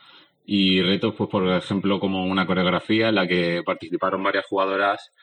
[0.46, 5.14] Y retos, pues por ejemplo, como una coreografía en la que participaron varias jugadoras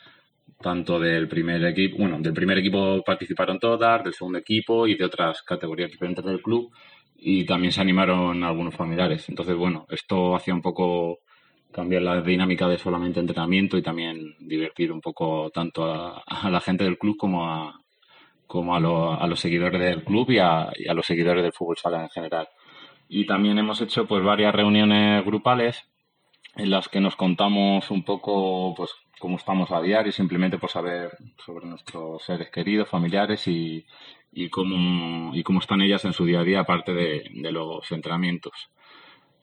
[0.61, 5.05] tanto del primer equipo, bueno, del primer equipo participaron todas, del segundo equipo y de
[5.05, 6.73] otras categorías diferentes del club
[7.17, 9.29] y también se animaron algunos familiares.
[9.29, 11.19] Entonces, bueno, esto hacía un poco
[11.73, 16.85] cambiar la dinámica de solamente entrenamiento y también divertir un poco tanto a, la gente
[16.85, 17.79] del club como a
[18.47, 22.03] como a, los seguidores del club y a, y a los seguidores del fútbol sala
[22.03, 22.49] en general.
[23.09, 25.91] Y también hemos hecho pues varias reuniones grupales
[26.57, 28.91] en las que nos contamos un poco pues
[29.23, 31.17] cómo estamos a diario, simplemente por saber
[31.47, 33.87] sobre nuestros seres queridos, familiares y,
[34.33, 38.53] y, cómo, y cómo están ellas en su día a día, aparte de, los entrenamientos.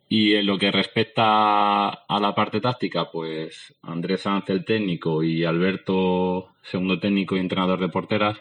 [0.10, 5.46] Y en lo que respecta a la parte táctica, pues Andrés Sánchez, el técnico, y
[5.46, 8.38] Alberto, segundo técnico y entrenador de porteras,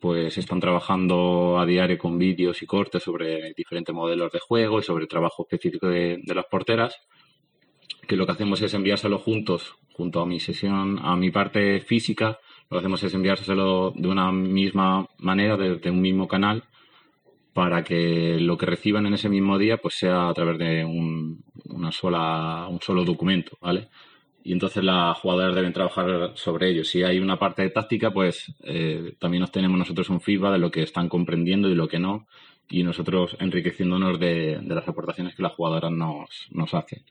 [0.00, 4.82] pues están trabajando a diario con vídeos y cortes sobre diferentes modelos de juego y
[4.82, 7.00] sobre el trabajo específico de, de las porteras
[8.06, 12.38] que lo que hacemos es enviárselo juntos, junto a mi sesión, a mi parte física,
[12.68, 16.64] lo que hacemos es enviárselo de una misma manera, desde un mismo canal,
[17.52, 21.44] para que lo que reciban en ese mismo día pues sea a través de un,
[21.66, 23.88] una sola, un solo documento, ¿vale?
[24.42, 26.84] Y entonces las jugadoras deben trabajar sobre ello.
[26.84, 30.70] Si hay una parte de táctica, pues eh, también obtenemos nosotros un feedback de lo
[30.70, 32.26] que están comprendiendo y lo que no,
[32.68, 37.04] y nosotros enriqueciéndonos de, de las aportaciones que las jugadoras nos, nos hacen.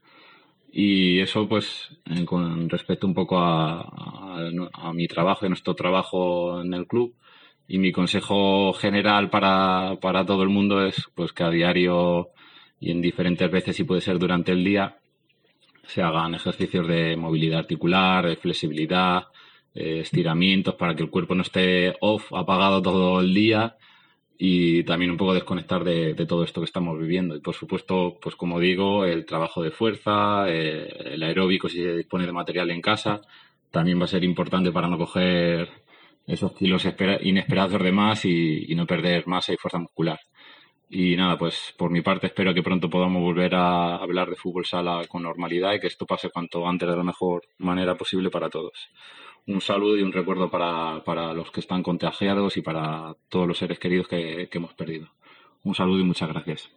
[0.76, 1.90] Y eso, pues,
[2.26, 4.40] con respecto un poco a,
[4.74, 7.14] a, mi trabajo y nuestro trabajo en el club.
[7.68, 12.30] Y mi consejo general para, para todo el mundo es pues que a diario
[12.80, 14.98] y en diferentes veces, si puede ser durante el día,
[15.86, 19.28] se hagan ejercicios de movilidad articular, de flexibilidad,
[19.76, 23.78] estiramientos para que el cuerpo no esté off, apagado todo el día
[24.38, 27.36] y también un poco desconectar de, todo esto que estamos viviendo.
[27.36, 31.98] Y por supuesto, pues como digo, el trabajo de fuerza, eh, el aeróbico si se
[31.98, 33.22] dispone de material en casa,
[33.72, 35.70] también va a ser importante para no coger
[36.28, 36.88] esos kilos
[37.22, 40.20] inesperados de más y, no perder masa y fuerza muscular.
[40.90, 44.66] Y nada, pues por mi parte espero que pronto podamos volver a hablar de fútbol
[44.66, 48.50] sala con normalidad y que esto pase cuanto antes de la mejor manera posible para
[48.50, 48.92] todos
[49.48, 53.57] un saludo y un recuerdo para, para, los que están contagiados y para todos los
[53.57, 55.10] seres queridos que, que hemos perdido.
[55.64, 56.72] Un saludo y muchas gracias.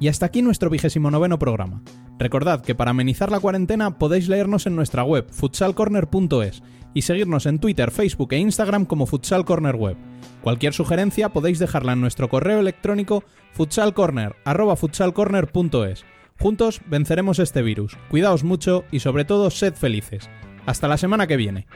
[0.00, 1.82] Y hasta aquí nuestro vigésimo noveno programa.
[2.18, 6.62] Recordad que para amenizar la cuarentena podéis leernos en nuestra web futsalcorner.es
[6.94, 9.96] y seguirnos en Twitter, Facebook e Instagram como Futsal Corner Web.
[10.42, 16.04] Cualquier sugerencia podéis dejarla en nuestro correo electrónico futsalcorner@futsalcorner.es.
[16.38, 17.96] Juntos venceremos este virus.
[18.10, 20.28] Cuidaos mucho y sobre todo sed felices.
[20.66, 21.66] Hasta la semana que viene.